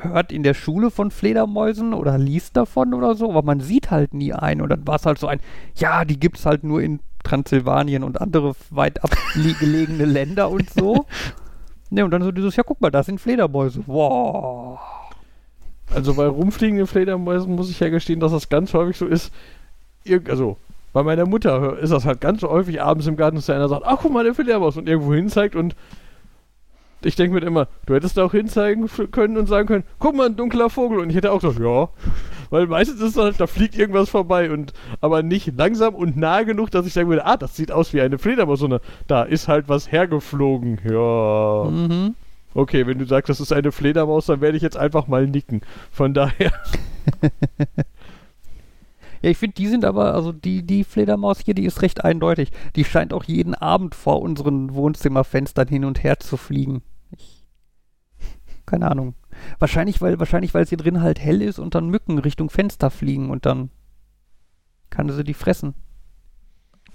hört 0.00 0.32
in 0.32 0.42
der 0.42 0.54
Schule 0.54 0.90
von 0.90 1.10
Fledermäusen 1.10 1.94
oder 1.94 2.18
liest 2.18 2.56
davon 2.56 2.94
oder 2.94 3.14
so, 3.14 3.30
aber 3.30 3.42
man 3.42 3.60
sieht 3.60 3.90
halt 3.90 4.14
nie 4.14 4.32
einen. 4.32 4.60
Und 4.60 4.70
dann 4.70 4.86
war 4.86 4.96
es 4.96 5.06
halt 5.06 5.18
so 5.18 5.26
ein, 5.26 5.40
ja, 5.74 6.04
die 6.04 6.18
gibt's 6.18 6.46
halt 6.46 6.64
nur 6.64 6.82
in 6.82 7.00
Transsilvanien 7.24 8.04
und 8.04 8.20
andere 8.20 8.54
weit 8.70 9.02
abgelegene 9.02 10.04
Länder 10.06 10.50
und 10.50 10.70
so. 10.70 11.06
Ne, 11.90 12.04
und 12.04 12.10
dann 12.10 12.22
so 12.22 12.32
dieses, 12.32 12.56
ja, 12.56 12.62
guck 12.62 12.80
mal, 12.80 12.90
da 12.90 13.02
sind 13.02 13.20
Fledermäuse. 13.20 13.82
Wow. 13.86 14.78
Also 15.94 16.14
bei 16.14 16.26
rumfliegenden 16.26 16.86
Fledermäusen 16.86 17.54
muss 17.54 17.70
ich 17.70 17.80
ja 17.80 17.88
gestehen, 17.88 18.20
dass 18.20 18.32
das 18.32 18.48
ganz 18.48 18.74
häufig 18.74 18.96
so 18.96 19.06
ist. 19.06 19.32
Also 20.28 20.58
bei 20.92 21.02
meiner 21.02 21.26
Mutter 21.26 21.78
ist 21.78 21.90
das 21.90 22.04
halt 22.04 22.20
ganz 22.20 22.42
häufig 22.42 22.82
abends 22.82 23.06
im 23.06 23.16
Garten, 23.16 23.36
dass 23.36 23.48
einer 23.50 23.68
sagt, 23.68 23.84
ach 23.86 23.98
guck 24.02 24.12
mal, 24.12 24.24
der 24.24 24.34
Fledermaus 24.34 24.76
und 24.76 24.88
irgendwo 24.88 25.14
hinzeigt 25.14 25.54
und 25.54 25.74
ich 27.02 27.16
denke 27.16 27.34
mir 27.34 27.46
immer, 27.46 27.68
du 27.86 27.94
hättest 27.94 28.16
da 28.16 28.24
auch 28.24 28.32
hinzeigen 28.32 28.88
können 29.10 29.36
und 29.36 29.46
sagen 29.46 29.68
können, 29.68 29.84
guck 29.98 30.16
mal, 30.16 30.26
ein 30.26 30.36
dunkler 30.36 30.70
Vogel 30.70 30.98
und 30.98 31.10
ich 31.10 31.16
hätte 31.16 31.32
auch 31.32 31.40
gesagt, 31.40 31.60
ja. 31.60 31.88
Weil 32.50 32.66
meistens 32.66 33.00
ist 33.00 33.10
es 33.10 33.22
halt, 33.22 33.38
da 33.40 33.46
fliegt 33.46 33.76
irgendwas 33.76 34.08
vorbei 34.08 34.50
und 34.50 34.72
aber 35.02 35.22
nicht 35.22 35.52
langsam 35.56 35.94
und 35.94 36.16
nah 36.16 36.42
genug, 36.44 36.70
dass 36.70 36.86
ich 36.86 36.94
sagen 36.94 37.08
würde, 37.08 37.26
ah, 37.26 37.36
das 37.36 37.54
sieht 37.54 37.70
aus 37.70 37.92
wie 37.92 38.00
eine 38.00 38.18
Fledermaus, 38.18 38.60
sondern 38.60 38.80
da 39.06 39.22
ist 39.22 39.48
halt 39.48 39.68
was 39.68 39.92
hergeflogen. 39.92 40.80
Ja. 40.90 41.68
Mhm. 41.70 42.14
Okay, 42.54 42.86
wenn 42.86 42.98
du 42.98 43.04
sagst, 43.04 43.28
das 43.28 43.40
ist 43.40 43.52
eine 43.52 43.70
Fledermaus, 43.70 44.26
dann 44.26 44.40
werde 44.40 44.56
ich 44.56 44.62
jetzt 44.62 44.78
einfach 44.78 45.06
mal 45.06 45.26
nicken. 45.26 45.60
Von 45.92 46.14
daher. 46.14 46.52
Ja, 49.22 49.30
ich 49.30 49.38
finde, 49.38 49.54
die 49.54 49.66
sind 49.66 49.84
aber, 49.84 50.14
also 50.14 50.32
die, 50.32 50.62
die 50.62 50.84
Fledermaus 50.84 51.40
hier, 51.40 51.54
die 51.54 51.64
ist 51.64 51.82
recht 51.82 52.04
eindeutig. 52.04 52.50
Die 52.76 52.84
scheint 52.84 53.12
auch 53.12 53.24
jeden 53.24 53.54
Abend 53.54 53.94
vor 53.94 54.22
unseren 54.22 54.74
Wohnzimmerfenstern 54.74 55.68
hin 55.68 55.84
und 55.84 56.02
her 56.02 56.20
zu 56.20 56.36
fliegen. 56.36 56.82
Ich, 57.16 57.44
keine 58.66 58.90
Ahnung. 58.90 59.14
Wahrscheinlich, 59.58 60.00
weil, 60.00 60.18
wahrscheinlich, 60.18 60.54
weil 60.54 60.66
sie 60.66 60.76
drin 60.76 61.00
halt 61.00 61.20
hell 61.20 61.42
ist 61.42 61.58
und 61.58 61.74
dann 61.74 61.88
Mücken 61.88 62.18
Richtung 62.18 62.50
Fenster 62.50 62.90
fliegen 62.90 63.30
und 63.30 63.46
dann 63.46 63.70
kann 64.90 65.10
sie 65.10 65.24
die 65.24 65.34
fressen. 65.34 65.74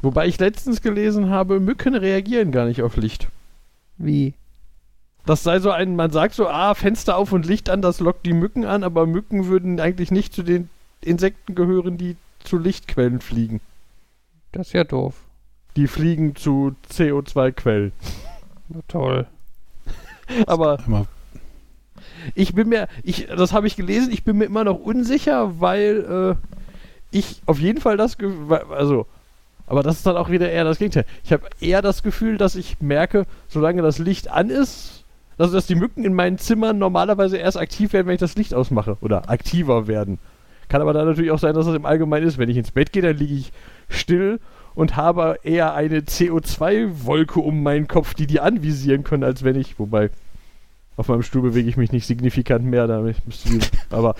Wobei 0.02 0.28
ich 0.28 0.40
letztens 0.40 0.82
gelesen 0.82 1.30
habe, 1.30 1.60
Mücken 1.60 1.96
reagieren 1.96 2.52
gar 2.52 2.66
nicht 2.66 2.82
auf 2.82 2.98
Licht. 2.98 3.30
Wie? 3.98 4.34
Das 5.26 5.44
sei 5.44 5.60
so 5.60 5.72
ein, 5.72 5.96
man 5.96 6.12
sagt 6.12 6.36
so, 6.36 6.50
ah, 6.50 6.74
Fenster 6.74 7.16
auf 7.16 7.32
und 7.32 7.46
Licht 7.46 7.70
an, 7.70 7.82
das 7.82 8.02
lockt 8.02 8.26
die 8.26 8.34
Mücken 8.34 8.66
an, 8.66 8.84
aber 8.84 9.06
Mücken 9.06 9.48
würden 9.48 9.80
eigentlich 9.80 10.12
nicht 10.12 10.34
zu 10.34 10.44
den 10.44 10.70
Insekten 11.04 11.56
gehören, 11.56 11.98
die 11.98 12.16
zu 12.44 12.58
Lichtquellen 12.58 13.22
fliegen. 13.22 13.62
Das 14.52 14.68
ist 14.68 14.74
ja 14.74 14.84
doof. 14.84 15.16
Die 15.76 15.88
fliegen 15.88 16.36
zu 16.36 16.76
CO2-Quellen. 16.92 17.92
Na 18.70 18.80
toll. 18.88 19.28
Aber 20.48 20.78
ich 22.36 22.54
bin 22.54 22.70
mir, 22.70 22.88
ich, 23.04 23.28
das 23.28 23.54
habe 23.54 23.68
ich 23.68 23.76
gelesen, 23.76 24.12
ich 24.12 24.24
bin 24.24 24.38
mir 24.38 24.46
immer 24.46 24.64
noch 24.64 24.80
unsicher, 24.80 25.60
weil 25.60 26.38
äh, 26.40 27.18
ich 27.18 27.42
auf 27.46 27.60
jeden 27.60 27.82
Fall 27.82 27.98
das, 27.98 28.18
Ge- 28.18 28.32
weil- 28.48 28.64
also, 28.70 29.06
aber 29.68 29.84
das 29.84 29.98
ist 29.98 30.06
dann 30.06 30.18
auch 30.18 30.30
wieder 30.30 30.52
eher 30.52 30.64
das 30.64 30.78
Gegenteil. 30.80 31.06
Ich 31.24 31.32
habe 31.34 31.48
eher 31.60 31.82
das 31.82 32.04
Gefühl, 32.04 32.38
dass 32.38 32.56
ich 32.56 32.80
merke, 32.82 33.26
solange 33.48 33.82
das 33.82 33.98
Licht 34.00 34.30
an 34.30 34.50
ist, 34.50 35.04
Also, 35.38 35.54
dass 35.54 35.66
die 35.66 35.76
Mücken 35.76 36.04
in 36.06 36.14
meinen 36.14 36.38
Zimmern 36.38 36.78
normalerweise 36.78 37.38
erst 37.38 37.58
aktiv 37.58 37.94
werden, 37.94 38.08
wenn 38.08 38.14
ich 38.16 38.20
das 38.20 38.36
Licht 38.36 38.54
ausmache. 38.54 38.98
Oder 39.02 39.30
aktiver 39.30 39.88
werden. 39.88 40.20
Kann 40.74 40.82
aber 40.82 40.94
dann 40.94 41.06
natürlich 41.06 41.30
auch 41.30 41.38
sein, 41.38 41.54
dass 41.54 41.68
das 41.68 41.76
im 41.76 41.86
Allgemeinen 41.86 42.28
ist. 42.28 42.40
Wenn 42.40 42.50
ich 42.50 42.58
ins 42.58 42.72
Bett 42.72 42.92
gehe, 42.92 43.04
dann 43.04 43.16
liege 43.16 43.36
ich 43.36 43.52
still 43.90 44.40
und 44.74 44.96
habe 44.96 45.38
eher 45.44 45.76
eine 45.76 46.00
CO2-Wolke 46.00 47.40
um 47.42 47.62
meinen 47.62 47.88
Kopf, 47.88 48.16
die 48.16 48.26
die 48.26 48.40
anvisieren 48.40 49.04
können, 49.04 49.24
als 49.24 49.44
wenn 49.44 49.56
ich, 49.56 49.78
wobei 49.78 50.10
auf 50.98 51.10
meinem 51.10 51.22
Stuhl 51.22 51.44
bewege 51.44 51.70
ich 51.70 51.78
mich 51.78 51.92
nicht 51.92 52.08
signifikant 52.08 52.66
mehr, 52.66 52.88
damit 52.88 53.24
müsste 53.28 53.50
die, 53.50 53.60
aber 53.92 54.16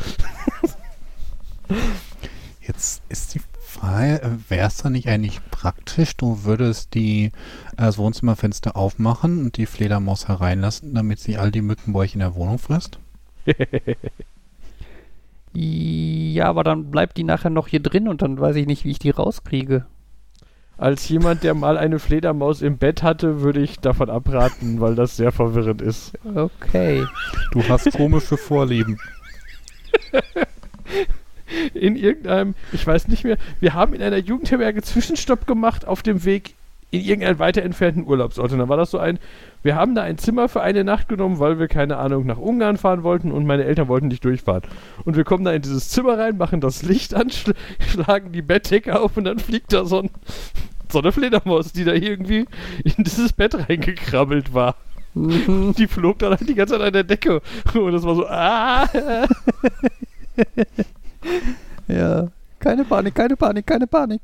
Jetzt 2.62 3.02
ist 3.10 3.34
die 3.34 3.42
Frage, 3.60 4.38
wäre 4.48 4.68
es 4.68 4.78
dann 4.78 4.92
nicht 4.92 5.08
eigentlich 5.08 5.40
praktisch, 5.50 6.16
du 6.18 6.44
würdest 6.44 6.94
die, 6.94 7.26
äh, 7.26 7.32
das 7.78 7.98
Wohnzimmerfenster 7.98 8.76
aufmachen 8.76 9.40
und 9.40 9.58
die 9.58 9.66
Fledermaus 9.66 10.28
hereinlassen, 10.28 10.94
damit 10.94 11.18
sie 11.20 11.36
all 11.36 11.50
die 11.50 11.64
Mücken 11.64 11.94
bei 11.94 12.02
euch 12.02 12.14
in 12.14 12.20
der 12.20 12.36
Wohnung 12.36 12.60
frisst? 12.60 13.00
Ja, 15.56 16.46
aber 16.50 16.64
dann 16.64 16.90
bleibt 16.90 17.18
die 17.18 17.24
nachher 17.24 17.50
noch 17.52 17.68
hier 17.68 17.80
drin 17.80 18.08
und 18.08 18.22
dann 18.22 18.40
weiß 18.40 18.56
ich 18.56 18.66
nicht, 18.66 18.86
wie 18.86 18.92
ich 18.92 19.00
die 19.00 19.12
rauskriege. 19.12 19.86
als 20.78 21.08
jemand, 21.08 21.44
der 21.44 21.54
mal 21.54 21.78
eine 21.78 22.00
Fledermaus 22.00 22.62
im 22.62 22.78
Bett 22.78 23.04
hatte, 23.04 23.42
würde 23.42 23.62
ich 23.62 23.80
davon 23.80 24.10
abraten, 24.10 24.82
weil 24.82 24.96
das 24.96 25.16
sehr 25.16 25.32
verwirrend 25.32 25.82
ist. 25.82 26.14
Okay. 26.36 27.06
Du 27.52 27.64
hast 27.70 27.92
komische 27.94 28.38
Vorlieben. 28.38 28.98
in 31.74 31.96
irgendeinem, 31.96 32.56
ich 32.72 32.86
weiß 32.86 33.08
nicht 33.08 33.24
mehr, 33.24 33.38
wir 33.60 33.74
haben 33.74 33.94
in 33.94 34.02
einer 34.02 34.18
Jugendherberge 34.18 34.82
Zwischenstopp 34.82 35.46
gemacht 35.46 35.86
auf 35.86 36.02
dem 36.02 36.26
Weg 36.26 36.56
in 36.94 37.02
irgendeinen 37.02 37.40
weiter 37.40 37.64
entfernten 37.64 38.06
Urlaubsort. 38.06 38.52
Und 38.52 38.60
dann 38.60 38.70
war 38.70 38.78
das 38.78 38.92
so 38.92 39.00
ein, 39.00 39.18
wir 39.64 39.76
haben 39.76 39.96
da 39.96 40.04
ein 40.04 40.20
Zimmer 40.20 40.48
für 40.48 40.62
eine 40.62 40.84
Nacht 40.84 41.10
genommen, 41.10 41.40
weil 41.40 41.58
wir, 41.58 41.68
keine 41.68 41.98
Ahnung, 41.98 42.28
nach 42.28 42.38
Ungarn 42.38 42.78
fahren 42.78 43.02
wollten 43.02 43.32
und 43.32 43.48
meine 43.48 43.64
Eltern 43.64 43.88
wollten 43.88 44.10
nicht 44.10 44.24
durchfahren. 44.24 44.62
Und 45.04 45.18
wir 45.18 45.24
kommen 45.24 45.44
da 45.44 45.52
in 45.54 45.64
dieses 45.64 45.90
Zimmer 45.90 46.20
rein, 46.20 46.38
machen 46.38 46.62
das 46.62 46.84
Licht 46.84 47.16
an, 47.16 47.32
schl 47.32 47.56
schlagen 47.80 48.32
die 48.32 48.44
Bettdecke 48.44 49.00
auf 49.00 49.18
und 49.18 49.24
dann 49.24 49.40
fliegt 49.40 49.74
da 49.74 49.86
so, 49.86 50.02
ein, 50.02 50.12
so 50.92 51.00
eine 51.00 51.12
Fledermaus, 51.12 51.72
die 51.72 51.84
da 51.84 51.94
irgendwie 51.94 52.46
in 52.84 53.04
dieses 53.04 53.34
Bett 53.34 53.56
reingekrabbelt 53.68 54.54
war. 54.54 54.76
Mhm. 55.16 55.74
Die 55.76 55.88
flog 55.88 56.20
dann 56.20 56.32
halt 56.32 56.48
die 56.48 56.54
ganze 56.54 56.76
Zeit 56.76 56.84
an 56.84 56.94
der 56.94 57.04
Decke. 57.04 57.42
Und 57.74 57.92
das 57.92 58.04
war 58.04 58.14
so, 58.14 58.28
ah. 58.28 58.88
ja. 61.88 62.28
Keine 62.60 62.86
Panik, 62.86 63.16
keine 63.16 63.36
Panik, 63.36 63.66
keine 63.66 63.88
Panik. 63.88 64.22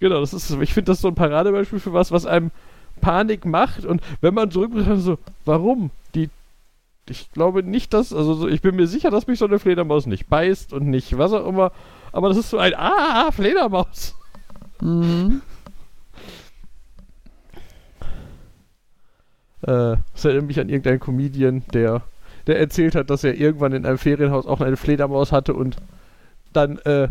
Genau, 0.00 0.20
das 0.20 0.34
ist, 0.34 0.50
ich 0.50 0.74
finde 0.74 0.92
das 0.92 1.00
so 1.00 1.08
ein 1.08 1.14
Paradebeispiel 1.14 1.80
für 1.80 1.92
was, 1.92 2.12
was 2.12 2.26
einem 2.26 2.50
Panik 3.00 3.44
macht. 3.44 3.84
Und 3.84 4.02
wenn 4.20 4.34
man 4.34 4.50
zurückblickt, 4.50 4.88
dann 4.88 5.00
so, 5.00 5.18
warum? 5.44 5.90
Die, 6.14 6.30
ich 7.08 7.30
glaube 7.32 7.62
nicht, 7.62 7.92
dass, 7.92 8.12
also 8.12 8.34
so, 8.34 8.48
ich 8.48 8.62
bin 8.62 8.76
mir 8.76 8.86
sicher, 8.86 9.10
dass 9.10 9.26
mich 9.26 9.38
so 9.38 9.46
eine 9.46 9.58
Fledermaus 9.58 10.06
nicht 10.06 10.28
beißt 10.28 10.72
und 10.72 10.88
nicht 10.88 11.16
was 11.18 11.32
auch 11.32 11.46
immer. 11.46 11.72
Aber 12.12 12.28
das 12.28 12.38
ist 12.38 12.50
so 12.50 12.58
ein, 12.58 12.74
ah, 12.74 13.30
Fledermaus. 13.32 14.16
Mhm. 14.80 15.42
Äh, 19.66 19.96
das 20.12 20.24
erinnert 20.26 20.46
mich 20.46 20.60
an 20.60 20.68
irgendeinen 20.68 21.00
Comedian, 21.00 21.62
der, 21.72 22.02
der 22.46 22.58
erzählt 22.58 22.94
hat, 22.94 23.08
dass 23.08 23.24
er 23.24 23.34
irgendwann 23.34 23.72
in 23.72 23.86
einem 23.86 23.96
Ferienhaus 23.96 24.46
auch 24.46 24.60
eine 24.60 24.76
Fledermaus 24.76 25.32
hatte 25.32 25.54
und 25.54 25.78
dann, 26.52 26.76
äh, 26.80 27.08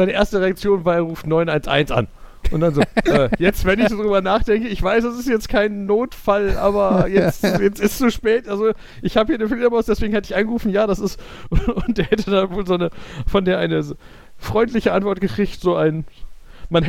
seine 0.00 0.12
erste 0.12 0.40
Reaktion 0.40 0.84
war, 0.84 0.94
er 0.94 1.02
ruft 1.02 1.26
911 1.26 1.90
an. 1.90 2.08
Und 2.50 2.60
dann 2.60 2.74
so, 2.74 2.80
äh, 3.04 3.28
jetzt, 3.38 3.66
wenn 3.66 3.78
ich 3.80 3.90
so 3.90 3.96
drüber 3.96 4.22
nachdenke, 4.22 4.66
ich 4.68 4.82
weiß, 4.82 5.04
das 5.04 5.18
ist 5.18 5.28
jetzt 5.28 5.50
kein 5.50 5.84
Notfall, 5.84 6.56
aber 6.56 7.06
jetzt, 7.06 7.42
jetzt 7.60 7.80
ist 7.80 7.92
es 7.92 7.98
zu 7.98 8.10
spät. 8.10 8.48
Also, 8.48 8.72
ich 9.02 9.16
habe 9.18 9.26
hier 9.26 9.36
eine 9.36 9.48
Fledermaus, 9.48 9.86
deswegen 9.86 10.14
hätte 10.14 10.32
ich 10.32 10.36
angerufen, 10.36 10.70
ja, 10.70 10.86
das 10.86 10.98
ist. 11.00 11.20
Und 11.86 11.98
der 11.98 12.06
hätte 12.06 12.30
dann 12.30 12.50
wohl 12.50 12.66
so 12.66 12.74
eine, 12.74 12.90
von 13.26 13.44
der 13.44 13.58
eine 13.58 13.84
freundliche 14.38 14.92
Antwort 14.92 15.20
gekriegt, 15.20 15.60
so 15.60 15.76
ein. 15.76 16.06
Man, 16.70 16.86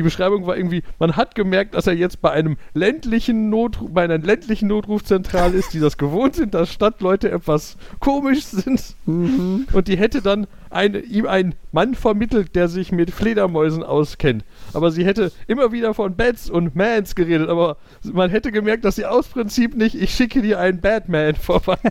die 0.00 0.04
Beschreibung 0.04 0.46
war 0.46 0.56
irgendwie, 0.56 0.82
man 0.98 1.14
hat 1.14 1.34
gemerkt, 1.34 1.74
dass 1.74 1.86
er 1.86 1.92
jetzt 1.92 2.22
bei 2.22 2.30
einem 2.30 2.56
ländlichen 2.72 3.50
Notruf, 3.50 3.90
bei 3.92 4.02
einer 4.02 4.16
ländlichen 4.16 4.66
Notrufzentrale 4.68 5.54
ist, 5.54 5.74
die 5.74 5.78
das 5.78 5.98
gewohnt 5.98 6.36
sind, 6.36 6.54
dass 6.54 6.72
Stadtleute 6.72 7.30
etwas 7.30 7.76
komisch 7.98 8.44
sind. 8.44 8.94
Mhm. 9.04 9.66
Und 9.74 9.88
die 9.88 9.98
hätte 9.98 10.22
dann 10.22 10.46
eine, 10.70 11.00
ihm 11.00 11.26
einen 11.26 11.54
Mann 11.70 11.94
vermittelt, 11.94 12.56
der 12.56 12.68
sich 12.68 12.92
mit 12.92 13.10
Fledermäusen 13.10 13.82
auskennt. 13.82 14.42
Aber 14.72 14.90
sie 14.90 15.04
hätte 15.04 15.32
immer 15.48 15.70
wieder 15.70 15.92
von 15.92 16.16
Bats 16.16 16.48
und 16.48 16.74
Mans 16.74 17.14
geredet, 17.14 17.50
aber 17.50 17.76
man 18.10 18.30
hätte 18.30 18.52
gemerkt, 18.52 18.86
dass 18.86 18.96
sie 18.96 19.04
aus 19.04 19.28
Prinzip 19.28 19.76
nicht, 19.76 20.00
ich 20.00 20.14
schicke 20.14 20.40
dir 20.40 20.60
einen 20.60 20.80
Batman 20.80 21.34
vorbei. 21.34 21.76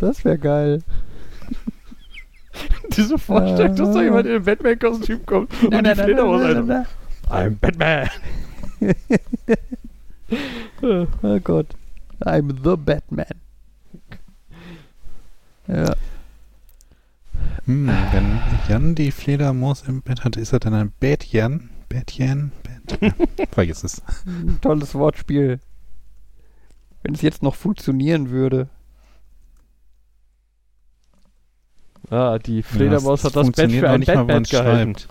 Das 0.00 0.24
wäre 0.24 0.38
geil. 0.38 0.82
Diese 2.96 3.18
Vorstellung, 3.18 3.76
dass 3.76 3.92
da 3.92 4.02
jemand 4.02 4.26
in 4.26 4.34
einem 4.36 4.44
Batman-Kostüm 4.44 5.24
kommt 5.26 5.52
und 5.62 5.86
die 5.86 5.94
Fledermaus 5.94 6.42
einfach, 6.42 6.86
I'm 7.30 7.56
Batman. 7.60 8.08
Oh 10.82 11.06
Gott. 11.42 11.68
I'm 12.20 12.54
the 12.62 12.76
Batman. 12.76 13.26
Ja. 15.66 15.94
Hm, 17.64 17.88
wenn 18.12 18.40
Jan 18.68 18.94
die 18.94 19.10
Fledermaus 19.10 19.82
im 19.86 20.02
Bett 20.02 20.24
hat, 20.24 20.36
ist 20.36 20.52
er 20.52 20.58
dann 20.58 20.74
ein? 20.74 20.92
Bätjan? 21.00 21.70
Bät 21.88 22.12
ja, 22.18 22.36
vergiss 23.50 23.84
es. 23.84 24.02
Ein 24.26 24.58
tolles 24.60 24.94
Wortspiel. 24.94 25.60
Wenn 27.02 27.14
es 27.14 27.22
jetzt 27.22 27.42
noch 27.42 27.54
funktionieren 27.54 28.30
würde. 28.30 28.68
Ah, 32.10 32.38
die 32.38 32.62
Fledermaus 32.62 33.22
Ja, 33.22 33.28
hat 33.28 33.36
das 33.36 33.50
Bett 33.52 33.70
für 33.72 33.90
ein 33.90 34.00
man's 34.26 34.48
gehalten. 34.50 34.94
schreibt. 34.98 35.08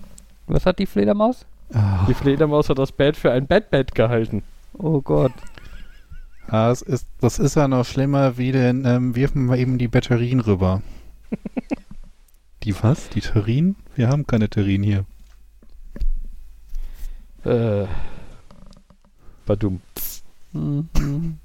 Was 0.47 0.65
hat 0.65 0.79
die 0.79 0.85
Fledermaus? 0.85 1.45
Ah, 1.73 2.05
Die 2.07 2.13
Fledermaus 2.13 2.69
hat 2.69 2.79
das 2.79 2.91
Bett 2.91 3.15
für 3.17 3.31
ein 3.31 3.45
Batbett 3.47 3.93
gehalten. 3.93 4.41
Oh 4.77 5.01
Gott. 5.01 5.33
ah, 6.47 6.71
es 6.71 6.81
ist, 6.81 7.07
das 7.19 7.39
ist 7.39 7.55
ja 7.55 7.67
noch 7.67 7.85
schlimmer 7.85 8.37
wie 8.37 8.51
den, 8.51 8.85
ähm, 8.85 9.15
wirfen 9.15 9.45
wir 9.47 9.57
eben 9.57 9.77
die 9.77 9.87
Batterien 9.87 10.39
rüber. 10.39 10.81
die 12.63 12.73
was? 12.83 13.09
Die 13.09 13.21
Terrinen? 13.21 13.75
Wir 13.95 14.07
haben 14.09 14.25
keine 14.25 14.49
Terrinen 14.49 14.83
hier. 14.83 15.05
Äh. 17.43 17.87
Badum. 19.45 19.81
Mhm. 20.53 21.37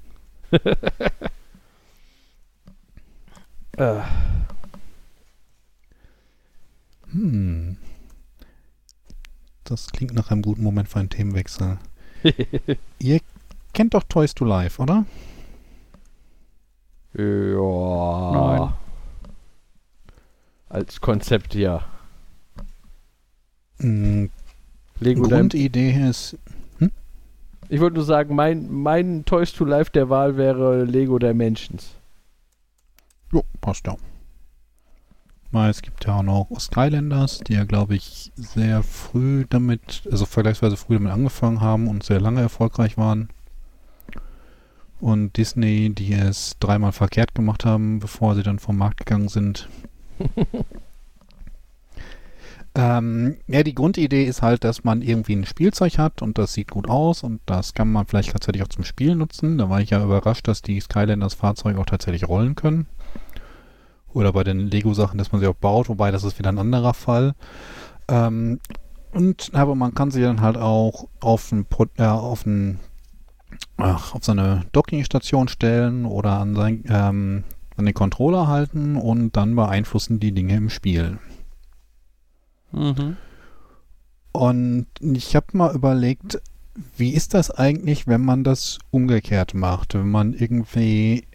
Äh. 3.77 3.95
Das 9.73 9.87
klingt 9.87 10.13
nach 10.13 10.29
einem 10.29 10.43
guten 10.43 10.61
Moment 10.61 10.87
für 10.87 10.99
einen 10.99 11.09
Themenwechsel. 11.09 11.79
Ihr 12.99 13.19
kennt 13.73 13.95
doch 13.95 14.03
Toys 14.03 14.35
to 14.35 14.45
Life, 14.45 14.79
oder? 14.79 15.03
Ja. 17.15 18.31
Nein. 18.59 18.73
Als 20.69 21.01
Konzept 21.01 21.55
ja. 21.55 21.83
Hm, 23.79 24.29
Lego 24.99 25.23
Dim- 25.23 25.29
Grundidee 25.31 26.07
ist, 26.07 26.37
Ich 27.69 27.79
wollte 27.81 27.95
nur 27.95 28.05
sagen, 28.05 28.35
mein, 28.35 28.71
mein 28.71 29.25
Toys 29.25 29.53
to 29.53 29.65
Life 29.65 29.89
der 29.91 30.07
Wahl 30.07 30.37
wäre 30.37 30.83
Lego 30.83 31.17
Dimensions. 31.17 31.95
jo, 33.31 33.43
passt 33.59 33.87
ja. 33.87 33.95
Mal, 35.53 35.69
es 35.69 35.83
gibt 35.83 36.05
ja 36.05 36.15
auch 36.17 36.23
noch 36.23 36.47
Skylanders, 36.59 37.39
die 37.39 37.53
ja, 37.53 37.63
glaube 37.63 37.93
ich, 37.93 38.31
sehr 38.35 38.81
früh 38.81 39.45
damit, 39.47 40.01
also 40.11 40.25
vergleichsweise 40.25 40.77
früh 40.77 40.95
damit 40.95 41.11
angefangen 41.11 41.61
haben 41.61 41.87
und 41.87 42.03
sehr 42.03 42.19
lange 42.19 42.41
erfolgreich 42.41 42.97
waren. 42.97 43.29
Und 44.99 45.37
Disney, 45.37 45.91
die 45.91 46.13
es 46.13 46.55
dreimal 46.59 46.91
verkehrt 46.91 47.35
gemacht 47.35 47.65
haben, 47.65 47.99
bevor 47.99 48.33
sie 48.33 48.41
dann 48.41 48.57
vom 48.57 48.77
Markt 48.77 48.97
gegangen 48.97 49.27
sind. 49.27 49.69
ähm, 52.75 53.37
ja, 53.45 53.61
die 53.61 53.75
Grundidee 53.75 54.23
ist 54.23 54.41
halt, 54.41 54.63
dass 54.63 54.83
man 54.83 55.03
irgendwie 55.03 55.35
ein 55.35 55.45
Spielzeug 55.45 55.99
hat 55.99 56.23
und 56.23 56.39
das 56.39 56.53
sieht 56.53 56.71
gut 56.71 56.89
aus 56.89 57.21
und 57.21 57.41
das 57.45 57.75
kann 57.75 57.91
man 57.91 58.07
vielleicht 58.07 58.31
tatsächlich 58.31 58.63
auch 58.63 58.69
zum 58.69 58.85
Spielen 58.85 59.19
nutzen. 59.19 59.59
Da 59.59 59.69
war 59.69 59.81
ich 59.81 59.91
ja 59.91 60.03
überrascht, 60.03 60.47
dass 60.47 60.63
die 60.63 60.79
Skylanders 60.79 61.35
Fahrzeuge 61.35 61.79
auch 61.79 61.85
tatsächlich 61.85 62.27
rollen 62.27 62.55
können. 62.55 62.87
Oder 64.13 64.33
bei 64.33 64.43
den 64.43 64.59
Lego-Sachen, 64.59 65.17
dass 65.17 65.31
man 65.31 65.41
sie 65.41 65.47
auch 65.47 65.55
baut, 65.55 65.89
wobei 65.89 66.11
das 66.11 66.23
ist 66.23 66.39
wieder 66.39 66.49
ein 66.49 66.59
anderer 66.59 66.93
Fall. 66.93 67.33
Ähm, 68.07 68.59
und 69.11 69.51
aber 69.53 69.75
man 69.75 69.93
kann 69.93 70.11
sie 70.11 70.21
dann 70.21 70.41
halt 70.41 70.57
auch 70.57 71.07
auf 71.19 71.51
ein, 71.51 71.65
äh, 71.97 72.03
auf 72.03 72.45
ein 72.45 72.79
ach, 73.77 74.15
auf 74.15 74.23
seine 74.23 74.65
Dockingstation 74.71 75.47
stellen 75.47 76.05
oder 76.05 76.39
an, 76.39 76.55
sein, 76.55 76.83
ähm, 76.87 77.43
an 77.75 77.85
den 77.85 77.93
Controller 77.93 78.47
halten 78.47 78.95
und 78.95 79.35
dann 79.35 79.55
beeinflussen 79.55 80.19
die 80.19 80.31
Dinge 80.31 80.55
im 80.55 80.69
Spiel. 80.69 81.19
Mhm. 82.71 83.17
Und 84.31 84.87
ich 84.99 85.35
habe 85.35 85.45
mal 85.53 85.75
überlegt, 85.75 86.41
wie 86.97 87.11
ist 87.11 87.35
das 87.35 87.51
eigentlich, 87.51 88.07
wenn 88.07 88.25
man 88.25 88.43
das 88.43 88.79
umgekehrt 88.89 89.53
macht? 89.53 89.93
Wenn 89.93 90.09
man 90.09 90.33
irgendwie 90.33 91.27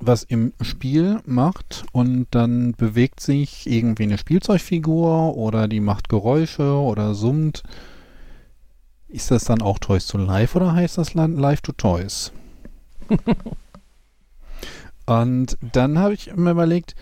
was 0.00 0.22
im 0.22 0.52
Spiel 0.60 1.20
macht 1.26 1.84
und 1.92 2.26
dann 2.30 2.72
bewegt 2.72 3.20
sich 3.20 3.66
irgendwie 3.66 4.04
eine 4.04 4.18
Spielzeugfigur 4.18 5.36
oder 5.36 5.68
die 5.68 5.80
macht 5.80 6.08
Geräusche 6.08 6.74
oder 6.74 7.14
summt. 7.14 7.62
Ist 9.08 9.30
das 9.30 9.44
dann 9.44 9.60
auch 9.60 9.78
Toys 9.78 10.06
to 10.06 10.18
Life 10.18 10.56
oder 10.56 10.72
heißt 10.72 10.98
das 10.98 11.14
Live 11.14 11.60
to 11.60 11.72
Toys? 11.72 12.32
und 15.06 15.58
dann 15.72 15.98
habe 15.98 16.14
ich 16.14 16.34
mir 16.34 16.52
überlegt, 16.52 16.94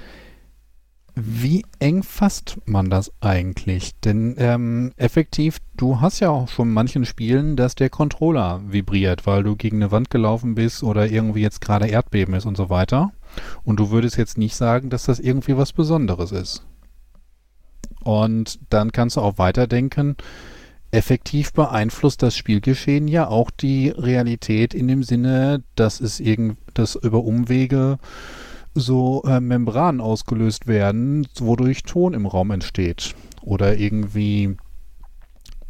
wie 1.20 1.64
eng 1.78 2.02
fasst 2.02 2.58
man 2.64 2.90
das 2.90 3.12
eigentlich? 3.20 3.98
Denn 4.00 4.34
ähm, 4.38 4.92
effektiv, 4.96 5.58
du 5.76 6.00
hast 6.00 6.20
ja 6.20 6.30
auch 6.30 6.48
schon 6.48 6.68
in 6.68 6.74
manchen 6.74 7.04
Spielen, 7.04 7.56
dass 7.56 7.74
der 7.74 7.90
Controller 7.90 8.60
vibriert, 8.66 9.26
weil 9.26 9.42
du 9.42 9.56
gegen 9.56 9.78
eine 9.78 9.90
Wand 9.90 10.10
gelaufen 10.10 10.54
bist 10.54 10.82
oder 10.82 11.10
irgendwie 11.10 11.42
jetzt 11.42 11.60
gerade 11.60 11.88
Erdbeben 11.88 12.34
ist 12.34 12.46
und 12.46 12.56
so 12.56 12.70
weiter. 12.70 13.12
Und 13.64 13.78
du 13.80 13.90
würdest 13.90 14.16
jetzt 14.16 14.38
nicht 14.38 14.56
sagen, 14.56 14.90
dass 14.90 15.04
das 15.04 15.20
irgendwie 15.20 15.56
was 15.56 15.72
Besonderes 15.72 16.32
ist. 16.32 16.64
Und 18.02 18.58
dann 18.70 18.92
kannst 18.92 19.16
du 19.16 19.20
auch 19.20 19.38
weiterdenken, 19.38 20.16
effektiv 20.90 21.52
beeinflusst 21.52 22.22
das 22.22 22.36
Spielgeschehen 22.36 23.08
ja 23.08 23.28
auch 23.28 23.50
die 23.50 23.90
Realität 23.90 24.72
in 24.72 24.88
dem 24.88 25.02
Sinne, 25.02 25.62
dass 25.74 26.00
es 26.00 26.20
irgend, 26.20 26.58
dass 26.74 26.94
über 26.94 27.22
Umwege 27.24 27.98
so 28.78 29.22
äh, 29.24 29.40
Membranen 29.40 30.00
ausgelöst 30.00 30.66
werden, 30.66 31.26
wodurch 31.38 31.82
Ton 31.82 32.14
im 32.14 32.26
Raum 32.26 32.50
entsteht. 32.50 33.14
Oder 33.42 33.76
irgendwie 33.76 34.56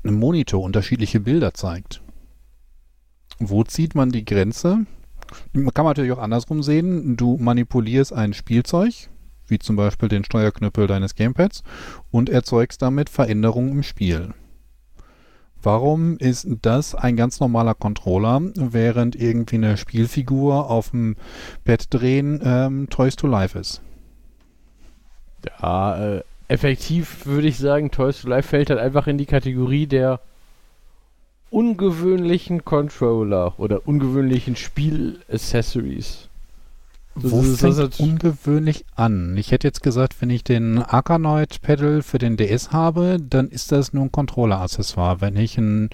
ein 0.04 0.14
Monitor 0.14 0.62
unterschiedliche 0.62 1.20
Bilder 1.20 1.54
zeigt. 1.54 2.02
Wo 3.38 3.64
zieht 3.64 3.94
man 3.94 4.10
die 4.10 4.24
Grenze? 4.24 4.86
Man 5.52 5.74
kann 5.74 5.84
natürlich 5.84 6.12
auch 6.12 6.18
andersrum 6.18 6.62
sehen. 6.62 7.16
Du 7.16 7.36
manipulierst 7.36 8.12
ein 8.12 8.32
Spielzeug, 8.32 9.08
wie 9.46 9.58
zum 9.58 9.76
Beispiel 9.76 10.08
den 10.08 10.24
Steuerknüppel 10.24 10.86
deines 10.86 11.14
Gamepads, 11.14 11.62
und 12.10 12.28
erzeugst 12.28 12.82
damit 12.82 13.10
Veränderungen 13.10 13.72
im 13.72 13.82
Spiel. 13.82 14.34
Warum 15.62 16.18
ist 16.18 16.46
das 16.62 16.94
ein 16.94 17.16
ganz 17.16 17.40
normaler 17.40 17.74
Controller, 17.74 18.40
während 18.54 19.16
irgendwie 19.16 19.56
eine 19.56 19.76
Spielfigur 19.76 20.70
auf 20.70 20.90
dem 20.90 21.16
Bett 21.64 21.86
drehen 21.90 22.40
ähm, 22.44 22.88
Toys 22.90 23.16
to 23.16 23.26
Life 23.26 23.58
ist? 23.58 23.82
Ja, 25.60 26.16
äh, 26.16 26.22
effektiv 26.48 27.26
würde 27.26 27.48
ich 27.48 27.58
sagen, 27.58 27.90
Toys 27.90 28.22
to 28.22 28.28
Life 28.28 28.48
fällt 28.48 28.70
halt 28.70 28.80
einfach 28.80 29.06
in 29.06 29.18
die 29.18 29.26
Kategorie 29.26 29.86
der 29.86 30.20
ungewöhnlichen 31.50 32.64
Controller 32.64 33.58
oder 33.58 33.86
ungewöhnlichen 33.86 34.54
Spiel-Accessories. 34.54 36.27
Wo 37.22 37.40
ist, 37.40 37.60
fängt 37.60 37.78
das 37.78 38.00
ungewöhnlich 38.00 38.84
an? 38.94 39.36
Ich 39.36 39.50
hätte 39.50 39.66
jetzt 39.66 39.82
gesagt, 39.82 40.20
wenn 40.20 40.30
ich 40.30 40.44
den 40.44 40.78
Arkanoid 40.78 41.60
Pedal 41.62 42.02
für 42.02 42.18
den 42.18 42.36
DS 42.36 42.70
habe, 42.72 43.18
dann 43.20 43.48
ist 43.48 43.72
das 43.72 43.92
nur 43.92 44.04
ein 44.04 44.12
Controller-Accessoire. 44.12 45.20
Wenn 45.20 45.36
ich 45.36 45.58
ein 45.58 45.90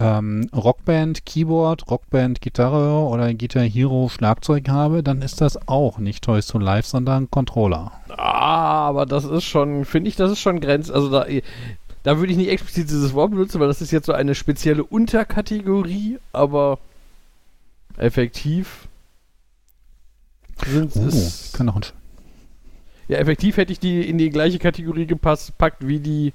ähm, 0.00 0.48
Rockband 0.54 1.26
Keyboard, 1.26 1.90
Rockband 1.90 2.40
Gitarre 2.40 3.06
oder 3.06 3.24
ein 3.24 3.38
Guitar 3.38 3.64
Hero 3.64 4.08
Schlagzeug 4.08 4.68
habe, 4.68 5.02
dann 5.02 5.22
ist 5.22 5.40
das 5.40 5.68
auch 5.68 5.98
nicht 5.98 6.24
Toys 6.24 6.46
to 6.46 6.58
Life, 6.58 6.88
sondern 6.88 7.24
ein 7.24 7.30
Controller. 7.30 7.92
Ah, 8.16 8.88
aber 8.88 9.06
das 9.06 9.24
ist 9.24 9.44
schon, 9.44 9.84
finde 9.84 10.08
ich, 10.08 10.16
das 10.16 10.32
ist 10.32 10.40
schon 10.40 10.60
Grenz. 10.60 10.90
Also 10.90 11.10
da, 11.10 11.26
da 12.02 12.18
würde 12.18 12.32
ich 12.32 12.38
nicht 12.38 12.50
explizit 12.50 12.90
dieses 12.90 13.14
Wort 13.14 13.30
benutzen, 13.30 13.60
weil 13.60 13.68
das 13.68 13.80
ist 13.80 13.90
jetzt 13.90 14.06
so 14.06 14.12
eine 14.12 14.34
spezielle 14.34 14.84
Unterkategorie, 14.84 16.18
aber 16.32 16.78
effektiv 17.96 18.88
sind 20.66 20.92
oh, 20.96 21.08
es. 21.08 21.52
Kann 21.52 21.68
auch 21.68 21.76
ein 21.76 21.82
ja, 23.08 23.18
effektiv 23.18 23.56
hätte 23.56 23.72
ich 23.72 23.78
die 23.78 24.08
in 24.08 24.16
die 24.16 24.30
gleiche 24.30 24.58
Kategorie 24.58 25.06
gepasst, 25.06 25.58
packt 25.58 25.86
wie 25.86 25.98
die. 25.98 26.32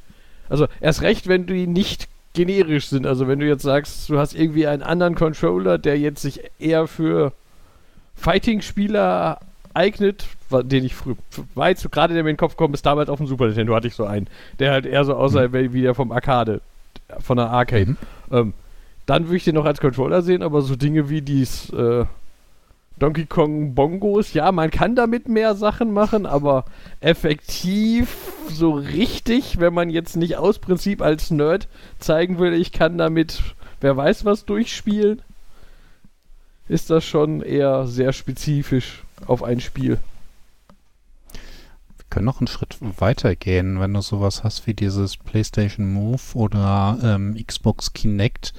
Also 0.50 0.68
erst 0.80 1.02
recht, 1.02 1.28
wenn 1.28 1.48
die 1.48 1.66
nicht 1.66 2.08
generisch 2.34 2.88
sind. 2.88 3.08
Also 3.08 3.28
wenn 3.28 3.40
du 3.40 3.48
jetzt 3.48 3.64
sagst, 3.64 4.10
du 4.10 4.20
hast 4.20 4.36
irgendwie 4.36 4.68
einen 4.68 4.84
anderen 4.84 5.16
Controller, 5.16 5.78
der 5.78 5.98
jetzt 5.98 6.22
sich 6.22 6.42
eher 6.60 6.88
für 6.88 7.34
Fighting-Spieler 8.16 9.40
eignet, 9.74 10.26
den 10.52 10.86
ich 10.86 10.96
früher 10.96 11.18
weiß, 11.56 11.90
gerade 11.92 12.14
der 12.14 12.24
mir 12.24 12.30
in 12.30 12.36
den 12.36 12.40
Kopf 12.40 12.58
kommt, 12.58 12.76
ist 12.76 12.86
damals 12.86 13.10
auf 13.10 13.18
dem 13.18 13.28
Super 13.28 13.48
Nintendo 13.48 13.76
hatte 13.76 13.88
ich 13.88 13.96
so 13.96 14.06
einen, 14.06 14.28
der 14.60 14.72
halt 14.72 14.86
eher 14.86 15.04
so 15.04 15.16
aussah 15.16 15.48
mhm. 15.48 15.74
wie 15.74 15.82
der 15.82 15.96
vom 15.96 16.12
Arcade, 16.12 16.62
von 17.20 17.38
der 17.38 17.50
Arcade. 17.50 17.92
Mhm. 17.92 17.98
Ähm, 18.32 18.54
dann 19.08 19.26
würde 19.26 19.38
ich 19.38 19.44
den 19.46 19.56
noch 19.56 19.66
als 19.66 19.80
Controller 19.80 20.22
sehen, 20.22 20.44
aber 20.44 20.62
so 20.62 20.76
Dinge 20.76 21.10
wie 21.10 21.22
dies 21.22 21.72
äh, 21.72 22.06
Donkey 23.00 23.26
Kong 23.26 23.76
Bongos, 23.76 24.34
ja, 24.34 24.52
man 24.52 24.72
kann 24.72 24.96
damit 24.96 25.30
mehr 25.30 25.56
Sachen 25.56 25.94
machen, 25.94 26.26
aber 26.26 26.66
effektiv 27.00 28.34
so 28.50 28.72
richtig, 28.72 29.60
wenn 29.60 29.74
man 29.74 29.90
jetzt 29.90 30.16
nicht 30.16 30.38
aus 30.38 30.58
Prinzip 30.58 31.02
als 31.02 31.30
Nerd 31.30 31.68
zeigen 32.00 32.40
will, 32.40 32.54
ich 32.54 32.72
kann 32.72 32.98
damit 32.98 33.44
wer 33.82 33.96
weiß 33.96 34.26
was 34.26 34.46
durchspielen, 34.46 35.22
ist 36.68 36.90
das 36.90 37.06
schon 37.06 37.42
eher 37.42 37.88
sehr 37.88 38.14
spezifisch 38.14 39.04
auf 39.26 39.44
ein 39.44 39.62
Spiel. 39.62 40.00
Wir 41.32 42.06
können 42.10 42.26
noch 42.26 42.40
einen 42.40 42.48
Schritt 42.48 42.78
weiter 42.80 43.36
gehen, 43.36 43.80
wenn 43.80 43.94
du 43.94 44.02
sowas 44.02 44.44
hast 44.44 44.68
wie 44.68 44.74
dieses 44.74 45.18
PlayStation 45.18 45.92
Move 45.92 46.22
oder 46.34 46.98
ähm, 47.04 47.38
Xbox 47.46 47.94
Kinect 47.94 48.54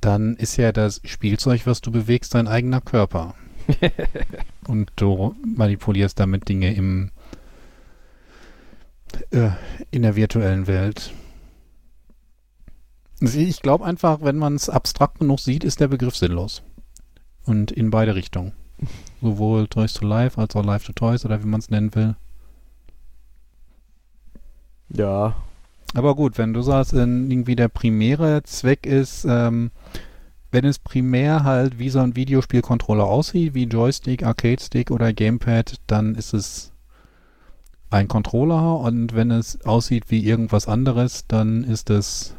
dann 0.00 0.36
ist 0.36 0.56
ja 0.56 0.72
das 0.72 1.00
Spielzeug, 1.04 1.66
was 1.66 1.80
du 1.80 1.90
bewegst, 1.90 2.34
dein 2.34 2.48
eigener 2.48 2.80
Körper. 2.80 3.34
Und 4.66 4.90
du 4.96 5.34
manipulierst 5.44 6.18
damit 6.18 6.48
Dinge 6.48 6.74
im, 6.74 7.10
äh, 9.30 9.50
in 9.90 10.02
der 10.02 10.16
virtuellen 10.16 10.66
Welt. 10.66 11.12
Ich 13.20 13.60
glaube 13.60 13.84
einfach, 13.84 14.22
wenn 14.22 14.38
man 14.38 14.54
es 14.54 14.70
abstrakt 14.70 15.18
genug 15.18 15.40
sieht, 15.40 15.62
ist 15.62 15.80
der 15.80 15.88
Begriff 15.88 16.16
sinnlos. 16.16 16.62
Und 17.44 17.70
in 17.70 17.90
beide 17.90 18.14
Richtungen. 18.14 18.52
Sowohl 19.20 19.68
Toys 19.68 19.92
to 19.92 20.06
Life 20.06 20.40
als 20.40 20.56
auch 20.56 20.64
Life 20.64 20.86
to 20.86 20.92
Toys 20.92 21.24
oder 21.24 21.42
wie 21.42 21.46
man 21.46 21.60
es 21.60 21.68
nennen 21.68 21.94
will. 21.94 22.16
Ja, 24.88 25.36
aber 25.94 26.14
gut, 26.14 26.38
wenn 26.38 26.52
du 26.52 26.62
sagst, 26.62 26.92
irgendwie 26.92 27.56
der 27.56 27.68
primäre 27.68 28.42
Zweck 28.44 28.86
ist, 28.86 29.24
ähm, 29.28 29.70
wenn 30.52 30.64
es 30.64 30.78
primär 30.78 31.44
halt 31.44 31.78
wie 31.78 31.90
so 31.90 32.00
ein 32.00 32.16
Videospielcontroller 32.16 33.04
aussieht, 33.04 33.54
wie 33.54 33.64
Joystick, 33.64 34.24
Arcade-Stick 34.24 34.90
oder 34.90 35.12
Gamepad, 35.12 35.76
dann 35.86 36.14
ist 36.14 36.34
es 36.34 36.72
ein 37.90 38.08
Controller 38.08 38.78
und 38.78 39.14
wenn 39.14 39.30
es 39.30 39.64
aussieht 39.64 40.04
wie 40.08 40.24
irgendwas 40.24 40.68
anderes, 40.68 41.26
dann 41.26 41.64
ist 41.64 41.90
es 41.90 42.34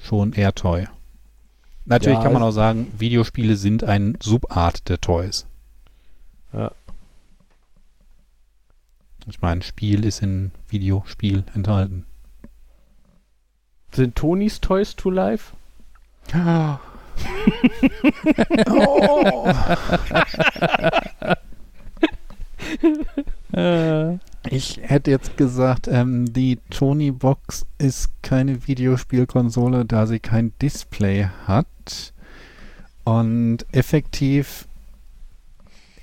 schon 0.00 0.32
eher 0.32 0.54
Toy. 0.54 0.86
Natürlich 1.84 2.18
ja, 2.18 2.24
kann 2.24 2.32
man 2.32 2.42
auch 2.42 2.52
sagen, 2.52 2.86
Videospiele 2.96 3.56
sind 3.56 3.82
ein 3.82 4.16
Subart 4.22 4.88
der 4.88 5.00
Toys. 5.00 5.46
Ja. 6.52 6.70
Ich 9.26 9.40
meine, 9.40 9.62
Spiel 9.62 10.04
ist 10.04 10.22
in 10.22 10.50
Videospiel 10.68 11.44
enthalten. 11.54 12.06
Sind 13.92 14.16
Tonys 14.16 14.60
Toys 14.60 14.96
to 14.96 15.10
Life? 15.10 15.52
Ah. 16.32 16.78
oh. 18.70 19.52
ich 24.48 24.80
hätte 24.82 25.10
jetzt 25.10 25.36
gesagt, 25.36 25.88
ähm, 25.88 26.32
die 26.32 26.58
Tony 26.70 27.10
Box 27.10 27.66
ist 27.78 28.10
keine 28.22 28.66
Videospielkonsole, 28.66 29.84
da 29.84 30.06
sie 30.06 30.20
kein 30.20 30.52
Display 30.60 31.28
hat. 31.46 31.66
Und 33.04 33.66
effektiv 33.72 34.66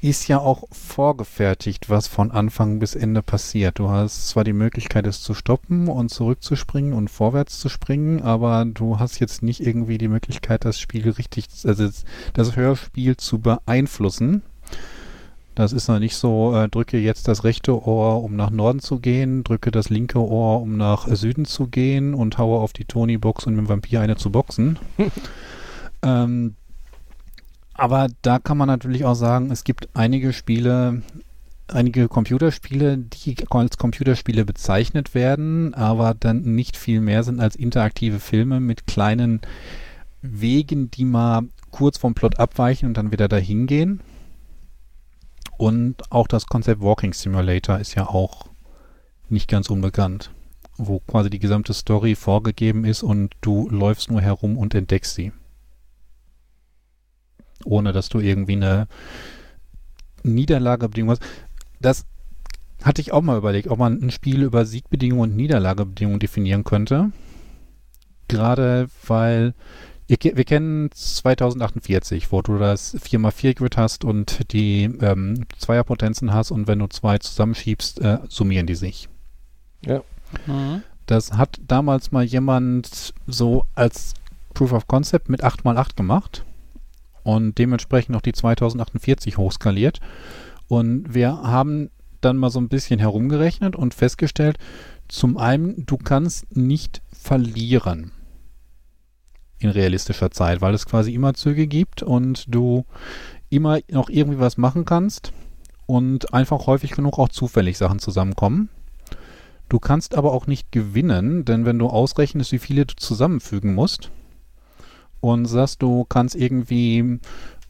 ist 0.02 0.28
ja 0.28 0.40
auch 0.40 0.64
vorgefertigt, 0.72 1.90
was 1.90 2.08
von 2.08 2.32
Anfang 2.32 2.80
bis 2.80 2.96
Ende 2.96 3.22
passiert. 3.22 3.80
Du 3.80 3.90
hast 3.90 4.30
zwar 4.30 4.44
die 4.44 4.54
Möglichkeit, 4.54 5.06
es 5.06 5.22
zu 5.22 5.34
stoppen 5.34 5.88
und 5.88 6.10
zurückzuspringen 6.10 6.94
und 6.94 7.10
vorwärts 7.10 7.60
zu 7.60 7.70
springen, 7.70 8.22
aber 8.22 8.66
du 8.66 9.00
hast 9.00 9.20
jetzt 9.20 9.44
nicht 9.44 9.60
irgendwie 9.60 9.98
die 9.98 10.08
Möglichkeit, 10.08 10.64
das 10.66 10.80
Spiel 10.80 11.10
richtig, 11.10 11.48
also 11.66 11.90
das 12.34 12.56
Hörspiel 12.56 13.18
zu 13.18 13.40
beeinflussen. 13.40 14.44
Das 15.56 15.74
ist 15.74 15.90
noch 15.90 16.00
nicht 16.00 16.16
so, 16.16 16.56
äh, 16.56 16.70
drücke 16.70 16.98
jetzt 16.98 17.28
das 17.28 17.44
rechte 17.44 17.86
Ohr, 17.86 18.24
um 18.24 18.38
nach 18.38 18.50
Norden 18.50 18.80
zu 18.80 19.00
gehen, 19.00 19.44
drücke 19.44 19.72
das 19.72 19.90
linke 19.90 20.20
Ohr, 20.20 20.62
um 20.62 20.78
nach 20.78 21.10
Süden 21.10 21.44
zu 21.44 21.68
gehen 21.68 22.14
und 22.14 22.38
haue 22.38 22.60
auf 22.60 22.72
die 22.72 22.86
Tony-Box 22.86 23.46
und 23.46 23.56
mit 23.56 23.66
dem 23.66 23.70
Vampir 23.70 24.00
eine 24.00 24.16
zu 24.16 24.32
boxen. 24.32 24.80
ähm, 26.02 26.56
aber 27.80 28.10
da 28.22 28.40
kann 28.40 28.58
man 28.58 28.68
natürlich 28.68 29.06
auch 29.06 29.16
sagen, 29.16 29.52
es 29.52 29.64
gibt 29.64 29.90
einige 29.94 30.34
Spiele, 30.34 31.02
einige 31.68 32.08
Computerspiele, 32.08 32.98
die 32.98 33.36
als 33.50 33.78
Computerspiele 33.78 34.46
bezeichnet 34.46 35.16
werden, 35.16 35.74
aber 35.74 36.14
dann 36.14 36.42
nicht 36.42 36.76
viel 36.76 37.00
mehr 37.00 37.24
sind 37.24 37.40
als 37.40 37.56
interaktive 37.56 38.20
Filme 38.20 38.60
mit 38.60 38.86
kleinen 38.86 39.42
Wegen, 40.22 40.92
die 40.92 41.06
mal 41.06 41.44
kurz 41.72 41.98
vom 41.98 42.14
Plot 42.14 42.40
abweichen 42.40 42.88
und 42.88 42.98
dann 42.98 43.12
wieder 43.12 43.28
dahin 43.28 43.66
gehen. 43.66 44.02
Und 45.58 46.12
auch 46.12 46.28
das 46.28 46.48
Konzept 46.48 46.82
Walking 46.82 47.14
Simulator 47.14 47.80
ist 47.80 47.96
ja 47.96 48.08
auch 48.08 48.50
nicht 49.30 49.50
ganz 49.50 49.70
unbekannt, 49.70 50.32
wo 50.78 51.00
quasi 51.00 51.30
die 51.30 51.40
gesamte 51.40 51.74
Story 51.74 52.16
vorgegeben 52.16 52.84
ist 52.84 53.04
und 53.04 53.34
du 53.42 53.70
läufst 53.70 54.12
nur 54.12 54.22
herum 54.22 54.58
und 54.58 54.76
entdeckst 54.76 55.16
sie. 55.16 55.32
Ohne 57.66 57.92
dass 57.92 58.10
du 58.10 58.20
irgendwie 58.20 58.54
eine 58.54 58.88
Niederlagebedingung 60.24 61.12
hast. 61.12 61.24
Das 61.80 62.06
hatte 62.84 63.02
ich 63.02 63.12
auch 63.12 63.22
mal 63.22 63.38
überlegt, 63.38 63.68
ob 63.68 63.80
man 63.80 64.02
ein 64.02 64.12
Spiel 64.12 64.44
über 64.44 64.66
Siegbedingungen 64.66 65.32
und 65.32 65.36
Niederlagebedingungen 65.36 66.20
definieren 66.20 66.64
könnte. 66.64 67.12
Gerade 68.28 68.90
weil 69.06 69.54
wir 70.08 70.18
kennen 70.18 70.90
2048, 70.92 72.32
wo 72.32 72.42
du 72.42 72.58
das 72.58 72.96
4x4-Grid 72.96 73.78
hast 73.78 74.04
und 74.04 74.52
die 74.52 74.86
ähm, 75.02 75.46
Zweierpotenzen 75.60 76.34
hast 76.34 76.50
und 76.50 76.68
wenn 76.68 76.80
du 76.80 76.88
zwei 76.88 77.20
zusammenschiebst, 77.20 78.02
äh, 78.02 78.18
summieren 78.28 78.66
die 78.66 78.76
sich. 78.76 79.08
Ja. 79.86 80.02
Mhm. 80.48 80.82
Das 81.06 81.34
hat 81.34 81.60
damals 81.68 82.12
mal 82.12 82.24
jemand 82.24 83.14
so 83.28 83.66
als 83.76 84.14
Proof 84.56 84.74
of 84.74 84.88
Concept 84.88 85.30
mit 85.30 85.44
8x8 85.44 85.96
gemacht 85.96 86.44
und 87.30 87.60
dementsprechend 87.60 88.16
auch 88.16 88.22
die 88.22 88.34
2048 88.34 89.38
hochskaliert. 89.38 90.00
Und 90.68 91.14
wir 91.14 91.30
haben 91.44 91.92
dann 92.22 92.38
mal 92.38 92.50
so 92.50 92.60
ein 92.60 92.70
bisschen 92.70 93.00
herumgerechnet 93.00 93.76
und 93.76 93.94
festgestellt, 93.94 94.58
zum 95.08 95.38
einen, 95.38 95.86
du 95.86 95.98
kannst 95.98 96.56
nicht 96.56 97.02
verlieren 97.12 98.12
in 99.60 99.70
realistischer 99.70 100.32
Zeit, 100.32 100.62
weil 100.62 100.74
es 100.74 100.86
quasi 100.86 101.14
immer 101.14 101.36
Züge 101.36 101.68
gibt 101.68 102.02
und 102.02 102.46
du 102.48 102.86
immer 103.50 103.80
noch 103.92 104.10
irgendwie 104.10 104.40
was 104.40 104.58
machen 104.58 104.86
kannst 104.86 105.32
und 105.86 106.34
einfach 106.34 106.66
häufig 106.66 106.92
genug 106.92 107.20
auch 107.20 107.30
zufällig 107.30 107.78
Sachen 107.78 108.00
zusammenkommen. 108.00 108.70
Du 109.68 109.80
kannst 109.80 110.16
aber 110.16 110.34
auch 110.34 110.48
nicht 110.48 110.72
gewinnen, 110.72 111.46
denn 111.46 111.66
wenn 111.66 111.78
du 111.78 111.88
ausrechnest, 111.88 112.52
wie 112.54 112.60
viele 112.60 112.86
du 112.86 112.96
zusammenfügen 112.96 113.76
musst 113.76 114.10
und 115.22 115.46
sagst, 115.46 115.82
du 115.82 116.06
kannst 116.06 116.36
irgendwie 116.36 117.20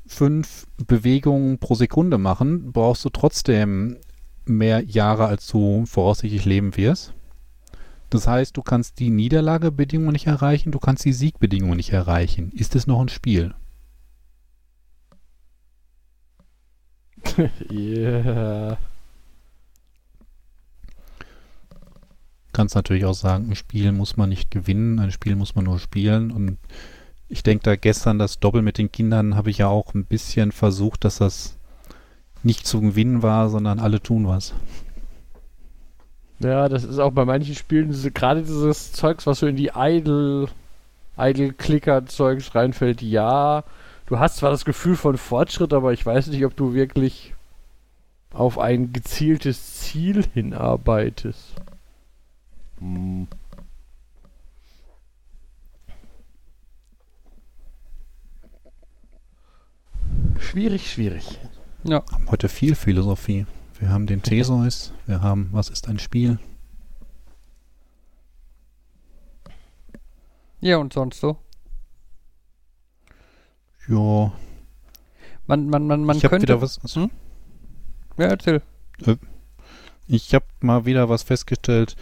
fünf 0.05 0.67
Bewegungen 0.87 1.59
pro 1.59 1.75
Sekunde 1.75 2.17
machen, 2.17 2.71
brauchst 2.71 3.05
du 3.05 3.09
trotzdem 3.09 3.97
mehr 4.45 4.83
Jahre, 4.83 5.27
als 5.27 5.47
du 5.47 5.85
voraussichtlich 5.85 6.45
leben 6.45 6.75
wirst. 6.75 7.13
Das 8.09 8.27
heißt, 8.27 8.57
du 8.57 8.63
kannst 8.63 8.99
die 8.99 9.11
Niederlagebedingungen 9.11 10.13
nicht 10.13 10.25
erreichen, 10.25 10.71
du 10.71 10.79
kannst 10.79 11.05
die 11.05 11.13
Siegbedingungen 11.13 11.77
nicht 11.77 11.91
erreichen. 11.91 12.51
Ist 12.53 12.75
es 12.75 12.87
noch 12.87 12.99
ein 12.99 13.09
Spiel? 13.09 13.53
yeah. 17.71 18.77
Kannst 22.51 22.75
natürlich 22.75 23.05
auch 23.05 23.13
sagen, 23.13 23.51
ein 23.51 23.55
Spiel 23.55 23.91
muss 23.91 24.17
man 24.17 24.29
nicht 24.29 24.49
gewinnen, 24.49 24.99
ein 24.99 25.11
Spiel 25.11 25.35
muss 25.35 25.53
man 25.53 25.65
nur 25.65 25.77
spielen. 25.77 26.31
Und 26.31 26.57
ich 27.29 27.43
denke 27.43 27.63
da 27.63 27.75
gestern 27.75 28.19
das 28.19 28.39
Doppel 28.39 28.61
mit 28.61 28.77
den 28.77 28.91
Kindern 28.91 29.35
habe 29.35 29.51
ich 29.51 29.59
ja 29.59 29.67
auch 29.67 29.93
ein 29.93 30.05
bisschen 30.05 30.51
versucht, 30.51 31.05
dass 31.05 31.19
das 31.19 31.57
nicht 32.41 32.65
zu 32.65 32.81
gewinnen 32.81 33.21
war, 33.21 33.49
sondern 33.49 33.79
alle 33.79 34.01
tun 34.01 34.27
was. 34.27 34.53
Ja, 36.39 36.69
das 36.69 36.83
ist 36.83 36.99
auch 36.99 37.11
bei 37.11 37.25
manchen 37.25 37.53
Spielen 37.53 37.89
diese, 37.89 38.11
gerade 38.11 38.41
dieses 38.41 38.93
Zeugs, 38.93 39.27
was 39.27 39.39
so 39.39 39.47
in 39.47 39.57
die 39.57 39.71
Idle, 39.75 40.47
Idle-Clicker-Zeugs 41.17 42.55
reinfällt. 42.55 43.01
Ja, 43.01 43.63
du 44.07 44.19
hast 44.19 44.37
zwar 44.37 44.49
das 44.49 44.65
Gefühl 44.65 44.95
von 44.95 45.17
Fortschritt, 45.17 45.73
aber 45.73 45.93
ich 45.93 46.05
weiß 46.05 46.27
nicht, 46.27 46.45
ob 46.45 46.55
du 46.55 46.73
wirklich 46.73 47.35
auf 48.31 48.57
ein 48.57 48.93
gezieltes 48.93 49.79
Ziel 49.79 50.23
hinarbeitest. 50.33 51.55
Hm. 52.79 53.27
Schwierig, 60.49 60.91
schwierig. 60.91 61.39
Ja. 61.83 62.03
Haben 62.11 62.25
heute 62.31 62.49
viel 62.49 62.73
Philosophie. 62.73 63.45
Wir 63.77 63.89
haben 63.89 64.07
den 64.07 64.23
Theseus, 64.23 64.91
wir 65.05 65.21
haben 65.21 65.49
Was 65.51 65.69
ist 65.69 65.87
ein 65.87 65.99
Spiel? 65.99 66.39
Ja, 70.59 70.77
und 70.77 70.91
sonst 70.91 71.19
so? 71.19 71.37
Ja. 73.87 74.33
Man, 75.45 75.69
man, 75.69 75.85
man, 75.85 76.03
man 76.03 76.17
ich 76.17 76.23
könnte... 76.23 76.47
wieder 76.47 76.61
was... 76.63 76.79
Hm? 76.95 77.11
Ja, 78.17 78.25
erzähl. 78.25 78.63
Äh, 79.05 79.17
ich 80.07 80.33
habe 80.33 80.45
mal 80.61 80.83
wieder 80.85 81.09
was 81.09 81.21
festgestellt, 81.21 81.95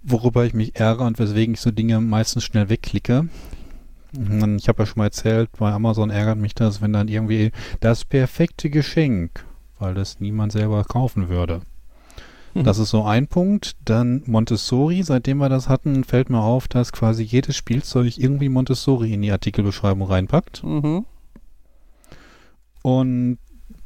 worüber 0.00 0.44
ich 0.44 0.54
mich 0.54 0.76
ärgere 0.76 1.06
und 1.06 1.18
weswegen 1.18 1.54
ich 1.54 1.60
so 1.60 1.72
Dinge 1.72 2.00
meistens 2.00 2.44
schnell 2.44 2.68
wegklicke. 2.68 3.28
Ich 4.12 4.68
habe 4.68 4.82
ja 4.82 4.86
schon 4.86 4.98
mal 4.98 5.04
erzählt, 5.04 5.50
bei 5.58 5.70
Amazon 5.70 6.10
ärgert 6.10 6.38
mich 6.38 6.54
das, 6.54 6.82
wenn 6.82 6.92
dann 6.92 7.08
irgendwie 7.08 7.52
das 7.80 8.04
perfekte 8.04 8.70
Geschenk 8.70 9.44
weil 9.80 9.94
das 9.94 10.20
niemand 10.20 10.52
selber 10.52 10.84
kaufen 10.84 11.28
würde. 11.28 11.62
Mhm. 12.54 12.64
Das 12.64 12.78
ist 12.78 12.90
so 12.90 13.04
ein 13.04 13.26
Punkt. 13.26 13.76
Dann 13.84 14.22
Montessori, 14.26 15.02
seitdem 15.02 15.38
wir 15.38 15.48
das 15.48 15.68
hatten, 15.68 16.04
fällt 16.04 16.30
mir 16.30 16.42
auf, 16.42 16.68
dass 16.68 16.92
quasi 16.92 17.22
jedes 17.22 17.56
Spielzeug 17.56 18.18
irgendwie 18.18 18.48
Montessori 18.48 19.12
in 19.12 19.22
die 19.22 19.32
Artikelbeschreibung 19.32 20.06
reinpackt. 20.06 20.62
Mhm. 20.62 21.06
Und 22.82 23.38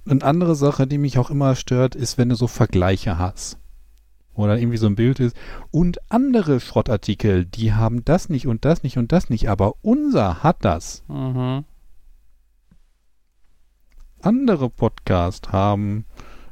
eine 0.06 0.22
andere 0.22 0.54
Sache, 0.54 0.86
die 0.86 0.98
mich 0.98 1.18
auch 1.18 1.30
immer 1.30 1.54
stört, 1.54 1.94
ist, 1.94 2.18
wenn 2.18 2.28
du 2.28 2.34
so 2.34 2.46
Vergleiche 2.46 3.18
hast. 3.18 3.56
Oder 4.34 4.58
irgendwie 4.58 4.78
so 4.78 4.86
ein 4.86 4.96
Bild 4.96 5.20
ist. 5.20 5.36
Und 5.70 5.98
andere 6.10 6.60
Schrottartikel, 6.60 7.44
die 7.44 7.72
haben 7.72 8.04
das 8.04 8.28
nicht 8.28 8.46
und 8.46 8.64
das 8.64 8.82
nicht 8.82 8.98
und 8.98 9.12
das 9.12 9.30
nicht, 9.30 9.48
aber 9.48 9.74
unser 9.82 10.42
hat 10.42 10.64
das. 10.64 11.04
Mhm 11.08 11.64
andere 14.24 14.70
Podcasts 14.70 15.52
haben 15.52 16.06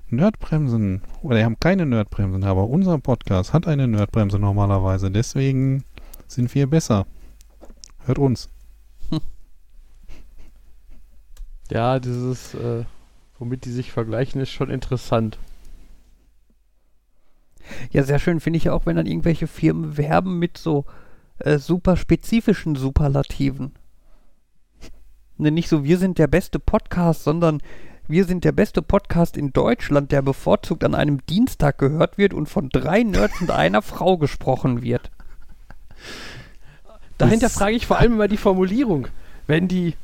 Nerdbremsen 0.08 1.02
oder 1.22 1.38
die 1.38 1.44
haben 1.44 1.58
keine 1.58 1.86
Nerdbremsen, 1.86 2.44
aber 2.44 2.68
unser 2.68 2.98
Podcast 2.98 3.54
hat 3.54 3.66
eine 3.66 3.88
Nerdbremse 3.88 4.38
normalerweise. 4.38 5.10
Deswegen 5.10 5.84
sind 6.26 6.54
wir 6.54 6.66
besser. 6.66 7.06
Hört 8.04 8.18
uns. 8.18 8.48
Ja, 11.70 12.00
dieses, 12.00 12.52
äh, 12.52 12.84
womit 13.38 13.64
die 13.64 13.70
sich 13.70 13.92
vergleichen, 13.92 14.42
ist 14.42 14.50
schon 14.50 14.68
interessant. 14.68 15.38
Ja, 17.90 18.02
sehr 18.02 18.18
schön 18.18 18.40
finde 18.40 18.56
ich 18.56 18.70
auch, 18.70 18.86
wenn 18.86 18.96
dann 18.96 19.06
irgendwelche 19.06 19.46
Firmen 19.46 19.96
werben 19.96 20.38
mit 20.38 20.58
so 20.58 20.84
äh, 21.38 21.58
super 21.58 21.96
spezifischen 21.96 22.76
Superlativen. 22.76 23.72
Ne, 25.38 25.50
nicht 25.50 25.68
so, 25.68 25.84
wir 25.84 25.98
sind 25.98 26.18
der 26.18 26.26
beste 26.26 26.58
Podcast, 26.58 27.24
sondern 27.24 27.60
wir 28.08 28.24
sind 28.24 28.44
der 28.44 28.52
beste 28.52 28.82
Podcast 28.82 29.36
in 29.36 29.52
Deutschland, 29.52 30.12
der 30.12 30.22
bevorzugt 30.22 30.84
an 30.84 30.94
einem 30.94 31.24
Dienstag 31.26 31.78
gehört 31.78 32.18
wird 32.18 32.34
und 32.34 32.48
von 32.48 32.68
drei 32.68 33.02
Nerds 33.02 33.40
und 33.40 33.50
einer 33.50 33.82
Frau 33.82 34.18
gesprochen 34.18 34.82
wird. 34.82 35.10
Dahinter 37.18 37.50
frage 37.50 37.76
ich 37.76 37.86
vor 37.86 37.98
allem 37.98 38.14
immer 38.14 38.28
die 38.28 38.36
Formulierung. 38.36 39.08
Wenn 39.46 39.68
die, 39.68 39.94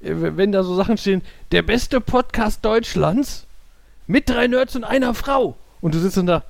äh, 0.00 0.14
wenn 0.14 0.52
da 0.52 0.62
so 0.62 0.74
Sachen 0.74 0.96
stehen, 0.98 1.22
der 1.52 1.62
beste 1.62 2.00
Podcast 2.00 2.64
Deutschlands 2.64 3.46
mit 4.06 4.28
drei 4.28 4.46
Nerds 4.46 4.76
und 4.76 4.84
einer 4.84 5.14
Frau. 5.14 5.56
Und 5.80 5.94
du 5.94 5.98
sitzt 5.98 6.16
dann 6.16 6.26
da, 6.26 6.44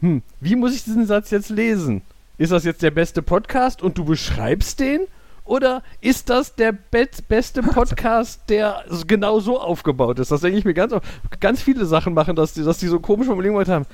hm, 0.00 0.22
wie 0.40 0.56
muss 0.56 0.74
ich 0.74 0.84
diesen 0.84 1.06
Satz 1.06 1.30
jetzt 1.30 1.50
lesen? 1.50 2.02
Ist 2.36 2.52
das 2.52 2.64
jetzt 2.64 2.82
der 2.82 2.92
beste 2.92 3.20
Podcast 3.20 3.82
und 3.82 3.98
du 3.98 4.04
beschreibst 4.04 4.78
den? 4.80 5.00
Oder 5.44 5.82
ist 6.00 6.30
das 6.30 6.54
der 6.54 6.72
be 6.72 7.08
beste 7.26 7.62
Podcast, 7.62 8.42
der 8.48 8.84
genau 9.06 9.40
so 9.40 9.60
aufgebaut 9.60 10.18
ist? 10.18 10.30
Das 10.30 10.42
denke 10.42 10.58
ich 10.58 10.64
mir 10.64 10.74
ganz 10.74 10.94
Ganz 11.40 11.62
viele 11.62 11.86
Sachen 11.86 12.14
machen, 12.14 12.36
dass 12.36 12.52
die, 12.52 12.62
dass 12.62 12.78
die 12.78 12.86
so 12.86 13.00
komische 13.00 13.26
Formulierungen 13.28 13.66
haben. 13.66 13.86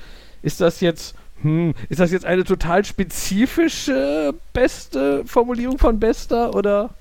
Ist 0.43 0.61
das 0.61 0.79
jetzt, 0.81 1.15
hm, 1.41 1.73
ist 1.89 1.99
das 1.99 2.11
jetzt 2.11 2.25
eine 2.25 2.43
total 2.43 2.85
spezifische 2.85 4.35
beste 4.53 5.25
Formulierung 5.25 5.79
von 5.79 5.99
Bester 5.99 6.53
oder? 6.53 6.91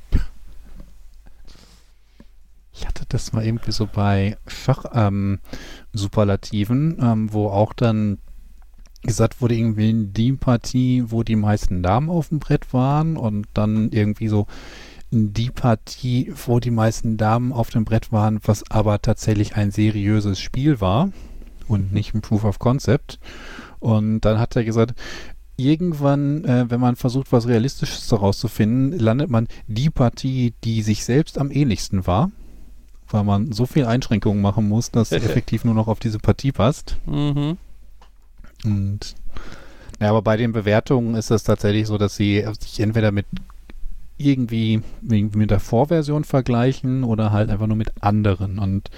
Ich 2.73 2.87
hatte 2.87 3.05
das 3.09 3.33
mal 3.33 3.45
irgendwie 3.45 3.73
so 3.73 3.87
bei 3.87 4.39
Schach-Superlativen, 4.47 6.97
ähm, 6.99 7.05
ähm, 7.05 7.33
wo 7.33 7.49
auch 7.49 7.73
dann 7.73 8.19
gesagt 9.05 9.41
wurde, 9.41 9.55
irgendwie 9.55 10.07
die 10.07 10.33
Partie, 10.33 11.05
wo 11.07 11.23
die 11.23 11.37
meisten 11.37 11.83
Damen 11.83 12.11
auf 12.11 12.29
dem 12.29 12.39
Brett 12.39 12.73
waren 12.73 13.17
und 13.17 13.47
dann 13.55 13.91
irgendwie 13.91 14.29
so 14.29 14.47
die 15.11 15.51
Partie, 15.51 16.33
wo 16.47 16.59
die 16.59 16.73
meisten 16.73 17.17
Damen 17.17 17.53
auf 17.53 17.71
dem 17.71 17.85
Brett 17.85 18.11
waren, 18.11 18.41
was 18.45 18.69
aber 18.71 19.01
tatsächlich 19.01 19.57
ein 19.57 19.71
seriöses 19.71 20.41
Spiel 20.41 20.81
war. 20.81 21.11
und 21.67 21.95
nicht 21.95 22.15
ein 22.15 22.21
Proof 22.21 22.45
of 22.45 22.59
Concept. 22.59 23.19
Und 23.81 24.21
dann 24.21 24.39
hat 24.39 24.55
er 24.55 24.65
gesagt, 24.65 24.95
irgendwann, 25.57 26.45
äh, 26.45 26.67
wenn 26.69 26.81
man 26.81 26.97
versucht, 26.97 27.33
was 27.33 27.49
Realistisches 27.49 28.07
daraus 28.09 28.39
zu 28.39 28.49
finden, 28.49 28.99
landet 28.99 29.31
man 29.31 29.49
die 29.67 29.89
Partie, 29.89 30.53
die 30.65 30.83
sich 30.83 31.05
selbst 31.05 31.39
am 31.39 31.51
ähnlichsten 31.51 32.07
war, 32.07 32.31
weil 33.09 33.25
man 33.25 33.53
so 33.53 33.67
viel 33.67 33.87
Einschränkungen 33.87 34.43
machen 34.43 34.69
muss, 34.69 34.91
dass 34.91 35.11
sie 35.11 35.17
effektiv 35.25 35.65
nur 35.65 35.75
noch 35.75 35.89
auf 35.89 36.01
diese 36.01 36.19
Partie 36.19 36.53
passt. 36.53 36.99
Mhm. 37.07 37.57
Und 38.65 39.15
ja, 40.01 40.11
aber 40.11 40.23
bei 40.23 40.37
den 40.37 40.53
Bewertungen 40.53 41.15
ist 41.15 41.31
es 41.31 41.45
tatsächlich 41.45 41.87
so, 41.87 41.99
dass 41.99 42.17
sie 42.17 42.47
sich 42.61 42.81
entweder 42.81 43.13
mit 43.13 43.27
irgendwie 44.17 44.83
mit 45.03 45.51
der 45.51 45.61
Vorversion 45.61 46.25
vergleichen 46.25 47.05
oder 47.05 47.33
halt 47.33 47.51
einfach 47.51 47.67
nur 47.67 47.77
mit 47.77 47.93
anderen. 48.01 48.59
Und 48.59 48.91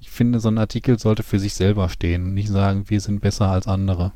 ich 0.00 0.10
finde, 0.10 0.40
so 0.40 0.48
ein 0.48 0.58
Artikel 0.58 0.98
sollte 0.98 1.22
für 1.22 1.38
sich 1.38 1.54
selber 1.54 1.88
stehen 1.88 2.24
und 2.24 2.34
nicht 2.34 2.48
sagen, 2.48 2.84
wir 2.88 3.00
sind 3.00 3.20
besser 3.20 3.48
als 3.48 3.66
andere. 3.66 4.12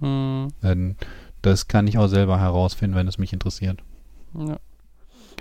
Mhm. 0.00 0.48
Denn 0.62 0.96
das 1.42 1.68
kann 1.68 1.86
ich 1.86 1.98
auch 1.98 2.08
selber 2.08 2.40
herausfinden, 2.40 2.96
wenn 2.96 3.08
es 3.08 3.18
mich 3.18 3.32
interessiert. 3.32 3.82
Ja. 4.34 4.58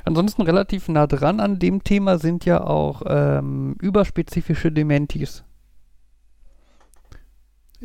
Ansonsten 0.04 0.44
relativ 0.44 0.88
nah 0.88 1.08
dran 1.08 1.40
an 1.40 1.58
dem 1.58 1.84
Thema 1.84 2.20
sind 2.20 2.46
ja 2.46 2.64
auch 2.64 3.02
ähm, 3.08 3.76
überspezifische 3.82 4.72
Dementis. 4.72 5.44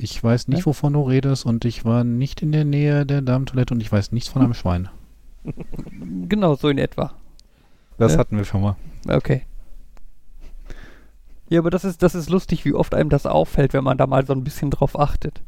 Ich 0.03 0.24
weiß 0.24 0.48
nicht, 0.48 0.64
wovon 0.64 0.94
du 0.94 1.03
redest 1.03 1.44
und 1.44 1.66
ich 1.66 1.84
war 1.84 2.05
nicht 2.05 2.40
in 2.40 2.53
der 2.53 2.64
Nähe 2.64 3.05
der 3.05 3.20
Damentoilette 3.20 3.74
und 3.74 3.80
ich 3.80 3.92
weiß 3.92 4.12
nichts 4.12 4.30
von 4.30 4.40
einem 4.42 4.55
Schwein. 4.61 4.88
Genau, 6.28 6.55
so 6.55 6.68
in 6.70 6.78
etwa. 6.78 7.12
Das 7.98 8.12
Ja. 8.12 8.18
hatten 8.18 8.36
wir 8.38 8.44
schon 8.44 8.62
mal. 8.62 8.76
Okay. 9.09 9.42
Ja, 11.51 11.61
aber 11.61 11.68
das 11.70 11.84
ist, 11.84 12.03
das 12.03 12.14
ist 12.14 12.30
lustig, 12.30 12.64
wie 12.64 12.72
oft 12.72 12.94
einem 12.94 13.11
das 13.11 13.26
auffällt, 13.26 13.74
wenn 13.74 13.84
man 13.84 13.98
da 13.98 14.07
mal 14.07 14.24
so 14.24 14.32
ein 14.32 14.42
bisschen 14.44 14.70
drauf 14.70 14.98
achtet. 14.98 15.42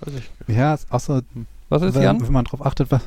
Weiß 0.00 0.14
ich. 0.14 0.54
Ja, 0.54 0.76
außer 0.90 1.22
Was 1.70 1.82
ist, 1.82 1.94
wenn, 1.94 2.02
Jan? 2.02 2.20
wenn 2.20 2.32
man 2.32 2.44
drauf 2.44 2.66
achtet, 2.66 2.90
was. 2.90 3.02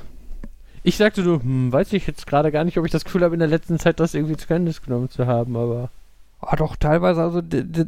Ich 0.83 0.97
sagte 0.97 1.21
nur, 1.21 1.43
hm, 1.43 1.71
weiß 1.71 1.93
ich 1.93 2.07
jetzt 2.07 2.25
gerade 2.25 2.51
gar 2.51 2.63
nicht, 2.63 2.77
ob 2.79 2.85
ich 2.85 2.91
das 2.91 3.03
Gefühl 3.05 3.23
habe, 3.23 3.35
in 3.35 3.39
der 3.39 3.49
letzten 3.49 3.77
Zeit 3.77 3.99
das 3.99 4.13
irgendwie 4.15 4.37
zur 4.37 4.47
Kenntnis 4.47 4.81
genommen 4.81 5.09
zu 5.09 5.27
haben, 5.27 5.55
aber. 5.55 5.89
Ah, 6.39 6.55
doch, 6.55 6.75
teilweise, 6.75 7.21
also, 7.23 7.41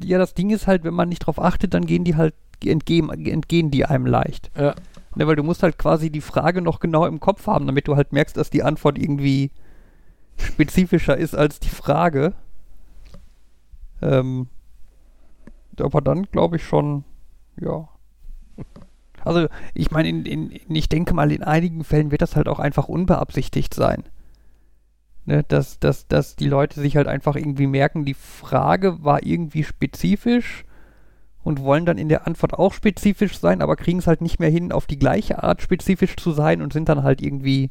ja, 0.04 0.18
das 0.18 0.34
Ding 0.34 0.50
ist 0.50 0.68
halt, 0.68 0.84
wenn 0.84 0.94
man 0.94 1.10
nicht 1.10 1.20
drauf 1.20 1.40
achtet, 1.42 1.74
dann 1.74 1.86
gehen 1.86 2.04
die 2.04 2.16
halt, 2.16 2.34
entgehen, 2.66 3.10
entgehen 3.10 3.72
die 3.72 3.86
einem 3.86 4.06
leicht. 4.06 4.52
Ja. 4.58 4.76
Ne, 5.16 5.28
weil 5.28 5.36
du 5.36 5.44
musst 5.44 5.64
halt 5.64 5.78
quasi 5.78 6.10
die 6.10 6.22
Frage 6.22 6.62
noch 6.62 6.80
genau 6.80 7.06
im 7.06 7.20
Kopf 7.20 7.48
haben, 7.48 7.68
damit 7.68 7.88
du 7.88 7.96
halt 7.96 8.12
merkst, 8.12 8.36
dass 8.38 8.50
die 8.50 8.64
Antwort 8.64 8.98
irgendwie 8.98 9.52
spezifischer 10.38 11.18
ist 11.18 11.36
als 11.36 11.60
die 11.60 11.70
Frage. 11.70 12.34
Ähm, 14.02 14.48
aber 15.80 16.02
dann 16.02 16.24
glaube 16.24 16.58
ich 16.58 16.64
schon, 16.64 17.04
ja. 17.60 17.88
Also, 19.24 19.48
ich 19.74 19.92
meine, 19.92 20.10
in, 20.10 20.26
in, 20.26 20.52
in- 20.52 20.76
ich 20.76 20.90
denke 20.90 21.14
mal, 21.14 21.32
in 21.32 21.44
einigen 21.44 21.84
Fällen 21.84 22.12
wird 22.12 22.22
das 22.22 22.36
halt 22.36 22.48
auch 22.48 22.60
einfach 22.60 22.88
unbeabsichtigt 22.88 23.74
sein. 23.74 24.04
Ne, 25.30 25.44
dass, 25.44 25.78
dass, 25.78 26.08
dass 26.08 26.36
die 26.36 26.48
Leute 26.48 26.82
sich 26.82 26.98
halt 26.98 27.06
einfach 27.06 27.36
irgendwie 27.36 27.68
merken, 27.68 28.04
die 28.04 28.16
Frage 28.16 29.04
war 29.04 29.22
irgendwie 29.22 29.64
spezifisch 29.64 30.66
und 31.44 31.62
wollen 31.62 31.86
dann 31.86 32.00
in 32.00 32.10
der 32.10 32.26
Antwort 32.26 32.56
auch 32.56 32.74
spezifisch 32.74 33.38
sein, 33.38 33.62
aber 33.62 33.76
kriegen 33.76 34.00
es 34.00 34.08
halt 34.08 34.22
nicht 34.22 34.40
mehr 34.40 34.50
hin, 34.50 34.72
auf 34.72 34.88
die 34.88 34.98
gleiche 34.98 35.44
Art 35.44 35.62
spezifisch 35.62 36.16
zu 36.16 36.32
sein 36.32 36.64
und 36.64 36.74
sind 36.74 36.90
dann 36.90 37.04
halt 37.04 37.22
irgendwie 37.22 37.70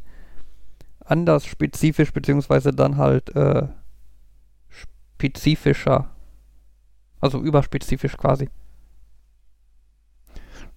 anders 1.04 1.46
spezifisch, 1.46 2.12
beziehungsweise 2.12 2.70
dann 2.70 2.96
halt 2.96 3.34
äh, 3.34 3.66
spezifischer. 4.68 6.10
Also 7.20 7.40
überspezifisch 7.40 8.16
quasi. 8.16 8.50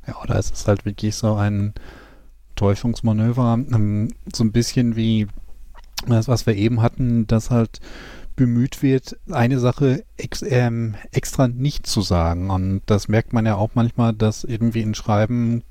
Ja, 0.07 0.19
oder 0.23 0.35
es 0.37 0.49
ist 0.49 0.67
halt 0.67 0.83
wirklich 0.85 1.15
so 1.15 1.35
ein 1.35 1.75
Täuschungsmanöver, 2.55 3.59
ähm, 3.71 4.07
so 4.33 4.43
ein 4.43 4.51
bisschen 4.51 4.95
wie 4.95 5.27
das, 6.07 6.27
was 6.27 6.45
wir 6.45 6.55
eben 6.55 6.81
hatten, 6.81 7.27
dass 7.27 7.49
halt 7.49 7.79
bemüht 8.35 8.81
wird, 8.81 9.17
eine 9.29 9.59
Sache 9.59 10.03
ex, 10.17 10.41
ähm, 10.41 10.95
extra 11.11 11.47
nicht 11.47 11.85
zu 11.85 12.01
sagen. 12.01 12.49
Und 12.49 12.81
das 12.85 13.07
merkt 13.07 13.33
man 13.33 13.45
ja 13.45 13.55
auch 13.55 13.71
manchmal, 13.73 14.13
dass 14.13 14.43
irgendwie 14.43 14.81
in 14.81 14.95
Schreiben 14.95 15.63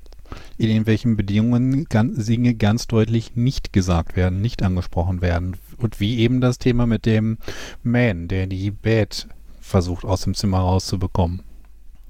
in 0.57 0.69
irgendwelchen 0.69 1.17
Bedingungen 1.17 1.85
ganz, 1.85 2.25
Dinge 2.25 2.55
ganz 2.55 2.87
deutlich 2.87 3.35
nicht 3.35 3.73
gesagt 3.73 4.15
werden, 4.15 4.41
nicht 4.41 4.63
angesprochen 4.63 5.21
werden. 5.21 5.57
Und 5.77 5.99
wie 5.99 6.19
eben 6.19 6.39
das 6.39 6.57
Thema 6.57 6.85
mit 6.85 7.05
dem 7.05 7.37
Man, 7.83 8.27
der 8.27 8.47
die 8.47 8.71
Bad 8.71 9.27
versucht 9.59 10.05
aus 10.05 10.21
dem 10.21 10.33
Zimmer 10.33 10.59
rauszubekommen. 10.59 11.41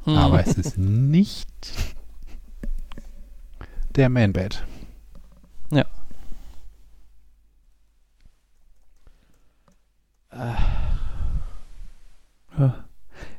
Hm. 0.03 0.15
Aber 0.15 0.45
es 0.45 0.53
ist 0.53 0.77
nicht 0.77 1.49
der 3.95 4.09
Man-Bed. 10.31 10.57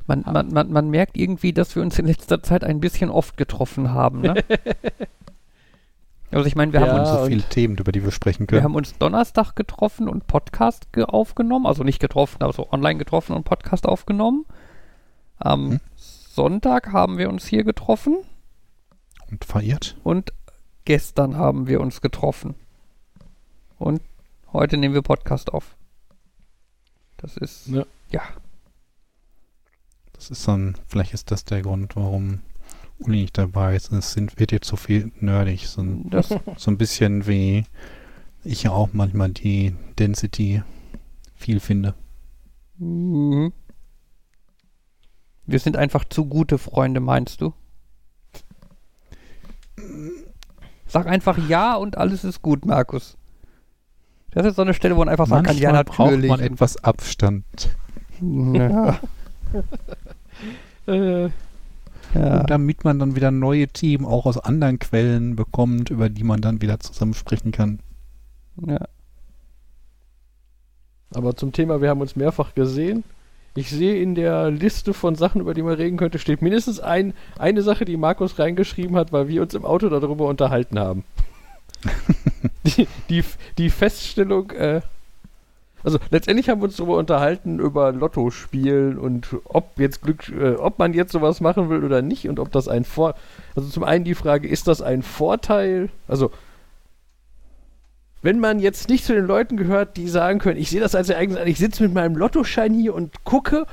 Man, 0.07 0.21
man, 0.25 0.47
man, 0.53 0.71
man 0.71 0.89
merkt 0.89 1.17
irgendwie, 1.17 1.51
dass 1.53 1.75
wir 1.75 1.81
uns 1.83 1.97
in 1.99 2.05
letzter 2.05 2.41
Zeit 2.43 2.63
ein 2.63 2.79
bisschen 2.79 3.09
oft 3.09 3.35
getroffen 3.37 3.91
haben, 3.91 4.21
ne? 4.21 4.43
Also 6.31 6.47
ich 6.47 6.55
meine, 6.55 6.73
wir, 6.73 6.81
Ja, 6.81 6.87
haben 6.87 6.99
uns, 7.01 7.09
so 7.11 7.25
viele 7.27 7.43
Themen, 7.43 7.77
über 7.77 7.91
die 7.91 8.03
wir 8.03 8.09
sprechen 8.09 8.39
wir 8.41 8.47
können. 8.47 8.63
haben 8.63 8.73
uns 8.73 8.97
Donnerstag 8.97 9.55
getroffen 9.55 10.09
und 10.09 10.25
Podcast 10.25 10.91
ge 10.91 11.03
aufgenommen. 11.03 11.67
Also 11.67 11.83
nicht 11.83 11.99
getroffen, 11.99 12.41
also 12.41 12.71
online 12.71 12.97
getroffen 12.97 13.33
und 13.35 13.43
Podcast 13.43 13.85
aufgenommen. 13.87 14.45
Am 15.37 15.69
Mhm. 15.69 15.79
Sonntag 15.95 16.91
haben 16.91 17.19
wir 17.19 17.29
uns 17.29 17.45
hier 17.45 17.63
getroffen 17.63 18.17
Und 19.29 19.45
verirrt. 19.45 19.95
und 20.03 20.33
gestern 20.85 21.37
haben 21.37 21.67
wir 21.67 21.79
uns 21.79 22.01
getroffen. 22.01 22.55
Und 23.77 24.01
heute 24.51 24.77
nehmen 24.77 24.95
wir 24.95 25.03
Podcast 25.03 25.53
auf. 25.53 25.75
Das 27.23 27.37
ist, 27.37 27.67
Ja. 27.67 27.85
ja. 28.11 28.21
Das 30.11 30.29
ist 30.29 30.45
dann, 30.47 30.75
vielleicht 30.87 31.13
ist 31.13 31.31
das 31.31 31.45
der 31.45 31.61
Grund, 31.61 31.95
warum 31.95 32.41
Uli 32.99 33.21
nicht 33.21 33.37
dabei 33.37 33.75
ist. 33.77 33.91
Es 33.93 34.11
sind, 34.11 34.39
wird 34.39 34.51
jetzt 34.51 34.67
so 34.67 34.75
viel 34.75 35.11
nerdig. 35.21 35.67
So 35.67 35.81
ein, 35.81 36.09
Das, 36.11 36.29
so 36.57 36.69
ein 36.69 36.77
bisschen 36.77 37.25
wie 37.25 37.65
ich 38.43 38.63
ja 38.63 38.71
auch 38.71 38.89
manchmal 38.91 39.29
die 39.29 39.73
Density 39.97 40.63
viel 41.33 41.61
finde. 41.61 41.95
Mhm. 42.77 43.53
Wir 45.45 45.59
sind 45.59 45.77
einfach 45.77 46.03
zu 46.03 46.25
gute 46.25 46.57
Freunde, 46.57 46.99
meinst 46.99 47.39
du? 47.39 47.53
Sag 50.87 51.07
einfach 51.07 51.37
ja 51.49 51.75
und 51.75 51.97
alles 51.97 52.25
ist 52.25 52.41
gut, 52.41 52.65
Markus. 52.65 53.17
Das 54.33 54.45
ist 54.45 54.55
so 54.55 54.61
eine 54.61 54.73
Stelle, 54.73 54.95
wo 54.95 54.99
man 54.99 55.09
einfach 55.09 55.27
sagen 55.27 55.45
kann, 55.45 55.57
ja, 55.57 55.83
braucht 55.83 55.99
natürlich. 56.11 56.29
man 56.29 56.39
etwas 56.39 56.83
Abstand. 56.83 57.45
ja, 58.21 58.99
Äh, 60.87 61.23
ja. 61.23 61.29
Und 62.13 62.49
damit 62.49 62.83
man 62.83 62.99
dann 62.99 63.15
wieder 63.15 63.31
neue 63.31 63.67
Themen 63.67 64.05
auch 64.05 64.25
aus 64.25 64.37
anderen 64.37 64.79
Quellen 64.79 65.35
bekommt, 65.35 65.89
über 65.89 66.09
die 66.09 66.23
man 66.23 66.41
dann 66.41 66.61
wieder 66.61 66.79
zusammen 66.79 67.13
sprechen 67.13 67.51
kann. 67.51 67.79
ja. 68.67 68.85
aber 71.13 71.35
zum 71.35 71.51
Thema, 71.51 71.81
wir 71.81 71.89
haben 71.89 72.01
uns 72.01 72.15
mehrfach 72.15 72.53
gesehen. 72.53 73.03
Ich 73.55 73.69
sehe 73.69 74.01
in 74.01 74.15
der 74.15 74.49
Liste 74.49 74.93
von 74.93 75.15
Sachen, 75.15 75.41
über 75.41 75.53
die 75.53 75.61
man 75.61 75.75
reden 75.75 75.97
könnte, 75.97 76.17
steht 76.17 76.41
mindestens 76.41 76.79
ein, 76.79 77.13
eine 77.37 77.61
Sache, 77.61 77.85
die 77.85 77.97
Markus 77.97 78.39
reingeschrieben 78.39 78.95
hat, 78.95 79.11
weil 79.11 79.27
wir 79.27 79.43
uns 79.43 79.53
im 79.53 79.63
Auto 79.63 79.89
darüber 79.89 80.27
unterhalten 80.27 80.79
haben. 80.79 81.03
die, 82.63 82.87
die, 83.09 83.23
die 83.57 83.69
Feststellung, 83.69 84.51
äh, 84.51 84.81
also 85.83 85.99
letztendlich 86.11 86.49
haben 86.49 86.61
wir 86.61 86.65
uns 86.65 86.77
darüber 86.77 86.97
unterhalten, 86.97 87.59
über 87.59 87.91
Lotto 87.91 88.31
spielen 88.31 88.97
und 88.97 89.27
ob 89.43 89.77
jetzt 89.77 90.01
Glück, 90.01 90.29
äh, 90.29 90.55
ob 90.55 90.79
man 90.79 90.93
jetzt 90.93 91.11
sowas 91.11 91.41
machen 91.41 91.69
will 91.69 91.83
oder 91.83 92.01
nicht 92.01 92.29
und 92.29 92.39
ob 92.39 92.51
das 92.51 92.67
ein 92.67 92.85
Vor, 92.85 93.15
also 93.55 93.67
zum 93.69 93.83
einen 93.83 94.05
die 94.05 94.15
Frage, 94.15 94.47
ist 94.47 94.67
das 94.67 94.81
ein 94.81 95.03
Vorteil? 95.03 95.89
Also 96.07 96.31
wenn 98.21 98.39
man 98.39 98.59
jetzt 98.59 98.87
nicht 98.87 99.03
zu 99.03 99.13
den 99.13 99.25
Leuten 99.25 99.57
gehört, 99.57 99.97
die 99.97 100.07
sagen 100.07 100.39
können, 100.39 100.57
ich 100.57 100.69
sehe 100.69 100.79
das 100.79 100.95
als 100.95 101.09
Ereignis 101.09 101.37
an, 101.37 101.47
ich 101.47 101.59
sitze 101.59 101.83
mit 101.83 101.93
meinem 101.93 102.15
Lottoschein 102.15 102.73
hier 102.73 102.95
und 102.95 103.25
gucke 103.25 103.65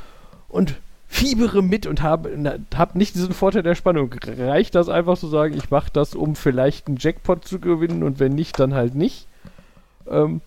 und 0.48 0.74
fiebere 1.10 1.60
mit 1.60 1.86
und 1.86 2.02
habe 2.02 2.60
hab 2.74 2.94
nicht 2.94 3.16
diesen 3.16 3.34
Vorteil 3.34 3.64
der 3.64 3.74
Spannung. 3.74 4.14
Reicht 4.24 4.76
das 4.76 4.88
einfach 4.88 5.18
zu 5.18 5.26
sagen, 5.26 5.54
ich 5.54 5.68
mache 5.68 5.90
das, 5.92 6.14
um 6.14 6.36
vielleicht 6.36 6.86
einen 6.86 6.98
Jackpot 6.98 7.44
zu 7.44 7.58
gewinnen 7.58 8.04
und 8.04 8.20
wenn 8.20 8.32
nicht, 8.32 8.58
dann 8.60 8.74
halt 8.74 8.94
nicht. 8.94 9.26
Ähm, 10.08 10.40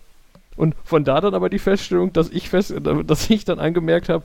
und 0.56 0.74
von 0.82 1.04
da 1.04 1.20
dann 1.20 1.34
aber 1.34 1.50
die 1.50 1.58
Feststellung, 1.58 2.14
dass 2.14 2.30
ich 2.30 2.48
fest, 2.48 2.74
dass 3.06 3.28
ich 3.28 3.44
dann 3.44 3.58
angemerkt 3.58 4.08
habe, 4.08 4.24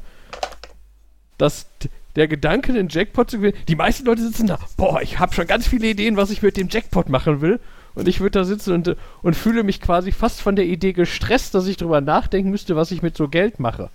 dass 1.38 1.68
der 2.16 2.30
Gedanke, 2.30 2.72
den 2.72 2.88
Jackpot 2.88 3.30
zu 3.30 3.38
gewinnen, 3.40 3.58
die 3.68 3.76
meisten 3.76 4.06
Leute 4.06 4.22
sitzen 4.22 4.48
da, 4.48 4.60
boah, 4.78 5.02
ich 5.02 5.20
habe 5.20 5.34
schon 5.34 5.46
ganz 5.46 5.68
viele 5.68 5.88
Ideen, 5.88 6.16
was 6.16 6.32
ich 6.32 6.42
mit 6.42 6.56
dem 6.56 6.70
Jackpot 6.70 7.10
machen 7.10 7.42
will. 7.42 7.60
Und 7.96 8.08
ich 8.08 8.22
würde 8.22 8.40
da 8.40 8.46
sitzen 8.46 8.74
und, 8.74 8.96
und 9.24 9.36
fühle 9.36 9.64
mich 9.64 9.82
quasi 9.82 10.14
fast 10.14 10.42
von 10.42 10.56
der 10.56 10.66
Idee 10.66 10.94
gestresst, 10.94 11.54
dass 11.54 11.68
ich 11.68 11.76
drüber 11.76 12.00
nachdenken 12.00 12.50
müsste, 12.50 12.78
was 12.78 12.92
ich 12.92 13.02
mit 13.02 13.18
so 13.18 13.28
Geld 13.28 13.60
mache. 13.60 13.90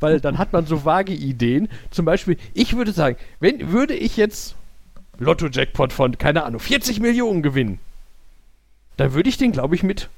Weil 0.00 0.20
dann 0.20 0.38
hat 0.38 0.52
man 0.52 0.66
so 0.66 0.84
vage 0.84 1.12
Ideen. 1.12 1.68
Zum 1.90 2.04
Beispiel, 2.04 2.36
ich 2.54 2.76
würde 2.76 2.92
sagen, 2.92 3.16
wenn 3.40 3.72
würde 3.72 3.94
ich 3.94 4.16
jetzt 4.16 4.56
Lotto-Jackpot 5.18 5.92
von, 5.92 6.18
keine 6.18 6.44
Ahnung, 6.44 6.60
40 6.60 7.00
Millionen 7.00 7.42
gewinnen, 7.42 7.78
dann 8.96 9.12
würde 9.12 9.28
ich 9.28 9.38
den, 9.38 9.52
glaube 9.52 9.74
ich, 9.74 9.82
mit 9.82 10.08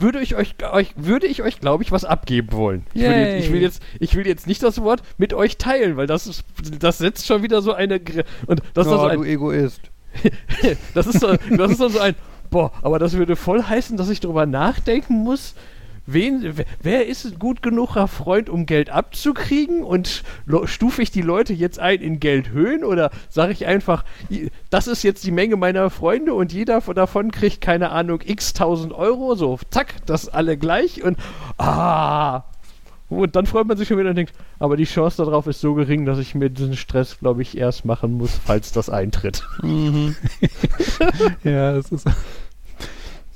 würde 0.00 0.20
ich 0.20 0.34
euch, 0.34 0.54
euch 0.72 0.94
würde 0.96 1.26
ich 1.26 1.42
euch, 1.42 1.60
glaube 1.60 1.82
ich, 1.84 1.92
was 1.92 2.06
abgeben 2.06 2.52
wollen. 2.52 2.86
Ich 2.94 3.02
will, 3.02 3.10
jetzt, 3.10 3.44
ich 3.44 3.52
will, 3.52 3.60
jetzt, 3.60 3.82
ich, 3.98 4.14
will 4.14 4.26
jetzt, 4.26 4.46
nicht 4.46 4.62
das 4.62 4.80
Wort 4.80 5.02
mit 5.18 5.34
euch 5.34 5.58
teilen, 5.58 5.96
weil 5.96 6.06
das, 6.06 6.26
ist, 6.26 6.44
das 6.78 6.98
setzt 6.98 7.26
schon 7.26 7.42
wieder 7.42 7.60
so 7.60 7.74
eine. 7.74 8.00
Und 8.46 8.62
das 8.72 8.86
oh, 8.86 8.94
ist 8.94 9.00
so 9.00 9.06
ein, 9.06 9.18
du 9.18 9.24
Egoist. 9.24 9.82
das, 10.94 11.06
ist 11.06 11.20
so, 11.20 11.36
das 11.50 11.72
ist 11.72 11.78
so 11.78 12.00
ein. 12.00 12.14
Boah, 12.50 12.72
aber 12.82 12.98
das 12.98 13.12
würde 13.12 13.36
voll 13.36 13.62
heißen, 13.62 13.96
dass 13.96 14.08
ich 14.08 14.20
darüber 14.20 14.46
nachdenken 14.46 15.14
muss, 15.14 15.54
wen, 16.12 16.54
wer 16.82 17.06
ist 17.06 17.24
ein 17.24 17.38
gut 17.38 17.62
genuger 17.62 18.08
Freund, 18.08 18.48
um 18.48 18.66
Geld 18.66 18.90
abzukriegen? 18.90 19.82
Und 19.82 20.22
stufe 20.64 21.02
ich 21.02 21.10
die 21.10 21.22
Leute 21.22 21.52
jetzt 21.52 21.78
ein 21.78 22.00
in 22.00 22.20
Geldhöhen 22.20 22.84
oder 22.84 23.10
sage 23.28 23.52
ich 23.52 23.66
einfach, 23.66 24.04
das 24.70 24.86
ist 24.86 25.02
jetzt 25.02 25.24
die 25.24 25.30
Menge 25.30 25.56
meiner 25.56 25.90
Freunde 25.90 26.34
und 26.34 26.52
jeder 26.52 26.80
davon 26.80 27.30
kriegt, 27.30 27.60
keine 27.60 27.90
Ahnung, 27.90 28.20
x 28.24 28.52
tausend 28.52 28.92
Euro, 28.92 29.34
so 29.34 29.58
zack, 29.70 29.94
das 30.06 30.28
alle 30.28 30.56
gleich 30.56 31.02
und 31.02 31.18
ah. 31.58 32.44
Und 33.10 33.34
dann 33.34 33.44
freut 33.44 33.66
man 33.66 33.76
sich 33.76 33.88
schon 33.88 33.98
wieder 33.98 34.10
und 34.10 34.16
denkt, 34.16 34.32
aber 34.60 34.76
die 34.76 34.84
Chance 34.84 35.24
darauf 35.24 35.48
ist 35.48 35.60
so 35.60 35.74
gering, 35.74 36.06
dass 36.06 36.20
ich 36.20 36.36
mir 36.36 36.48
diesen 36.48 36.76
Stress, 36.76 37.18
glaube 37.18 37.42
ich, 37.42 37.58
erst 37.58 37.84
machen 37.84 38.12
muss, 38.12 38.38
falls 38.44 38.70
das 38.70 38.88
eintritt. 38.88 39.42
Mhm. 39.62 40.14
ja, 41.44 41.76
es 41.76 41.90
ist. 41.90 42.06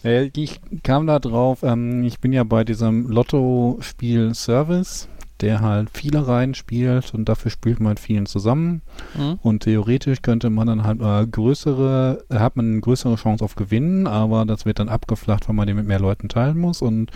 Äh, 0.05 0.30
ich 0.36 0.61
kam 0.82 1.07
da 1.07 1.18
drauf, 1.18 1.62
ähm, 1.62 2.05
ich 2.05 2.20
bin 2.20 2.32
ja 2.32 2.44
bei 2.44 2.64
diesem 2.64 3.09
Lotto-Spiel 3.09 4.34
Service, 4.34 5.09
der 5.40 5.61
halt 5.61 5.90
viele 5.92 6.26
Reihen 6.26 6.55
spielt 6.55 7.14
und 7.14 7.28
dafür 7.28 7.50
spielt 7.50 7.80
man 7.80 7.96
vielen 7.96 8.26
zusammen. 8.26 8.82
Mhm. 9.16 9.38
Und 9.42 9.64
theoretisch 9.64 10.22
könnte 10.22 10.50
man 10.50 10.66
dann 10.66 10.84
halt 10.84 11.00
äh, 11.00 11.26
größere, 11.26 12.24
hat 12.30 12.57
man 12.57 12.72
eine 12.72 12.80
größere 12.80 13.16
Chance 13.16 13.44
auf 13.44 13.57
Gewinnen, 13.57 14.07
aber 14.07 14.44
das 14.44 14.64
wird 14.64 14.78
dann 14.78 14.88
abgeflacht, 14.88 15.48
weil 15.48 15.57
man 15.57 15.66
den 15.66 15.76
mit 15.76 15.86
mehr 15.86 16.00
Leuten 16.00 16.28
teilen 16.28 16.59
muss 16.59 16.82
und 16.82 17.11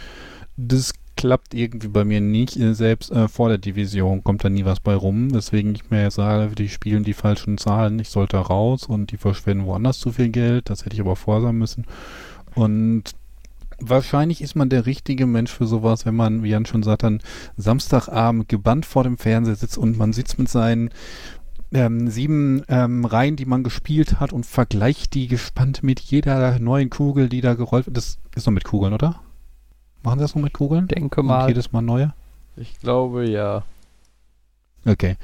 das 0.57 0.93
klappt 1.18 1.53
irgendwie 1.53 1.89
bei 1.89 2.05
mir 2.05 2.20
nicht. 2.20 2.53
Selbst 2.53 3.11
äh, 3.11 3.28
vor 3.28 3.49
der 3.49 3.59
Division 3.59 4.22
kommt 4.22 4.45
da 4.45 4.49
nie 4.49 4.64
was 4.64 4.80
bei 4.80 4.95
rum. 4.95 5.30
Deswegen 5.32 5.74
ich 5.74 5.91
mir 5.91 6.11
sage, 6.11 6.55
die 6.55 6.68
spielen 6.68 7.03
die 7.03 7.12
falschen 7.12 7.59
Zahlen. 7.59 7.99
Ich 7.99 8.09
sollte 8.09 8.36
raus 8.36 8.86
und 8.86 9.11
die 9.11 9.16
verschwenden 9.16 9.66
woanders 9.66 9.99
zu 9.99 10.12
viel 10.12 10.28
Geld. 10.28 10.70
Das 10.70 10.84
hätte 10.84 10.95
ich 10.95 11.01
aber 11.01 11.16
vorsagen 11.16 11.59
müssen. 11.59 11.86
Und 12.59 13.04
wahrscheinlich 13.78 14.42
ist 14.42 14.56
man 14.56 14.68
der 14.68 14.84
richtige 14.84 15.26
Mensch 15.26 15.52
für 15.52 15.66
sowas, 15.66 16.04
wenn 16.04 16.16
man, 16.16 16.42
wie 16.42 16.48
Jan 16.48 16.66
schon 16.66 16.82
sagt, 16.82 17.04
dann 17.04 17.20
Samstagabend 17.56 18.48
gebannt 18.48 18.84
vor 18.84 19.04
dem 19.04 19.16
Fernseher 19.16 19.54
sitzt 19.54 19.78
und 19.78 19.96
man 19.96 20.12
sitzt 20.12 20.40
mit 20.40 20.48
seinen 20.48 20.90
ähm, 21.72 22.09
sieben 22.09 22.64
ähm, 22.68 23.04
Reihen, 23.04 23.36
die 23.36 23.44
man 23.44 23.62
gespielt 23.62 24.18
hat 24.18 24.32
und 24.32 24.44
vergleicht 24.44 25.14
die 25.14 25.28
gespannt 25.28 25.84
mit 25.84 26.00
jeder 26.00 26.59
neuen 26.59 26.90
Kugel, 26.90 27.28
die 27.28 27.42
da 27.42 27.54
gerollt 27.54 27.86
wird. 27.86 27.96
Das 27.96 28.18
ist 28.34 28.46
noch 28.46 28.52
mit 28.52 28.64
Kugeln, 28.64 28.92
oder? 28.92 29.20
Machen 30.02 30.18
Sie 30.18 30.24
das 30.24 30.34
noch 30.34 30.42
mit 30.42 30.54
Kugeln? 30.54 30.88
Denke 30.88 31.22
mal. 31.22 31.42
Und 31.42 31.48
jedes 31.48 31.70
Mal 31.70 31.82
neue? 31.82 32.12
Ich 32.56 32.80
glaube 32.80 33.28
ja. 33.28 33.62
Okay. 34.84 35.16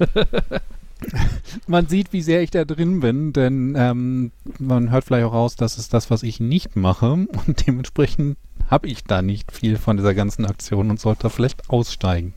man 1.66 1.86
sieht, 1.88 2.12
wie 2.12 2.22
sehr 2.22 2.42
ich 2.42 2.50
da 2.50 2.64
drin 2.64 3.00
bin, 3.00 3.32
denn 3.32 3.74
ähm, 3.76 4.32
man 4.58 4.90
hört 4.90 5.04
vielleicht 5.04 5.26
auch 5.26 5.32
raus, 5.32 5.56
das 5.56 5.78
ist 5.78 5.92
das, 5.92 6.10
was 6.10 6.22
ich 6.22 6.40
nicht 6.40 6.76
mache 6.76 7.12
und 7.12 7.66
dementsprechend 7.66 8.38
habe 8.70 8.88
ich 8.88 9.04
da 9.04 9.22
nicht 9.22 9.52
viel 9.52 9.76
von 9.76 9.96
dieser 9.96 10.14
ganzen 10.14 10.44
Aktion 10.44 10.90
und 10.90 10.98
sollte 11.00 11.24
da 11.24 11.28
vielleicht 11.28 11.70
aussteigen. 11.70 12.34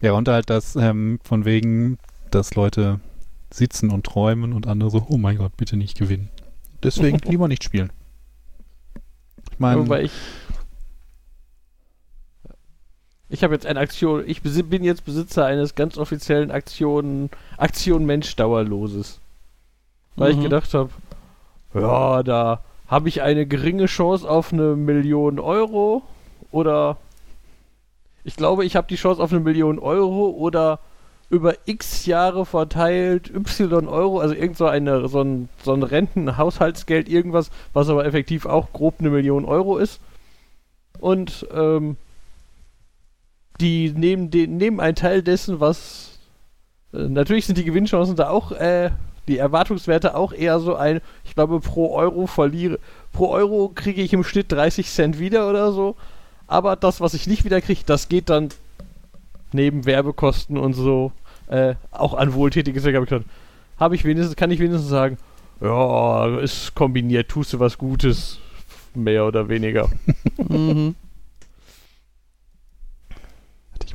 Ja, 0.00 0.12
und 0.12 0.28
halt 0.28 0.50
das 0.50 0.76
ähm, 0.76 1.18
von 1.24 1.44
wegen, 1.44 1.98
dass 2.30 2.54
Leute 2.54 3.00
sitzen 3.50 3.90
und 3.90 4.04
träumen 4.04 4.52
und 4.52 4.66
andere 4.66 4.90
so, 4.90 5.06
oh 5.08 5.16
mein 5.16 5.38
Gott, 5.38 5.56
bitte 5.56 5.76
nicht 5.76 5.98
gewinnen. 5.98 6.28
Deswegen 6.82 7.18
lieber 7.24 7.48
nicht 7.48 7.64
spielen. 7.64 7.90
Ich 9.52 9.58
meine, 9.58 9.88
ich 13.28 13.44
habe 13.44 13.54
jetzt 13.54 13.66
eine 13.66 13.80
Aktion, 13.80 14.24
ich 14.26 14.42
bin 14.42 14.84
jetzt 14.84 15.04
Besitzer 15.04 15.44
eines 15.44 15.74
ganz 15.74 15.98
offiziellen 15.98 16.50
Aktion, 16.50 17.30
Aktion 17.56 18.06
Mensch 18.06 18.34
Dauerloses. 18.36 19.20
Weil 20.16 20.32
mhm. 20.32 20.38
ich 20.38 20.44
gedacht 20.44 20.74
habe, 20.74 20.90
ja, 21.74 22.22
da 22.22 22.62
habe 22.86 23.08
ich 23.08 23.22
eine 23.22 23.46
geringe 23.46 23.86
Chance 23.86 24.28
auf 24.28 24.52
eine 24.52 24.76
Million 24.76 25.38
Euro 25.38 26.02
oder 26.50 26.96
ich 28.24 28.36
glaube, 28.36 28.64
ich 28.64 28.76
habe 28.76 28.88
die 28.88 28.96
Chance 28.96 29.22
auf 29.22 29.30
eine 29.30 29.40
Million 29.40 29.78
Euro 29.78 30.30
oder 30.30 30.80
über 31.30 31.54
x 31.66 32.06
Jahre 32.06 32.46
verteilt 32.46 33.30
y 33.34 33.86
Euro, 33.86 34.20
also 34.20 34.34
irgend 34.34 34.56
so, 34.56 34.66
eine, 34.66 35.08
so 35.08 35.20
ein, 35.20 35.50
so 35.62 35.74
ein 35.74 35.82
Rentenhaushaltsgeld, 35.82 37.08
irgendwas, 37.08 37.50
was 37.74 37.90
aber 37.90 38.06
effektiv 38.06 38.46
auch 38.46 38.72
grob 38.72 38.96
eine 38.98 39.10
Million 39.10 39.44
Euro 39.44 39.76
ist. 39.76 40.00
Und 40.98 41.46
ähm, 41.52 41.96
die 43.60 43.90
nehmen, 43.90 44.30
den, 44.30 44.56
nehmen 44.56 44.80
einen 44.80 44.94
Teil 44.94 45.22
dessen, 45.22 45.60
was. 45.60 46.18
Äh, 46.92 47.08
natürlich 47.08 47.46
sind 47.46 47.58
die 47.58 47.64
Gewinnchancen 47.64 48.16
da 48.16 48.30
auch, 48.30 48.52
äh, 48.52 48.90
die 49.26 49.38
Erwartungswerte 49.38 50.14
auch 50.14 50.32
eher 50.32 50.58
so 50.60 50.74
ein, 50.74 51.00
ich 51.24 51.34
glaube, 51.34 51.60
pro 51.60 51.94
Euro 51.94 52.26
verliere. 52.26 52.78
Pro 53.12 53.28
Euro 53.28 53.70
kriege 53.74 54.02
ich 54.02 54.12
im 54.12 54.24
Schnitt 54.24 54.50
30 54.50 54.88
Cent 54.88 55.18
wieder 55.18 55.48
oder 55.48 55.72
so. 55.72 55.96
Aber 56.46 56.76
das, 56.76 57.00
was 57.00 57.12
ich 57.12 57.26
nicht 57.26 57.44
wieder 57.44 57.60
kriege, 57.60 57.82
das 57.84 58.08
geht 58.08 58.30
dann 58.30 58.48
neben 59.52 59.84
Werbekosten 59.84 60.56
und 60.56 60.72
so 60.72 61.12
äh, 61.48 61.74
auch 61.90 62.14
an 62.14 62.32
wohltätige 62.32 62.80
Zwecke. 62.80 62.96
Habe 62.96 63.06
ich, 63.06 63.24
hab 63.78 63.92
ich 63.92 64.04
wenigstens, 64.04 64.36
kann 64.36 64.50
ich 64.50 64.60
wenigstens 64.60 64.88
sagen, 64.88 65.18
ja, 65.60 66.38
ist 66.38 66.74
kombiniert, 66.74 67.28
tust 67.28 67.52
du 67.52 67.60
was 67.60 67.76
Gutes, 67.76 68.38
mehr 68.94 69.26
oder 69.26 69.48
weniger. 69.48 69.90
mhm 70.48 70.94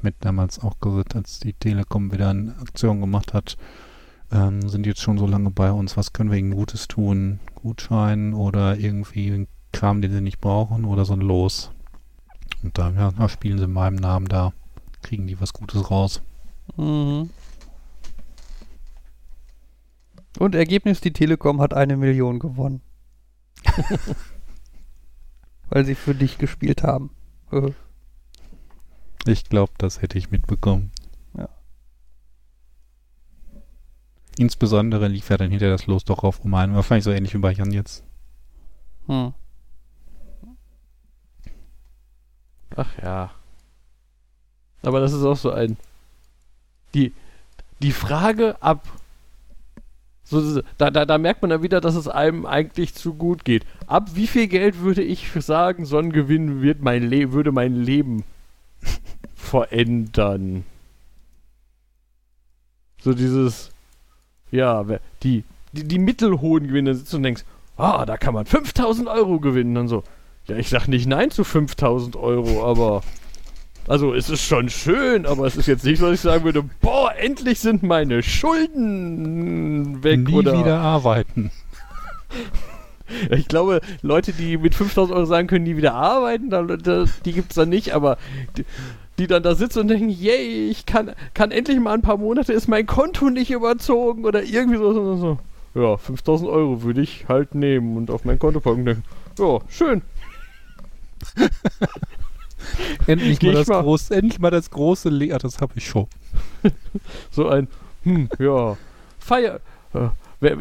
mit 0.04 0.16
damals 0.20 0.60
auch 0.60 0.80
gesagt, 0.80 1.16
als 1.16 1.40
die 1.40 1.54
Telekom 1.54 2.12
wieder 2.12 2.30
eine 2.30 2.56
Aktion 2.60 3.02
gemacht 3.02 3.34
hat, 3.34 3.58
ähm, 4.32 4.68
sind 4.68 4.86
jetzt 4.86 5.02
schon 5.02 5.18
so 5.18 5.28
lange 5.28 5.52
bei 5.52 5.72
uns, 5.72 5.96
was 5.96 6.14
können 6.14 6.32
wir 6.32 6.38
ihnen 6.38 6.56
Gutes 6.56 6.88
tun? 6.88 7.40
Gutschein 7.56 8.34
oder 8.34 8.78
irgendwie 8.78 9.48
Kram, 9.72 10.02
den 10.02 10.12
sie 10.12 10.22
nicht 10.22 10.40
brauchen 10.40 10.86
oder 10.86 11.06
so 11.06 11.14
ein 11.14 11.22
Los. 11.22 11.72
Und 12.64 12.78
da, 12.78 12.92
ja, 12.92 13.12
da 13.12 13.30
spielen 13.30 13.58
sie 13.58 13.66
in 13.66 13.74
meinem 13.74 13.96
Namen 13.96 14.28
da, 14.28 14.54
kriegen 15.02 15.28
die 15.28 15.40
was 15.40 15.54
Gutes 15.54 15.92
raus. 15.92 16.22
Mhm. 16.78 17.30
Und 20.40 20.56
Ergebnis, 20.56 21.00
die 21.02 21.14
Telekom 21.14 21.62
hat 21.62 21.74
eine 21.74 21.98
Million 21.98 22.40
gewonnen. 22.40 22.82
Weil 25.70 25.86
sie 25.86 25.96
für 25.96 26.16
dich 26.16 26.38
gespielt 26.38 26.84
haben. 26.84 27.12
Ich 29.26 29.46
glaube, 29.46 29.72
das 29.78 30.02
hätte 30.02 30.18
ich 30.18 30.32
mitbekommen. 30.32 30.92
Ja. 31.38 31.48
Insbesondere 34.38 35.08
lief 35.08 35.30
ja 35.30 35.38
dann 35.38 35.52
hinter 35.52 35.70
das 35.70 35.88
Los 35.88 36.04
doch 36.04 36.24
auf 36.24 36.44
Roman. 36.44 36.76
Wahrscheinlich 36.76 37.06
so 37.06 37.12
ähnlich 37.12 37.34
wie 37.34 37.40
bei 37.40 37.54
Jan 37.54 37.72
jetzt. 37.72 38.04
Hm. 39.08 39.34
Ach 42.76 42.90
ja. 43.02 43.32
Aber 44.82 45.00
das 45.00 45.14
ist 45.14 45.24
auch 45.24 45.38
so 45.38 45.52
ein. 45.52 45.78
Die, 46.94 47.14
die 47.82 47.92
Frage 47.92 48.62
ab. 48.62 48.88
So, 50.26 50.62
da, 50.78 50.90
da, 50.90 51.06
da 51.06 51.18
merkt 51.18 51.42
man 51.42 51.52
dann 51.52 51.64
wieder, 51.64 51.82
dass 51.82 51.96
es 51.96 52.08
einem 52.08 52.46
eigentlich 52.46 52.96
zu 52.96 53.14
gut 53.14 53.46
geht. 53.46 53.66
Ab 53.88 54.12
wie 54.16 54.28
viel 54.28 54.48
Geld 54.48 54.80
würde 54.80 55.04
ich 55.04 55.30
sagen, 55.40 55.86
so 55.86 55.98
ein 55.98 56.12
Gewinn 56.12 56.62
wird 56.62 56.82
mein 56.82 57.04
Le 57.04 57.34
würde 57.34 57.52
mein 57.52 57.76
Leben 57.76 58.24
verändern. 59.54 60.66
So 63.00 63.14
dieses, 63.14 63.70
ja, 64.50 64.84
die, 65.22 65.44
die, 65.74 65.84
die 65.84 66.00
mittelhohen 66.00 66.68
Gewinne 66.68 66.96
sitzt 66.96 67.14
und 67.14 67.22
denkst, 67.22 67.44
ah, 67.78 68.04
da 68.08 68.18
kann 68.18 68.34
man 68.34 68.48
5000 68.48 69.08
Euro 69.08 69.40
gewinnen. 69.40 69.76
Dann 69.76 69.88
so, 69.88 70.04
ja, 70.48 70.56
ich 70.56 70.70
sag 70.70 70.88
nicht 70.88 71.06
nein 71.06 71.30
zu 71.30 71.44
5000 71.44 72.16
Euro, 72.16 72.66
aber. 72.66 73.04
Also, 73.88 74.16
es 74.16 74.30
ist 74.30 74.42
schon 74.42 74.70
schön, 74.70 75.28
aber 75.28 75.46
es 75.46 75.56
ist 75.56 75.68
jetzt 75.68 75.84
nicht 75.84 76.00
so, 76.00 76.06
dass 76.06 76.16
ich 76.16 76.22
sagen 76.22 76.46
würde, 76.46 76.64
boah, 76.82 77.14
endlich 77.16 77.60
sind 77.60 77.84
meine 77.84 78.24
Schulden 78.24 80.04
weg. 80.04 80.22
Nie 80.22 80.34
oder 80.34 80.58
wieder 80.58 80.80
arbeiten. 80.80 81.52
Ich 83.30 83.48
glaube, 83.48 83.82
Leute, 84.02 84.32
die 84.32 84.58
mit 84.58 84.74
5000 84.74 85.16
Euro 85.16 85.26
sagen 85.26 85.48
können, 85.48 85.66
nie 85.66 85.78
wieder 85.78 85.94
arbeiten, 85.94 86.50
die 87.26 87.34
gibt 87.34 87.52
es 87.52 87.56
dann 87.56 87.70
nicht, 87.70 87.94
aber 87.94 88.18
die, 89.20 89.28
dann 89.28 89.44
da 89.44 89.56
sitzen 89.56 89.80
und 89.80 89.88
denken, 89.90 90.10
yay, 90.10 90.70
ich 90.70 90.86
kann, 90.86 91.12
kann 91.34 91.52
endlich 91.52 91.80
mal 91.80 91.94
ein 91.94 92.02
paar 92.02 92.18
Monate, 92.18 92.54
ist 92.54 92.68
mein 92.68 92.86
Konto 92.86 93.30
nicht 93.30 93.52
überzogen 93.52 94.26
oder 94.26 94.44
irgendwie 94.44 94.78
so. 94.78 94.94
so, 94.94 95.16
so. 95.18 95.40
Ja, 95.76 95.98
5000 95.98 96.50
Euro 96.50 96.84
würde 96.84 97.02
ich 97.02 97.26
halt 97.28 97.56
nehmen 97.56 97.98
und 97.98 98.12
auf 98.12 98.26
mein 98.26 98.40
Konto 98.40 98.60
packen. 98.60 98.86
Denken, 98.86 99.04
ja, 99.40 99.60
schön. 99.70 100.02
endlich, 103.08 103.42
mal 103.42 103.54
das 103.54 103.68
mal- 103.68 103.82
groß, 103.82 104.12
endlich 104.12 104.40
mal 104.40 104.52
das 104.52 104.70
große 104.70 105.10
Le 105.10 105.34
ah, 105.34 105.38
das 105.38 105.60
habe 105.62 105.74
ich 105.76 105.88
schon. 105.88 106.08
So 107.32 107.48
ein, 107.48 107.68
hm, 108.04 108.30
ja, 108.40 108.78
Feier. 109.20 109.60
äh, 109.94 110.10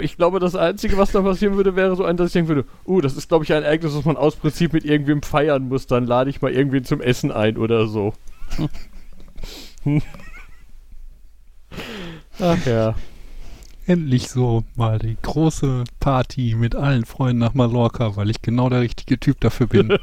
Ich 0.01 0.17
glaube, 0.17 0.39
das 0.41 0.55
Einzige, 0.55 0.97
was 0.99 1.13
da 1.13 1.23
passieren 1.23 1.57
würde, 1.57 1.77
wäre 1.77 1.97
so 1.97 2.05
ein, 2.05 2.17
dass 2.17 2.29
ich 2.29 2.33
denken 2.35 2.49
würde, 2.49 2.65
uh, 2.87 3.01
das 3.01 3.17
ist, 3.17 3.29
glaube 3.29 3.45
ich, 3.45 3.53
ein 3.53 3.63
Ereignis, 3.63 3.95
das 3.95 4.05
man 4.05 4.17
aus 4.17 4.37
Prinzip 4.37 4.73
mit 4.73 4.85
irgendwem 4.85 5.23
feiern 5.23 5.69
muss. 5.69 5.87
Dann 5.87 6.07
lade 6.07 6.31
ich 6.31 6.41
mal 6.43 6.53
irgendwen 6.53 6.85
zum 6.85 7.01
Essen 7.01 7.31
ein 7.33 7.57
oder 7.57 7.87
so. 7.87 8.13
Ach 12.39 12.67
ja. 12.67 12.95
Endlich 13.87 14.29
so 14.29 14.63
mal 14.77 14.99
die 14.99 15.17
große 15.21 15.85
Party 15.99 16.55
mit 16.57 16.77
allen 16.77 17.05
Freunden 17.05 17.39
nach 17.41 17.55
Mallorca, 17.55 18.17
weil 18.17 18.31
ich 18.31 18.41
genau 18.41 18.69
der 18.69 18.81
richtige 18.81 19.19
Typ 19.19 19.41
dafür 19.41 19.67
bin. 19.67 19.99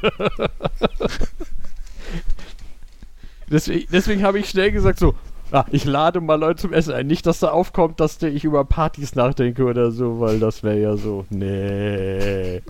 Deswegen, 3.50 3.86
deswegen 3.90 4.22
habe 4.22 4.38
ich 4.38 4.48
schnell 4.48 4.70
gesagt 4.70 5.00
so, 5.00 5.14
ah, 5.50 5.64
ich 5.72 5.84
lade 5.84 6.20
mal 6.20 6.36
Leute 6.36 6.62
zum 6.62 6.72
Essen 6.72 6.94
ein. 6.94 7.08
Nicht, 7.08 7.26
dass 7.26 7.40
da 7.40 7.48
aufkommt, 7.48 7.98
dass 7.98 8.18
der 8.18 8.32
ich 8.32 8.44
über 8.44 8.64
Partys 8.64 9.16
nachdenke 9.16 9.64
oder 9.64 9.90
so, 9.90 10.20
weil 10.20 10.38
das 10.38 10.62
wäre 10.62 10.80
ja 10.80 10.96
so, 10.96 11.26
nee. 11.30 12.62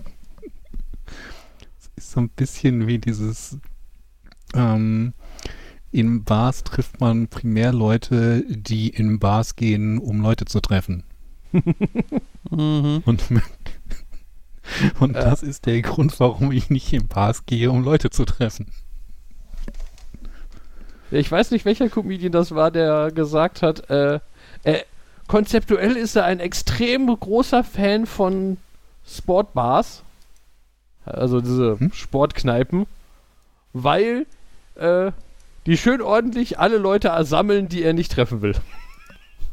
ist 1.95 2.11
so 2.11 2.21
ein 2.21 2.29
bisschen 2.29 2.87
wie 2.87 2.97
dieses 2.97 3.59
ähm, 4.55 5.13
in 5.91 6.23
Bars 6.23 6.63
trifft 6.63 6.99
man 6.99 7.27
primär 7.27 7.73
Leute, 7.73 8.43
die 8.47 8.89
in 8.89 9.19
Bars 9.19 9.55
gehen, 9.55 9.97
um 9.99 10.21
Leute 10.21 10.45
zu 10.45 10.59
treffen. 10.59 11.03
Mhm. 12.49 13.03
Und, 13.05 13.23
und 14.99 15.13
das 15.13 15.41
ist 15.41 15.65
der 15.65 15.81
Grund, 15.81 16.19
warum 16.19 16.51
ich 16.51 16.69
nicht 16.69 16.91
in 16.91 17.07
Bars 17.07 17.45
gehe, 17.45 17.71
um 17.71 17.81
Leute 17.83 18.09
zu 18.09 18.25
treffen. 18.25 18.67
Ich 21.11 21.31
weiß 21.31 21.51
nicht, 21.51 21.63
welcher 21.65 21.87
Comedian 21.89 22.31
das 22.31 22.53
war, 22.55 22.71
der 22.71 23.11
gesagt 23.11 23.61
hat, 23.61 23.89
äh, 23.89 24.19
äh, 24.63 24.79
konzeptuell 25.27 25.95
ist 25.95 26.15
er 26.15 26.25
ein 26.25 26.39
extrem 26.39 27.07
großer 27.07 27.63
Fan 27.63 28.05
von 28.05 28.57
Sportbars. 29.07 30.03
Also 31.05 31.41
diese 31.41 31.79
Hm? 31.79 31.91
Sportkneipen. 31.93 32.85
Weil 33.73 34.25
äh, 34.75 35.11
die 35.65 35.77
schön 35.77 36.01
ordentlich 36.01 36.59
alle 36.59 36.77
Leute 36.77 37.11
sammeln, 37.23 37.67
die 37.67 37.83
er 37.83 37.93
nicht 37.93 38.11
treffen 38.11 38.41
will. 38.41 38.55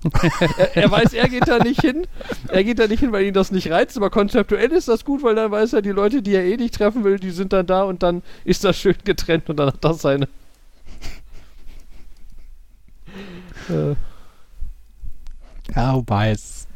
er, 0.59 0.77
er 0.77 0.91
weiß, 0.91 1.13
er 1.13 1.29
geht 1.29 1.49
da 1.49 1.59
nicht 1.59 1.81
hin. 1.81 2.07
Er 2.49 2.63
geht 2.63 2.79
da 2.79 2.87
nicht 2.87 3.01
hin, 3.01 3.13
weil 3.13 3.25
ihn 3.25 3.35
das 3.35 3.51
nicht 3.51 3.71
reizt, 3.71 3.97
aber 3.97 4.11
konzeptuell 4.11 4.71
ist 4.73 4.89
das 4.89 5.05
gut, 5.05 5.23
weil 5.23 5.35
dann 5.35 5.51
weiß 5.51 5.73
er, 5.73 5.83
die 5.83 5.91
Leute, 5.91 6.23
die 6.23 6.35
er 6.35 6.45
eh 6.45 6.57
nicht 6.57 6.75
treffen 6.75 7.05
will, 7.05 7.19
die 7.19 7.31
sind 7.31 7.53
dann 7.53 7.67
da 7.67 7.83
und 7.83 8.03
dann 8.03 8.23
ist 8.45 8.65
das 8.65 8.79
schön 8.79 8.97
getrennt 9.05 9.51
und 9.51 9.57
dann 9.57 9.69
hat 9.69 9.85
das 9.85 10.03
seine. 10.03 10.29
äh, 13.69 13.95
Ja, 15.75 15.95
wobei 15.95 16.31
es 16.31 16.67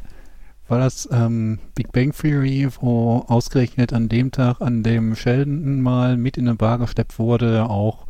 war 0.67 0.79
das 0.79 1.07
ähm, 1.11 1.59
Big 1.75 1.91
Bang 1.91 2.11
Theory, 2.11 2.67
wo 2.79 3.25
ausgerechnet 3.27 3.93
an 3.93 4.09
dem 4.09 4.31
Tag, 4.31 4.61
an 4.61 4.83
dem 4.83 5.15
Sheldon 5.15 5.81
mal 5.81 6.17
mit 6.17 6.37
in 6.37 6.47
eine 6.47 6.55
Bar 6.55 6.79
gesteppt 6.79 7.19
wurde, 7.19 7.69
auch 7.69 8.07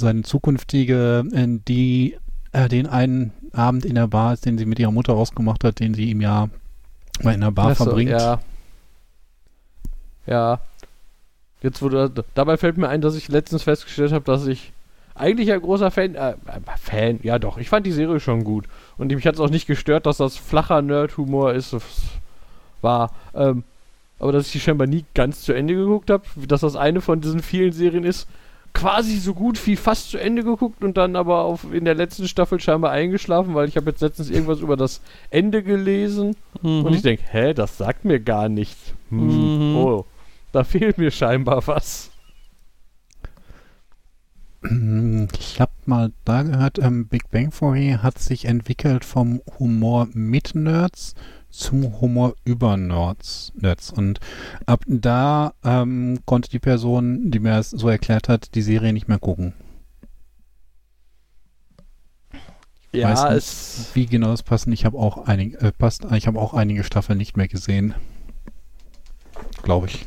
seine 0.00 0.22
zukünftige, 0.22 1.24
äh, 1.32 1.46
die 1.68 2.16
äh, 2.52 2.68
den 2.68 2.86
einen 2.86 3.32
Abend 3.52 3.84
in 3.84 3.94
der 3.94 4.08
Bar 4.08 4.34
ist, 4.34 4.46
den 4.46 4.58
sie 4.58 4.66
mit 4.66 4.78
ihrer 4.78 4.92
Mutter 4.92 5.14
ausgemacht 5.14 5.64
hat, 5.64 5.80
den 5.80 5.94
sie 5.94 6.10
ihm 6.10 6.20
ja 6.20 6.48
mal 7.22 7.34
in 7.34 7.40
der 7.40 7.50
Bar 7.50 7.74
so, 7.74 7.84
verbringt. 7.84 8.10
Ja. 8.10 8.40
Ja. 10.26 10.60
Jetzt 11.62 11.82
wurde 11.82 12.10
dabei 12.34 12.56
fällt 12.56 12.78
mir 12.78 12.88
ein, 12.88 13.02
dass 13.02 13.14
ich 13.14 13.28
letztens 13.28 13.64
festgestellt 13.64 14.12
habe, 14.12 14.24
dass 14.24 14.46
ich 14.46 14.72
eigentlich 15.14 15.52
ein 15.52 15.60
großer 15.60 15.90
Fan, 15.90 16.14
äh, 16.14 16.34
Fan, 16.80 17.20
ja 17.22 17.38
doch, 17.38 17.58
ich 17.58 17.68
fand 17.68 17.86
die 17.86 17.92
Serie 17.92 18.20
schon 18.20 18.44
gut. 18.44 18.64
Und 18.96 19.12
mich 19.12 19.26
hat 19.26 19.34
es 19.34 19.40
auch 19.40 19.50
nicht 19.50 19.66
gestört, 19.66 20.06
dass 20.06 20.16
das 20.16 20.36
flacher 20.36 20.80
Nerd-Humor 20.80 21.52
ist. 21.52 21.76
War, 22.80 23.10
ähm, 23.34 23.64
aber 24.18 24.32
dass 24.32 24.46
ich 24.46 24.52
die 24.52 24.60
scheinbar 24.60 24.86
nie 24.86 25.04
ganz 25.14 25.42
zu 25.42 25.52
Ende 25.52 25.74
geguckt 25.74 26.10
habe, 26.10 26.24
dass 26.46 26.62
das 26.62 26.76
eine 26.76 27.02
von 27.02 27.20
diesen 27.20 27.42
vielen 27.42 27.72
Serien 27.72 28.04
ist, 28.04 28.26
quasi 28.72 29.18
so 29.18 29.34
gut 29.34 29.64
wie 29.66 29.76
fast 29.76 30.10
zu 30.10 30.18
Ende 30.18 30.42
geguckt 30.44 30.82
und 30.84 30.96
dann 30.96 31.16
aber 31.16 31.42
auf, 31.44 31.72
in 31.72 31.84
der 31.84 31.94
letzten 31.94 32.28
Staffel 32.28 32.60
scheinbar 32.60 32.92
eingeschlafen, 32.92 33.54
weil 33.54 33.68
ich 33.68 33.76
habe 33.76 33.90
jetzt 33.90 34.00
letztens 34.00 34.30
irgendwas 34.30 34.60
über 34.60 34.76
das 34.76 35.00
Ende 35.30 35.62
gelesen 35.62 36.36
Mhm. 36.62 36.84
und 36.84 36.94
ich 36.94 37.02
denke, 37.02 37.22
hä, 37.30 37.52
das 37.54 37.78
sagt 37.78 38.04
mir 38.04 38.20
gar 38.20 38.48
nichts. 38.48 38.92
Hm, 39.10 39.70
Mhm. 39.72 39.76
Oh, 39.76 40.04
da 40.52 40.64
fehlt 40.64 40.98
mir 40.98 41.10
scheinbar 41.10 41.66
was. 41.66 42.10
Ich 45.38 45.58
habe 45.60 45.72
mal 45.86 46.12
da 46.26 46.42
gehört, 46.42 46.78
ähm, 46.78 47.06
Big 47.08 47.30
Bang 47.30 47.50
Theory 47.50 47.96
hat 48.02 48.18
sich 48.18 48.44
entwickelt 48.44 49.06
vom 49.06 49.40
Humor 49.58 50.06
mit 50.12 50.54
Nerds 50.54 51.14
zum 51.50 52.00
Humor 52.00 52.34
über 52.44 52.76
Nerds. 52.76 53.52
Nerds. 53.54 53.90
Und 53.90 54.20
ab 54.66 54.84
da 54.86 55.54
ähm, 55.64 56.20
konnte 56.24 56.50
die 56.50 56.58
Person, 56.58 57.30
die 57.30 57.40
mir 57.40 57.52
das 57.52 57.70
so 57.70 57.88
erklärt 57.88 58.28
hat, 58.28 58.54
die 58.54 58.62
Serie 58.62 58.92
nicht 58.92 59.08
mehr 59.08 59.18
gucken. 59.18 59.54
Ja, 62.92 63.10
Weiß 63.10 63.24
nicht, 63.24 63.32
es. 63.32 63.90
Wie 63.94 64.06
genau 64.06 64.30
das 64.30 64.42
passt, 64.42 64.66
ich 64.66 64.84
habe 64.84 64.98
auch 64.98 65.26
einige, 65.26 65.58
äh, 65.60 65.72
passt, 65.72 66.04
ich 66.12 66.26
habe 66.26 66.40
auch 66.40 66.54
einige 66.54 66.82
Staffeln 66.82 67.18
nicht 67.18 67.36
mehr 67.36 67.46
gesehen. 67.46 67.94
Glaube 69.62 69.86
ich. 69.86 70.04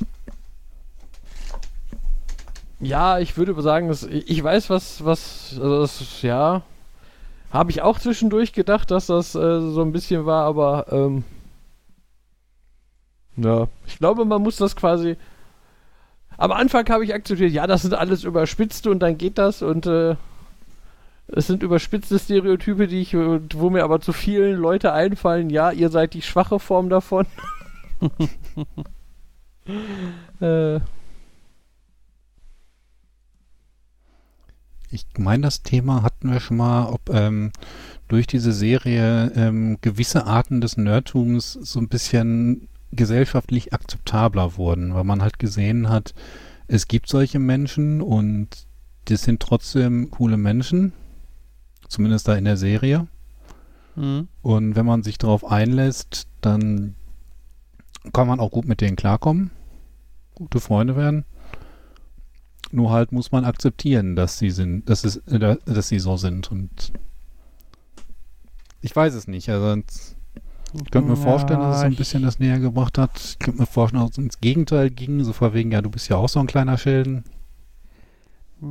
Ja, 2.82 3.20
ich 3.20 3.38
würde 3.38 3.60
sagen, 3.62 3.88
dass, 3.88 4.04
ich 4.04 4.30
ich 4.30 4.44
weiß, 4.44 4.70
was, 4.70 5.06
was, 5.06 5.52
also 5.54 5.82
das, 5.82 6.22
ja, 6.22 6.64
habe 7.54 7.70
ich 7.70 7.84
auch 7.84 8.00
zwischendurch 8.00 8.52
gedacht, 8.52 8.90
dass 8.90 9.06
das 9.06 9.36
äh, 9.36 9.62
so 9.62 9.82
ein 9.82 9.92
bisschen 9.92 10.26
war, 10.26 10.46
aber, 10.46 10.88
ähm, 10.92 11.24
ja, 13.38 13.68
ich 13.86 14.00
glaube, 14.00 14.26
man 14.26 14.42
muss 14.42 14.58
das 14.58 14.76
quasi, 14.76 15.18
am 16.36 16.52
Anfang 16.52 16.90
habe 16.90 17.04
ich 17.04 17.14
akzeptiert, 17.14 17.52
ja, 17.52 17.68
das 17.68 17.84
sind 17.84 17.94
alles 17.94 18.24
überspitzte 18.24 18.90
und 18.90 19.00
dann 19.00 19.20
geht 19.20 19.38
das 19.38 19.62
und, 19.62 19.86
äh, 19.86 20.16
es 21.28 21.48
sind 21.48 21.64
überspitzte 21.64 22.20
Stereotype, 22.20 22.88
die 22.88 23.02
ich, 23.02 23.14
äh, 23.14 23.40
wo 23.54 23.70
mir 23.70 23.84
aber 23.84 24.02
zu 24.02 24.14
vielen 24.14 24.58
Leute 24.58 24.92
einfallen, 24.92 25.52
ja, 25.52 25.72
ihr 25.72 25.90
seid 25.90 26.16
die 26.16 26.24
schwache 26.24 26.60
Form 26.60 26.90
davon. 26.90 27.28
äh, 30.42 30.80
Ich 34.94 35.08
meine, 35.18 35.42
das 35.42 35.64
Thema 35.64 36.04
hatten 36.04 36.32
wir 36.32 36.40
schon 36.40 36.58
mal, 36.58 36.86
ob 36.86 37.10
ähm, 37.10 37.52
durch 38.08 38.28
diese 38.28 38.54
Serie 38.54 39.32
ähm, 39.36 39.80
gewisse 39.82 40.28
Arten 40.28 40.62
des 40.62 40.78
Nerdtums 40.78 41.54
so 41.54 41.80
ein 41.80 41.88
bisschen 41.88 42.68
gesellschaftlich 42.92 43.74
akzeptabler 43.74 44.56
wurden, 44.56 44.94
weil 44.94 45.04
man 45.04 45.24
halt 45.24 45.40
gesehen 45.40 45.90
hat, 45.90 46.14
es 46.68 46.88
gibt 46.88 47.10
solche 47.10 47.40
Menschen 47.40 48.02
und 48.02 48.68
das 49.06 49.24
sind 49.24 49.40
trotzdem 49.40 50.12
coole 50.12 50.38
Menschen, 50.38 50.94
zumindest 51.88 52.28
da 52.28 52.36
in 52.36 52.46
der 52.46 52.58
Serie. 52.58 53.08
Mhm. 53.96 54.28
Und 54.44 54.76
wenn 54.76 54.86
man 54.86 55.02
sich 55.02 55.18
darauf 55.18 55.44
einlässt, 55.44 56.28
dann 56.42 56.94
kann 58.14 58.28
man 58.28 58.40
auch 58.40 58.52
gut 58.52 58.68
mit 58.68 58.80
denen 58.80 58.96
klarkommen, 58.96 59.50
gute 60.36 60.60
Freunde 60.60 60.96
werden. 60.96 61.26
Nur 62.74 62.90
halt 62.90 63.12
muss 63.12 63.32
man 63.32 63.46
akzeptieren, 63.46 64.16
dass 64.16 64.40
sie 64.40 64.50
sind, 64.50 64.90
dass 64.90 65.04
es, 65.04 65.18
äh, 65.28 65.58
dass 65.66 65.90
sie 65.90 66.00
so 66.00 66.18
sind. 66.18 66.52
Und 66.52 66.92
ich 68.82 68.96
weiß 68.96 69.14
es 69.14 69.28
nicht. 69.28 69.48
Also 69.50 69.76
ich 69.76 70.90
könnte 70.90 71.12
mir 71.12 71.16
vorstellen, 71.16 71.60
dass 71.60 71.76
es 71.76 71.82
so 71.82 71.86
ein 71.86 71.96
bisschen 71.96 72.24
das 72.24 72.40
näher 72.40 72.60
gebracht 72.60 72.98
hat. 72.98 73.12
Ich 73.20 73.38
könnte 73.38 73.60
mir 73.60 73.68
vorstellen, 73.68 74.02
dass 74.02 74.14
es 74.14 74.18
ins 74.18 74.42
Gegenteil 74.42 74.90
ging, 74.90 75.24
so 75.24 75.34
vor 75.34 75.54
wegen, 75.54 75.72
ja, 75.72 75.84
du 75.84 75.92
bist 75.92 76.10
ja 76.10 76.18
auch 76.18 76.28
so 76.30 76.40
ein 76.40 76.48
kleiner 76.48 76.80
Schelden. 76.80 77.24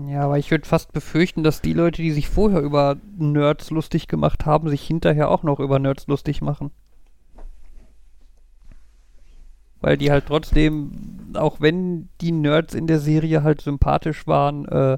Ja, 0.09 0.22
aber 0.22 0.38
ich 0.38 0.50
würde 0.50 0.66
fast 0.66 0.92
befürchten, 0.92 1.44
dass 1.44 1.61
die 1.61 1.74
Leute, 1.74 2.03
die 2.03 2.11
sich 2.11 2.28
vorher 2.28 2.61
über 2.61 2.96
Nerds 3.18 3.70
lustig 3.70 4.09
gemacht 4.09 4.46
haben, 4.46 4.68
sich 4.68 4.84
hinterher 4.84 5.30
auch 5.30 5.44
noch 5.44 5.61
über 5.61 5.78
Nerds 5.78 6.09
lustig 6.09 6.42
machen. 6.42 6.72
Weil 9.83 9.99
die 9.99 10.11
halt 10.11 10.26
trotzdem, 10.26 10.93
auch 11.35 11.61
wenn 11.61 12.09
die 12.20 12.33
Nerds 12.33 12.72
in 12.72 12.87
der 12.87 13.01
Serie 13.01 13.43
halt 13.43 13.61
sympathisch 13.61 14.26
waren, 14.26 14.64
äh, 14.66 14.97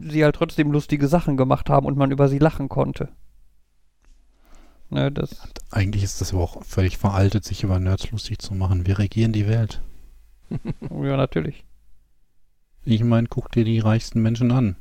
sie 0.00 0.24
halt 0.24 0.34
trotzdem 0.34 0.72
lustige 0.72 1.06
Sachen 1.06 1.36
gemacht 1.36 1.70
haben 1.70 1.86
und 1.86 1.96
man 1.96 2.10
über 2.10 2.28
sie 2.28 2.38
lachen 2.38 2.68
konnte. 2.68 3.08
Ne, 4.90 5.10
das, 5.10 5.48
Eigentlich 5.70 6.02
ist 6.02 6.20
das 6.20 6.34
aber 6.34 6.42
auch 6.42 6.64
völlig 6.64 6.98
veraltet, 6.98 7.44
sich 7.44 7.62
über 7.62 7.78
Nerds 7.78 8.10
lustig 8.10 8.40
zu 8.40 8.52
machen. 8.52 8.86
Wir 8.86 8.98
regieren 8.98 9.32
die 9.32 9.46
Welt. 9.46 9.80
ja, 10.90 11.16
natürlich. 11.16 11.64
Ich 12.84 13.02
meine, 13.04 13.28
guck 13.28 13.50
dir 13.52 13.64
die 13.64 13.78
reichsten 13.78 14.20
Menschen 14.20 14.50
an. 14.50 14.76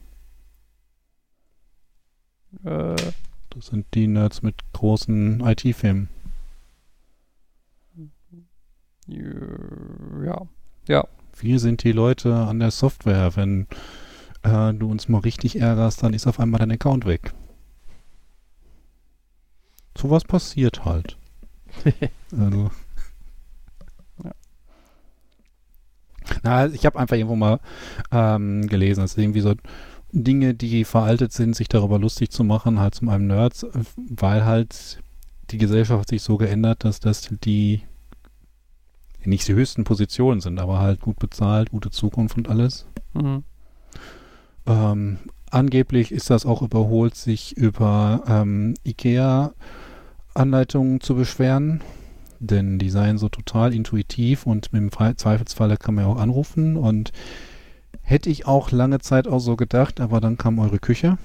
Äh, 2.65 2.95
Das 3.51 3.67
sind 3.67 3.85
die 3.93 4.07
Nerds 4.07 4.41
mit 4.41 4.55
großen 4.73 5.39
IT-Firmen. 5.41 6.09
Ja. 10.23 10.47
Ja. 10.87 11.07
wir 11.37 11.59
sind 11.59 11.83
die 11.83 11.91
Leute 11.91 12.33
an 12.35 12.59
der 12.59 12.71
Software. 12.71 13.35
Wenn 13.35 13.67
äh, 14.43 14.73
du 14.73 14.89
uns 14.89 15.09
mal 15.09 15.19
richtig 15.19 15.59
ärgerst, 15.59 16.03
dann 16.03 16.13
ist 16.13 16.27
auf 16.27 16.39
einmal 16.39 16.59
dein 16.59 16.71
Account 16.71 17.05
weg. 17.05 17.33
Sowas 19.97 20.23
passiert 20.23 20.85
halt. 20.85 21.17
also. 22.31 22.71
Ja. 24.23 24.31
Na, 26.43 26.65
ich 26.67 26.85
habe 26.85 26.99
einfach 26.99 27.15
irgendwo 27.15 27.35
mal 27.35 27.59
ähm, 28.11 28.67
gelesen, 28.67 29.01
dass 29.01 29.17
irgendwie 29.17 29.41
so 29.41 29.55
Dinge, 30.13 30.53
die 30.53 30.83
veraltet 30.83 31.31
sind, 31.31 31.55
sich 31.55 31.69
darüber 31.69 31.99
lustig 31.99 32.31
zu 32.31 32.43
machen, 32.43 32.79
halt 32.79 32.95
zu 32.95 33.09
einem 33.09 33.27
Nerds, 33.27 33.65
weil 33.95 34.45
halt 34.45 35.01
die 35.51 35.57
Gesellschaft 35.57 36.09
sich 36.09 36.21
so 36.21 36.37
geändert, 36.37 36.83
dass 36.83 36.99
das 36.99 37.29
die 37.43 37.83
nicht 39.25 39.47
die 39.47 39.53
höchsten 39.53 39.83
Positionen 39.83 40.41
sind, 40.41 40.59
aber 40.59 40.79
halt 40.79 40.99
gut 40.99 41.19
bezahlt, 41.19 41.69
gute 41.71 41.91
Zukunft 41.91 42.37
und 42.37 42.49
alles. 42.49 42.85
Mhm. 43.13 43.43
Ähm, 44.65 45.17
angeblich 45.49 46.11
ist 46.11 46.29
das 46.29 46.45
auch 46.45 46.61
überholt, 46.61 47.15
sich 47.15 47.57
über 47.57 48.23
ähm, 48.27 48.75
IKEA-Anleitungen 48.85 51.01
zu 51.01 51.15
beschweren, 51.15 51.81
denn 52.39 52.79
die 52.79 52.89
seien 52.89 53.17
so 53.17 53.29
total 53.29 53.73
intuitiv 53.73 54.45
und 54.45 54.69
im 54.73 54.91
Zweifelsfalle 54.91 55.77
kann 55.77 55.95
man 55.95 56.05
ja 56.05 56.11
auch 56.11 56.19
anrufen 56.19 56.77
und 56.77 57.11
hätte 58.01 58.29
ich 58.29 58.45
auch 58.45 58.71
lange 58.71 58.99
Zeit 58.99 59.27
auch 59.27 59.39
so 59.39 59.55
gedacht, 59.55 59.99
aber 59.99 60.21
dann 60.21 60.37
kam 60.37 60.59
eure 60.59 60.79
Küche. 60.79 61.17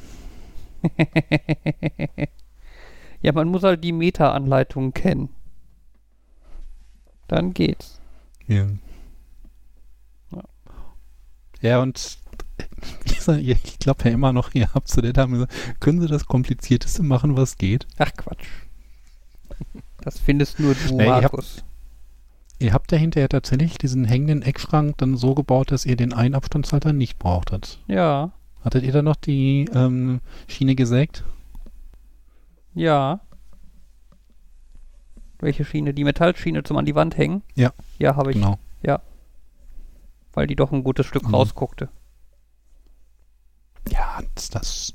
ja, 3.22 3.32
man 3.32 3.48
muss 3.48 3.62
halt 3.62 3.82
die 3.82 3.92
Meta-Anleitung 3.92 4.92
kennen. 4.92 5.30
Dann 7.28 7.52
geht's. 7.54 8.00
Ja. 8.46 8.66
Ja. 10.32 10.42
Ja, 11.60 11.82
und 11.82 12.18
ich 13.04 13.78
glaube 13.78 14.04
ja 14.04 14.10
immer 14.14 14.32
noch, 14.32 14.54
ihr 14.54 14.72
habt 14.74 14.88
zu 14.88 15.00
der 15.00 15.12
Dame 15.12 15.32
gesagt, 15.34 15.80
können 15.80 16.00
Sie 16.00 16.06
das 16.08 16.26
Komplizierteste 16.26 17.02
machen, 17.02 17.36
was 17.36 17.58
geht? 17.58 17.86
Ach 17.98 18.12
Quatsch. 18.16 18.46
Das 20.02 20.18
findest 20.20 20.60
nur 20.60 20.74
du, 20.74 20.94
Nee, 20.94 21.04
ich 21.04 21.10
hab- 21.10 21.22
Markus. 21.22 21.64
Ihr 22.58 22.72
habt 22.72 22.90
ja 22.92 22.96
hinterher 22.96 23.28
tatsächlich 23.28 23.76
diesen 23.76 24.04
hängenden 24.06 24.40
Eckschrank 24.40 24.96
dann 24.98 25.16
so 25.18 25.34
gebaut, 25.34 25.70
dass 25.72 25.84
ihr 25.84 25.96
den 25.96 26.14
einen 26.14 26.34
Abstandshalter 26.34 26.92
nicht 26.94 27.18
brauchtet. 27.18 27.80
Ja, 27.86 28.32
Hattet 28.64 28.82
ihr 28.84 28.92
da 28.92 29.02
noch 29.02 29.16
die 29.16 29.66
ähm, 29.74 30.20
Schiene 30.48 30.74
gesägt? 30.74 31.22
ja. 32.74 33.20
Welche 35.38 35.64
Schiene? 35.64 35.92
Die 35.94 36.04
Metallschiene 36.04 36.62
zum 36.62 36.76
an 36.78 36.86
die 36.86 36.94
Wand 36.94 37.16
hängen? 37.16 37.42
Ja. 37.54 37.72
Ja, 37.98 38.16
habe 38.16 38.30
ich. 38.30 38.36
Genau. 38.36 38.58
Weil 40.32 40.46
die 40.46 40.54
doch 40.54 40.70
ein 40.70 40.84
gutes 40.84 41.06
Stück 41.06 41.22
Mhm. 41.26 41.34
rausguckte. 41.34 41.88
Ja, 43.88 44.20
das, 44.34 44.50
das. 44.50 44.94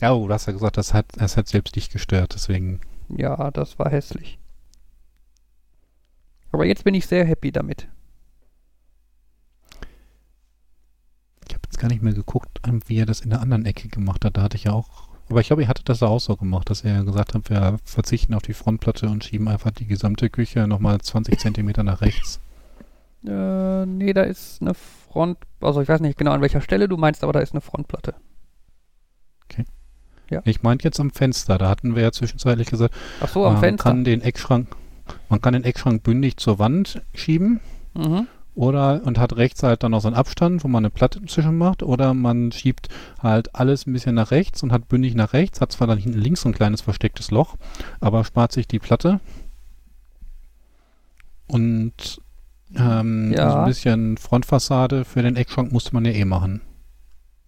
Ja, 0.00 0.08
du 0.14 0.26
hast 0.30 0.46
ja 0.46 0.54
gesagt, 0.54 0.78
das 0.78 0.94
hat, 0.94 1.04
das 1.16 1.36
hat 1.36 1.48
selbst 1.48 1.76
dich 1.76 1.90
gestört, 1.90 2.32
deswegen. 2.34 2.80
Ja, 3.10 3.50
das 3.50 3.78
war 3.78 3.90
hässlich. 3.90 4.38
Aber 6.50 6.64
jetzt 6.64 6.84
bin 6.84 6.94
ich 6.94 7.06
sehr 7.06 7.26
happy 7.26 7.52
damit. 7.52 7.88
Ich 11.46 11.52
habe 11.52 11.62
jetzt 11.66 11.78
gar 11.78 11.88
nicht 11.88 12.02
mehr 12.02 12.14
geguckt, 12.14 12.60
wie 12.86 12.96
er 12.98 13.04
das 13.06 13.20
in 13.20 13.28
der 13.28 13.42
anderen 13.42 13.66
Ecke 13.66 13.88
gemacht 13.88 14.24
hat. 14.24 14.38
Da 14.38 14.42
hatte 14.44 14.56
ich 14.56 14.64
ja 14.64 14.72
auch. 14.72 15.08
Aber 15.30 15.40
ich 15.40 15.46
glaube, 15.46 15.62
ihr 15.62 15.68
hattet 15.68 15.88
das 15.88 16.02
auch 16.02 16.20
so 16.20 16.36
gemacht, 16.36 16.68
dass 16.70 16.84
ihr 16.84 17.02
gesagt 17.04 17.34
habt, 17.34 17.48
wir 17.50 17.78
verzichten 17.84 18.34
auf 18.34 18.42
die 18.42 18.52
Frontplatte 18.52 19.08
und 19.08 19.24
schieben 19.24 19.48
einfach 19.48 19.70
die 19.70 19.86
gesamte 19.86 20.28
Küche 20.28 20.66
nochmal 20.66 21.00
20 21.00 21.38
Zentimeter 21.38 21.82
nach 21.82 22.02
rechts. 22.02 22.40
Äh, 23.26 23.86
nee, 23.86 24.12
da 24.12 24.22
ist 24.22 24.60
eine 24.60 24.74
Front. 24.74 25.38
Also 25.60 25.80
ich 25.80 25.88
weiß 25.88 26.00
nicht 26.00 26.18
genau 26.18 26.32
an 26.32 26.42
welcher 26.42 26.60
Stelle 26.60 26.88
du 26.88 26.96
meinst, 26.98 27.22
aber 27.22 27.32
da 27.32 27.40
ist 27.40 27.52
eine 27.52 27.62
Frontplatte. 27.62 28.14
Ich 30.44 30.62
meinte 30.62 30.84
jetzt 30.84 30.98
am 31.00 31.10
Fenster. 31.10 31.58
Da 31.58 31.68
hatten 31.68 31.94
wir 31.94 32.02
ja 32.02 32.12
zwischenzeitlich 32.12 32.68
gesagt, 32.68 32.94
Ach 33.20 33.28
so, 33.28 33.46
am 33.46 33.54
man 33.54 33.62
Fenster. 33.62 33.90
kann 33.90 34.04
den 34.04 34.20
Eckschrank, 34.20 34.68
man 35.28 35.40
kann 35.40 35.52
den 35.52 35.64
Eckschrank 35.64 36.02
bündig 36.02 36.38
zur 36.38 36.58
Wand 36.58 37.02
schieben. 37.14 37.60
Mhm. 37.94 38.26
Oder 38.54 39.02
und 39.04 39.18
hat 39.18 39.36
rechts 39.36 39.62
halt 39.64 39.82
dann 39.82 39.90
noch 39.90 40.00
so 40.00 40.06
einen 40.08 40.16
Abstand, 40.16 40.62
wo 40.62 40.68
man 40.68 40.84
eine 40.84 40.90
Platte 40.90 41.20
zwischen 41.26 41.58
macht, 41.58 41.82
oder 41.82 42.14
man 42.14 42.52
schiebt 42.52 42.88
halt 43.20 43.54
alles 43.54 43.86
ein 43.86 43.92
bisschen 43.92 44.14
nach 44.14 44.30
rechts 44.30 44.62
und 44.62 44.70
hat 44.72 44.86
bündig 44.88 45.14
nach 45.16 45.32
rechts, 45.32 45.60
hat 45.60 45.72
zwar 45.72 45.88
dann 45.88 45.98
hinten 45.98 46.20
links 46.20 46.42
so 46.42 46.48
ein 46.48 46.54
kleines 46.54 46.80
verstecktes 46.80 47.30
Loch, 47.32 47.56
aber 48.00 48.22
spart 48.24 48.52
sich 48.52 48.68
die 48.68 48.78
Platte. 48.78 49.18
Und 51.48 52.20
ähm, 52.76 53.32
Ja. 53.36 53.50
so 53.50 53.58
ein 53.58 53.64
bisschen 53.66 54.16
Frontfassade 54.18 55.04
für 55.04 55.22
den 55.22 55.36
Eckschrank 55.36 55.72
musste 55.72 55.92
man 55.92 56.04
ja 56.04 56.12
eh 56.12 56.24
machen. 56.24 56.60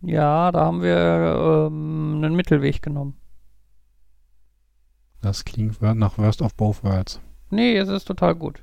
Ja, 0.03 0.53
da 0.53 0.67
haben 0.67 0.83
wir 0.83 1.67
ähm, 1.69 2.15
einen 2.17 2.35
Mittelweg 2.35 2.83
genommen. 2.83 3.15
Das 5.23 5.45
klingt 5.45 5.81
nach 5.81 6.19
Worst 6.19 6.43
of 6.43 6.55
Both 6.55 6.85
Worlds. 6.85 7.21
Nee, 7.51 7.77
es 7.77 7.89
ist 7.89 8.05
total 8.05 8.35
gut. 8.35 8.63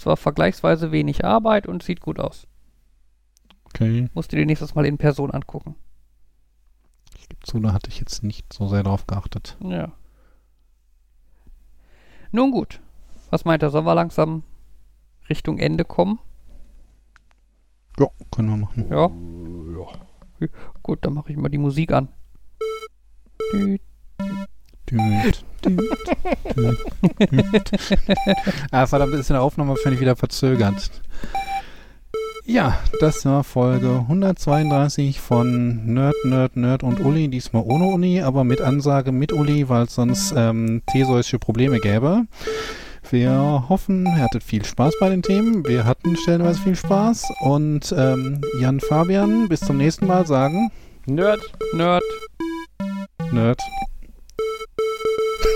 Es 0.00 0.06
war 0.06 0.16
vergleichsweise 0.16 0.92
wenig 0.92 1.26
Arbeit 1.26 1.66
und 1.66 1.82
sieht 1.82 2.00
gut 2.00 2.18
aus. 2.18 2.46
Okay, 3.64 4.08
Musst 4.14 4.32
du 4.32 4.36
dir 4.36 4.46
nächstes 4.46 4.74
Mal 4.74 4.86
in 4.86 4.96
Person 4.96 5.30
angucken. 5.30 5.76
ich 7.18 7.28
gebe 7.28 7.42
zu, 7.42 7.60
da 7.60 7.74
hatte 7.74 7.90
ich 7.90 8.00
jetzt 8.00 8.22
nicht 8.22 8.50
so 8.50 8.66
sehr 8.66 8.82
drauf 8.82 9.06
geachtet. 9.06 9.58
Ja. 9.62 9.92
Nun 12.32 12.50
gut. 12.50 12.80
Was 13.28 13.44
meint 13.44 13.62
er? 13.62 13.68
Sollen 13.68 13.84
wir 13.84 13.94
langsam 13.94 14.42
Richtung 15.28 15.58
Ende 15.58 15.84
kommen? 15.84 16.18
Ja, 17.98 18.06
können 18.30 18.48
wir 18.48 18.56
machen. 18.56 18.88
Ja. 18.90 20.48
Gut, 20.82 21.04
dann 21.04 21.12
mache 21.12 21.30
ich 21.30 21.36
mal 21.36 21.50
die 21.50 21.58
Musik 21.58 21.92
an. 21.92 22.08
Düt. 23.52 23.82
Ah, 28.70 28.86
verdammt, 28.86 29.14
ist 29.14 29.30
in 29.30 29.34
der 29.34 29.42
Aufnahme 29.42 29.76
finde 29.76 29.94
ich 29.96 30.00
wieder 30.00 30.16
verzögert. 30.16 30.90
Ja, 32.44 32.78
das 33.00 33.24
war 33.26 33.44
Folge 33.44 34.00
132 34.08 35.20
von 35.20 35.86
Nerd, 35.94 36.16
Nerd, 36.24 36.56
Nerd 36.56 36.82
und 36.82 36.98
Uli. 37.00 37.28
Diesmal 37.28 37.62
ohne 37.64 37.84
Uli, 37.84 38.22
aber 38.22 38.42
mit 38.42 38.60
Ansage 38.60 39.12
mit 39.12 39.32
Uli, 39.32 39.68
weil 39.68 39.84
es 39.84 39.94
sonst 39.94 40.34
ähm, 40.36 40.82
thesausche 40.90 41.38
Probleme 41.38 41.78
gäbe. 41.78 42.24
Wir 43.10 43.64
hoffen, 43.68 44.06
ihr 44.06 44.22
hattet 44.22 44.42
viel 44.42 44.64
Spaß 44.64 44.94
bei 45.00 45.08
den 45.10 45.22
Themen. 45.22 45.66
Wir 45.66 45.84
hatten 45.84 46.16
stellenweise 46.16 46.60
viel 46.60 46.76
Spaß. 46.76 47.24
Und 47.40 47.94
ähm, 47.96 48.40
Jan 48.60 48.80
Fabian, 48.80 49.48
bis 49.48 49.60
zum 49.60 49.76
nächsten 49.76 50.06
Mal 50.06 50.26
sagen 50.26 50.70
Nerd 51.06 51.40
Nerd. 51.72 52.02
Nerd. 53.32 53.60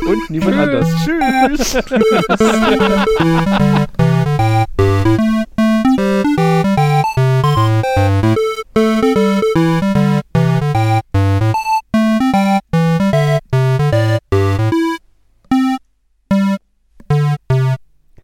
Und 0.06 0.30
niemand 0.30 0.56
anders. 0.56 0.88
Tschüss. 1.04 1.74